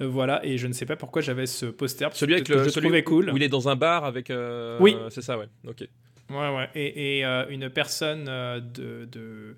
Euh, 0.00 0.08
voilà, 0.08 0.44
et 0.44 0.58
je 0.58 0.66
ne 0.66 0.72
sais 0.72 0.86
pas 0.86 0.96
pourquoi 0.96 1.22
j'avais 1.22 1.46
ce 1.46 1.66
poster. 1.66 2.08
Celui 2.14 2.34
avec 2.34 2.46
que 2.46 2.54
le. 2.54 2.64
je 2.64 2.68
celui 2.70 2.86
trouvais 2.86 3.04
cool. 3.04 3.30
Où 3.30 3.36
il 3.36 3.42
est 3.42 3.48
dans 3.48 3.68
un 3.68 3.76
bar 3.76 4.04
avec. 4.04 4.30
euh, 4.30 4.78
Oui. 4.80 4.96
C'est 5.10 5.22
ça, 5.22 5.38
ouais. 5.38 5.46
Ok. 5.68 5.86
Ouais, 6.30 6.56
ouais. 6.56 6.70
Et, 6.74 7.18
et, 7.18 7.24
euh, 7.26 7.44
une 7.50 7.68
personne 7.68 8.24
de, 8.24 9.04
de, 9.04 9.54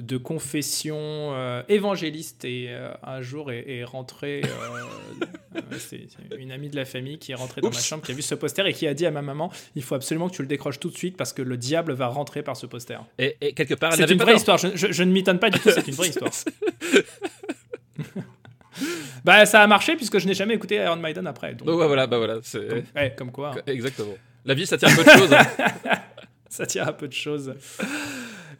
de 0.00 0.16
confession 0.16 1.32
évangéliste 1.68 2.44
et 2.44 2.76
un 3.04 3.22
jour 3.22 3.52
est, 3.52 3.64
est 3.68 3.84
rentrée. 3.84 4.42
c'est 5.78 6.08
c'est 6.08 6.36
une 6.36 6.50
amie 6.50 6.70
de 6.70 6.76
la 6.76 6.84
famille 6.84 7.18
qui 7.18 7.30
est 7.30 7.36
rentrée 7.36 7.60
dans 7.60 7.70
ma 7.70 7.78
chambre, 7.78 8.02
qui 8.02 8.10
a 8.10 8.14
vu 8.16 8.22
ce 8.22 8.34
poster 8.34 8.66
et 8.66 8.72
qui 8.72 8.88
a 8.88 8.94
dit 8.94 9.06
à 9.06 9.12
ma 9.12 9.22
maman 9.22 9.52
il 9.76 9.82
faut 9.84 9.94
absolument 9.94 10.28
que 10.28 10.34
tu 10.34 10.42
le 10.42 10.48
décroches 10.48 10.80
tout 10.80 10.90
de 10.90 10.96
suite 10.96 11.16
parce 11.16 11.32
que 11.32 11.40
le 11.42 11.56
diable 11.56 11.92
va 11.92 12.08
rentrer 12.08 12.42
par 12.42 12.56
ce 12.56 12.66
poster. 12.66 12.98
Et, 13.18 13.36
et 13.40 13.52
quelque 13.54 13.74
part, 13.74 13.92
elle 13.92 13.98
C'est 14.06 14.10
une 14.12 14.18
pas 14.18 14.24
vraie 14.24 14.36
histoire, 14.36 14.58
je, 14.58 14.68
je- 14.74 14.90
je 14.90 15.02
ne 15.04 15.12
m'étonne 15.12 15.38
pas 15.38 15.50
du 15.50 15.60
tout, 15.60 15.70
c'est 15.70 15.86
une 15.86 15.94
vraie 15.94 16.08
histoire. 16.14 16.32
bah, 19.24 19.46
ça 19.46 19.62
a 19.62 19.66
marché 19.66 19.96
puisque 19.96 20.18
je 20.18 20.26
n'ai 20.26 20.34
jamais 20.34 20.54
écouté 20.54 20.76
Iron 20.76 20.96
Maiden 20.96 21.26
après. 21.26 21.54
Donc, 21.54 21.68
ouais, 21.68 21.86
voilà, 21.86 22.06
bah 22.06 22.18
voilà, 22.18 22.38
c'est 22.42 22.68
comme, 22.68 22.82
ouais, 22.96 23.14
comme 23.16 23.32
quoi, 23.32 23.52
hein. 23.56 23.62
exactement. 23.66 24.14
La 24.44 24.54
vie, 24.54 24.66
ça 24.66 24.78
tient 24.78 24.94
peu 24.94 25.04
de 25.04 25.10
choses. 25.10 25.32
hein. 25.32 25.46
ça 26.48 26.66
tient 26.66 26.86
à 26.86 26.92
peu 26.92 27.08
de 27.08 27.12
choses. 27.12 27.54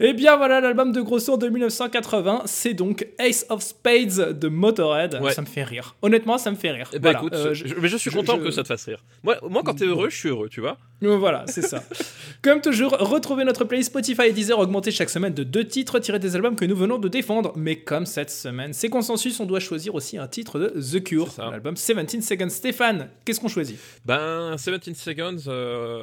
Et 0.00 0.12
bien 0.12 0.36
voilà, 0.36 0.60
l'album 0.60 0.92
de 0.92 1.00
Grosso 1.00 1.36
de 1.36 1.48
1980, 1.48 2.42
c'est 2.46 2.74
donc 2.74 3.06
Ace 3.18 3.44
of 3.48 3.62
Spades 3.62 4.38
de 4.38 4.48
Motorhead. 4.48 5.18
Ouais. 5.20 5.32
Ça 5.32 5.42
me 5.42 5.46
fait 5.46 5.64
rire. 5.64 5.96
Honnêtement, 6.02 6.38
ça 6.38 6.50
me 6.52 6.56
fait 6.56 6.70
rire. 6.70 6.88
Eh 6.92 6.98
ben, 6.98 7.10
Voilà, 7.12 7.18
écoute, 7.18 7.34
euh, 7.34 7.54
je, 7.54 7.66
je- 7.66 7.74
mais 7.80 7.88
je 7.88 7.96
suis 7.96 8.10
je- 8.10 8.16
content 8.16 8.38
je- 8.38 8.44
que 8.44 8.50
ça 8.52 8.62
te 8.62 8.68
fasse 8.68 8.84
rire. 8.84 9.02
Moi, 9.24 9.36
moi 9.48 9.62
quand 9.64 9.74
t'es 9.74 9.86
heureux, 9.86 10.08
je 10.10 10.16
suis 10.16 10.28
heureux, 10.28 10.48
tu 10.48 10.60
vois. 10.60 10.78
Voilà, 11.00 11.44
c'est 11.48 11.62
ça. 11.62 11.82
Comme 12.42 12.60
toujours, 12.60 12.92
retrouvez 12.92 13.44
notre 13.44 13.64
playlist 13.64 13.90
Spotify 13.90 14.22
et 14.26 14.32
Deezer 14.32 14.58
augmentée 14.58 14.90
chaque 14.92 15.10
semaine 15.10 15.34
de 15.34 15.42
deux 15.42 15.64
titres 15.64 15.98
tirés 15.98 16.18
des 16.20 16.36
albums 16.36 16.54
que 16.56 16.64
nous 16.64 16.76
venons 16.76 16.98
de 16.98 17.08
défendre. 17.08 17.52
Mais 17.56 17.76
comme 17.76 18.06
cette 18.06 18.30
semaine, 18.30 18.72
c'est 18.72 18.88
consensus, 18.88 19.38
on 19.40 19.46
doit 19.46 19.60
choisir 19.60 19.94
aussi 19.94 20.18
un 20.18 20.26
titre 20.28 20.58
de 20.60 20.68
The 20.80 21.02
Cure, 21.02 21.28
l'album 21.38 21.74
17 21.74 22.22
Seconds. 22.22 22.48
Stéphane, 22.50 23.08
qu'est-ce 23.24 23.40
qu'on 23.40 23.48
choisit? 23.48 23.78
Ben, 24.04 24.54
17 24.56 24.94
Seconds, 24.96 25.36
euh, 25.48 26.02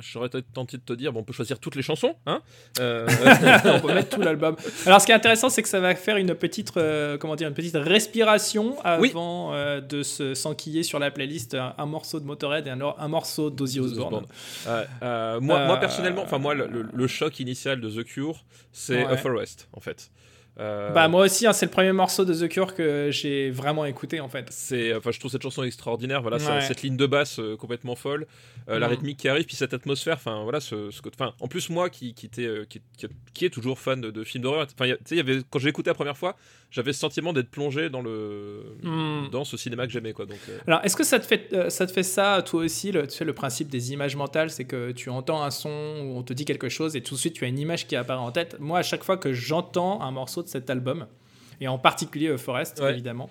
j'aurais 0.00 0.26
été 0.28 0.42
tenté 0.54 0.76
de 0.78 0.82
te 0.82 0.92
dire, 0.94 1.12
bon, 1.12 1.20
on 1.20 1.24
peut 1.24 1.32
choisir 1.32 1.58
toutes 1.58 1.76
les 1.76 1.82
chansons, 1.82 2.14
hein. 2.26 2.40
Euh, 2.80 3.06
on 3.76 3.80
peut 3.80 3.94
mettre 3.94 4.08
tout 4.16 4.20
l'album. 4.20 4.56
Alors, 4.86 5.00
ce 5.00 5.06
qui 5.06 5.12
est 5.12 5.14
intéressant, 5.14 5.48
c'est 5.48 5.62
que 5.62 5.68
ça 5.68 5.80
va 5.80 5.94
faire 5.94 6.16
une 6.16 6.34
petite, 6.34 6.76
euh, 6.76 7.18
comment 7.18 7.36
dire, 7.36 7.48
une 7.48 7.54
petite 7.54 7.76
respiration 7.76 8.76
Oui. 9.00 9.10
avant 9.10 9.54
euh, 9.54 9.80
de 9.80 10.02
se 10.02 10.34
s'enquiller 10.34 10.82
sur 10.82 10.98
la 10.98 11.10
playlist 11.10 11.54
un, 11.54 11.74
un 11.78 11.86
morceau 11.86 12.20
de 12.20 12.24
Motorhead 12.24 12.66
et 12.66 12.70
un, 12.70 12.78
un 12.98 13.08
morceau 13.08 13.50
d'Ozzy 13.50 13.80
Osbourne. 13.80 14.26
Euh, 14.66 14.84
euh, 15.02 15.40
moi, 15.40 15.66
moi, 15.66 15.78
personnellement, 15.78 16.22
enfin, 16.22 16.38
moi, 16.38 16.54
le, 16.54 16.66
le- 16.66 16.86
le 16.92 17.06
choc 17.06 17.40
initial 17.40 17.80
de 17.80 17.90
The 17.90 18.04
Cure, 18.04 18.44
c'est 18.72 19.04
Ouais. 19.04 19.12
A 19.12 19.16
Forest, 19.16 19.68
en 19.72 19.80
fait. 19.80 20.10
Euh, 20.60 20.90
Bah 20.92 21.06
moi 21.06 21.24
aussi, 21.24 21.46
hein, 21.46 21.52
c'est 21.52 21.66
le 21.66 21.70
premier 21.70 21.92
morceau 21.92 22.24
de 22.24 22.34
The 22.34 22.48
Cure 22.48 22.74
que 22.74 23.10
j'ai 23.12 23.48
vraiment 23.48 23.84
écouté 23.84 24.18
en 24.18 24.28
fait. 24.28 24.46
c'est 24.50 24.92
enfin 24.92 25.12
je 25.12 25.20
trouve 25.20 25.30
cette 25.30 25.42
chanson 25.42 25.62
extraordinaire 25.62 26.20
voilà 26.20 26.38
Ouais. 26.38 26.60
cette 26.62 26.82
ligne 26.82 26.96
de 26.96 27.06
basse 27.06 27.38
euh, 27.38 27.56
complètement 27.56 27.94
folle 27.94 28.26
euh, 28.68 28.78
la 28.78 28.86
Mm. 28.86 28.90
rythmique 28.90 29.16
qui 29.18 29.28
arrive 29.28 29.44
puis 29.46 29.56
cette 29.56 29.72
atmosphère 29.74 30.14
enfin 30.16 30.42
voilà 30.42 30.60
ce, 30.60 30.90
enfin 31.14 31.32
en 31.40 31.48
plus 31.48 31.70
moi 31.70 31.88
qui 31.90 32.12
qui 32.14 32.26
était 32.26 32.44
euh, 32.46 32.64
qui, 32.68 32.80
qui- 33.34 33.44
est 33.46 33.50
toujours 33.50 33.78
fan 33.78 34.00
de, 34.00 34.10
de 34.10 34.24
films 34.24 34.42
d'horreur 34.42 34.66
enfin 34.74 34.86
y 34.86 35.20
avait 35.20 35.40
quand 35.48 35.58
j'ai 35.58 35.68
écouté 35.70 35.88
la 35.90 35.94
première 35.94 36.16
fois 36.16 36.36
j'avais 36.70 36.92
ce 36.92 37.00
sentiment 37.00 37.32
d'être 37.32 37.50
plongé 37.50 37.88
dans 37.90 38.02
le 38.02 38.76
Mm. 38.82 39.28
dans 39.30 39.44
ce 39.44 39.56
cinéma 39.56 39.86
que 39.86 39.92
j'aimais 39.92 40.12
quoi 40.12 40.26
donc 40.26 40.38
euh, 40.48 40.58
Alors, 40.66 40.80
est-ce 40.84 40.96
que 40.96 41.04
ça 41.04 41.18
te 41.18 41.26
fait 41.26 41.48
euh, 41.52 41.70
ça 41.70 41.86
te 41.86 41.92
fait 41.92 42.02
ça 42.02 42.42
toi 42.44 42.62
aussi 42.64 42.92
le, 42.92 43.06
tu 43.06 43.16
sais, 43.16 43.24
le 43.24 43.32
principe 43.32 43.68
des 43.68 43.92
images 43.92 44.16
mentales, 44.16 44.50
c'est 44.50 44.64
que 44.64 44.92
tu 44.92 45.08
entends 45.10 45.42
un 45.42 45.50
son 45.50 45.70
où 45.70 46.16
on 46.18 46.22
te 46.22 46.32
dit 46.32 46.44
quelque 46.44 46.68
chose 46.68 46.94
et 46.96 47.02
tout 47.02 47.14
de 47.14 47.20
suite 47.20 47.34
tu 47.34 47.44
as 47.44 47.48
une 47.48 47.58
image 47.58 47.86
qui 47.86 47.96
apparaît 47.96 48.20
en 48.20 48.32
tête. 48.32 48.56
Moi, 48.60 48.78
à 48.78 48.82
chaque 48.82 49.02
fois 49.04 49.16
que 49.16 49.32
j'entends 49.32 50.00
un 50.02 50.10
morceau 50.10 50.42
de 50.42 50.48
cet 50.48 50.68
album 50.70 51.06
et 51.60 51.68
en 51.68 51.78
particulier 51.78 52.36
Forest 52.38 52.80
Ouais. 52.80 52.92
évidemment, 52.92 53.30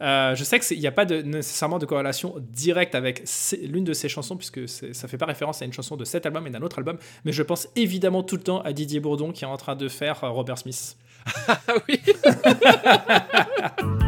Euh, 0.00 0.34
je 0.34 0.44
sais 0.44 0.60
qu'il 0.60 0.78
n'y 0.78 0.86
a 0.86 0.92
pas 0.92 1.04
de, 1.04 1.22
nécessairement 1.22 1.78
de 1.78 1.86
corrélation 1.86 2.34
directe 2.38 2.94
avec 2.94 3.24
l'une 3.62 3.84
de 3.84 3.92
ces 3.92 4.08
chansons, 4.08 4.36
puisque 4.36 4.68
ça 4.68 5.08
fait 5.08 5.18
pas 5.18 5.26
référence 5.26 5.62
à 5.62 5.64
une 5.64 5.72
chanson 5.72 5.96
de 5.96 6.04
cet 6.04 6.26
album 6.26 6.46
et 6.46 6.50
d'un 6.50 6.62
autre 6.62 6.78
album, 6.78 6.98
mais 7.24 7.32
je 7.32 7.42
pense 7.42 7.68
évidemment 7.76 8.22
tout 8.22 8.36
le 8.36 8.42
temps 8.42 8.60
à 8.62 8.72
Didier 8.72 9.00
Bourdon 9.00 9.32
qui 9.32 9.44
est 9.44 9.48
en 9.48 9.56
train 9.56 9.76
de 9.76 9.88
faire 9.88 10.22
euh, 10.24 10.30
Robert 10.30 10.58
Smith. 10.58 10.96
Ah 11.48 11.74
oui 11.88 12.00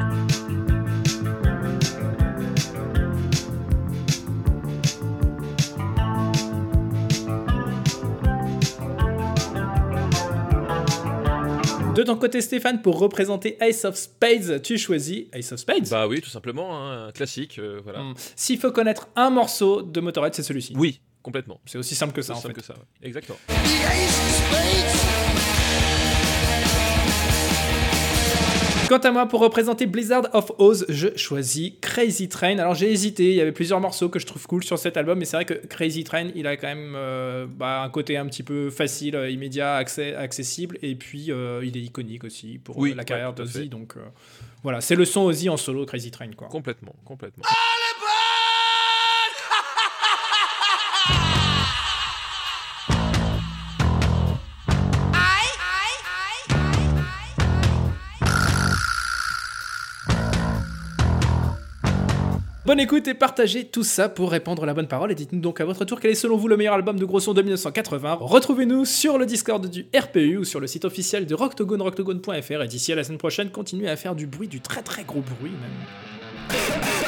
De 12.01 12.05
ton 12.07 12.17
côté, 12.17 12.41
Stéphane, 12.41 12.81
pour 12.81 12.99
représenter 12.99 13.59
Ace 13.61 13.85
of 13.85 13.95
Spades, 13.95 14.63
tu 14.63 14.79
choisis 14.79 15.25
Ace 15.35 15.53
of 15.53 15.61
Spades. 15.61 15.91
Bah 15.91 16.09
oui, 16.09 16.23
tout 16.23 16.31
simplement, 16.31 16.75
hein, 16.75 17.09
un 17.09 17.13
classique, 17.13 17.59
euh, 17.59 17.79
voilà. 17.85 18.01
Hmm. 18.01 18.15
S'il 18.37 18.59
faut 18.59 18.73
connaître 18.73 19.09
un 19.17 19.29
morceau 19.29 19.83
de 19.83 20.01
Motorhead, 20.01 20.33
c'est 20.35 20.43
celui-ci. 20.43 20.73
Oui, 20.79 21.03
complètement. 21.23 21.61
C'est 21.67 21.77
aussi 21.77 21.95
simple 21.95 22.15
que 22.15 22.23
ça, 22.23 22.33
C'est 22.33 22.39
en 22.39 22.41
simple 22.41 22.55
fait. 22.55 22.61
que 22.63 22.67
ça, 22.67 22.73
ouais. 22.73 23.07
exactement. 23.07 23.37
Quant 28.91 28.99
à 28.99 29.13
moi, 29.13 29.27
pour 29.27 29.39
représenter 29.39 29.87
Blizzard 29.87 30.25
of 30.33 30.51
Oz, 30.59 30.85
je 30.89 31.17
choisis 31.17 31.75
Crazy 31.81 32.29
Train. 32.29 32.59
Alors 32.59 32.75
j'ai 32.75 32.91
hésité, 32.91 33.31
il 33.31 33.37
y 33.37 33.41
avait 33.41 33.53
plusieurs 33.53 33.79
morceaux 33.79 34.09
que 34.09 34.19
je 34.19 34.27
trouve 34.27 34.45
cool 34.49 34.65
sur 34.65 34.81
cet 34.81 34.97
album, 34.97 35.17
mais 35.17 35.27
c'est 35.27 35.37
vrai 35.37 35.45
que 35.45 35.55
Crazy 35.55 36.03
Train, 36.03 36.31
il 36.35 36.45
a 36.49 36.57
quand 36.57 36.67
même 36.67 36.95
euh, 36.97 37.47
bah, 37.49 37.83
un 37.83 37.89
côté 37.89 38.17
un 38.17 38.27
petit 38.27 38.43
peu 38.43 38.69
facile, 38.69 39.15
euh, 39.15 39.31
immédiat, 39.31 39.77
accès, 39.77 40.17
accessible, 40.17 40.77
et 40.83 40.97
puis 40.97 41.31
euh, 41.31 41.65
il 41.65 41.77
est 41.77 41.83
iconique 41.83 42.25
aussi 42.25 42.59
pour 42.59 42.79
Oui, 42.79 42.91
la 42.91 42.97
ouais, 42.97 43.05
carrière 43.05 43.29
à 43.29 43.33
d'Ozzy. 43.33 43.69
Donc 43.69 43.97
euh, 43.97 44.01
voilà, 44.65 44.81
c'est 44.81 44.97
le 44.97 45.05
son 45.05 45.21
Ozzy 45.21 45.49
en 45.49 45.57
solo, 45.57 45.87
Crazy 45.87 46.11
Train. 46.11 46.33
Quoi. 46.37 46.49
Complètement, 46.49 46.97
complètement. 47.05 47.45
Bonne 62.71 62.79
écoute 62.79 63.09
et 63.09 63.15
partagez 63.15 63.65
tout 63.65 63.83
ça 63.83 64.09
pour 64.09 64.31
répandre 64.31 64.65
la 64.65 64.75
bonne 64.75 64.87
parole. 64.87 65.11
Et 65.11 65.17
dites-nous 65.17 65.41
donc 65.41 65.61
à 65.61 65.65
votre 65.65 65.85
tour 65.85 65.99
quel 65.99 66.13
est 66.13 66.15
selon 66.15 66.37
vous 66.37 66.47
le 66.47 66.57
meilleur 66.57 66.75
album 66.75 67.01
de 67.01 67.05
gros 67.05 67.19
son 67.19 67.35
de 67.35 67.43
1980. 67.43 68.19
Retrouvez-nous 68.21 68.85
sur 68.85 69.19
le 69.19 69.27
Discord 69.27 69.67
du 69.67 69.89
RPU 69.93 70.37
ou 70.37 70.45
sur 70.45 70.61
le 70.61 70.69
site 70.69 70.85
officiel 70.85 71.27
de 71.27 71.35
Rocktogone, 71.35 71.83
rocktogone.fr. 71.83 72.63
Et 72.63 72.69
d'ici 72.69 72.93
à 72.93 72.95
la 72.95 73.03
semaine 73.03 73.19
prochaine, 73.19 73.51
continuez 73.51 73.89
à 73.89 73.97
faire 73.97 74.15
du 74.15 74.29
bruit, 74.29 74.47
du 74.47 74.61
très 74.61 74.83
très 74.83 75.03
gros 75.03 75.21
bruit 75.21 75.51
même. 75.51 77.00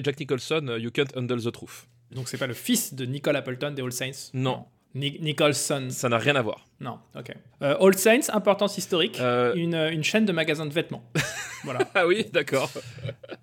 Disait 0.00 0.04
Jack 0.04 0.18
Nicholson, 0.20 0.66
euh, 0.68 0.78
you 0.78 0.90
can't 0.90 1.16
handle 1.16 1.40
the 1.42 1.52
truth. 1.52 1.86
Donc 2.12 2.28
c'est 2.28 2.38
pas 2.38 2.46
le 2.46 2.54
fils 2.54 2.94
de 2.94 3.04
Nicole 3.06 3.36
Appleton 3.36 3.70
des 3.72 3.82
All 3.82 3.92
Saints? 3.92 4.30
Non. 4.34 4.64
Ni- 4.94 5.18
Nicholson. 5.20 5.86
Ça 5.90 6.08
n'a 6.08 6.18
rien 6.18 6.34
à 6.34 6.42
voir. 6.42 6.66
Non, 6.80 6.98
ok. 7.16 7.32
Euh, 7.62 7.76
All 7.80 7.96
Saints, 7.96 8.28
importance 8.32 8.76
historique, 8.76 9.18
Euh. 9.20 9.54
une, 9.54 9.74
une 9.76 10.02
chaîne 10.02 10.24
de 10.26 10.32
magasins 10.32 10.66
de 10.66 10.72
vêtements. 10.72 11.04
voilà. 11.64 11.80
Ah 11.94 12.06
oui, 12.08 12.26
d'accord. 12.32 12.70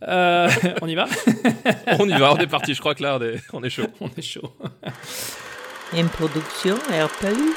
Euh, 0.06 0.50
on 0.82 0.88
y 0.88 0.96
va? 0.96 1.06
On 2.00 2.08
y 2.10 2.18
va, 2.20 2.34
on 2.34 2.38
est 2.38 2.48
parti. 2.48 2.74
Je 2.74 2.80
crois 2.82 2.96
que 2.96 3.04
là, 3.04 3.18
on 3.18 3.22
est, 3.24 3.38
on 3.54 3.64
est 3.64 3.70
chaud. 3.70 3.88
On 4.02 4.10
est 4.18 4.22
chaud. 4.22 4.54
Une 5.96 6.10
production 6.10 6.76
RPU. 6.76 7.54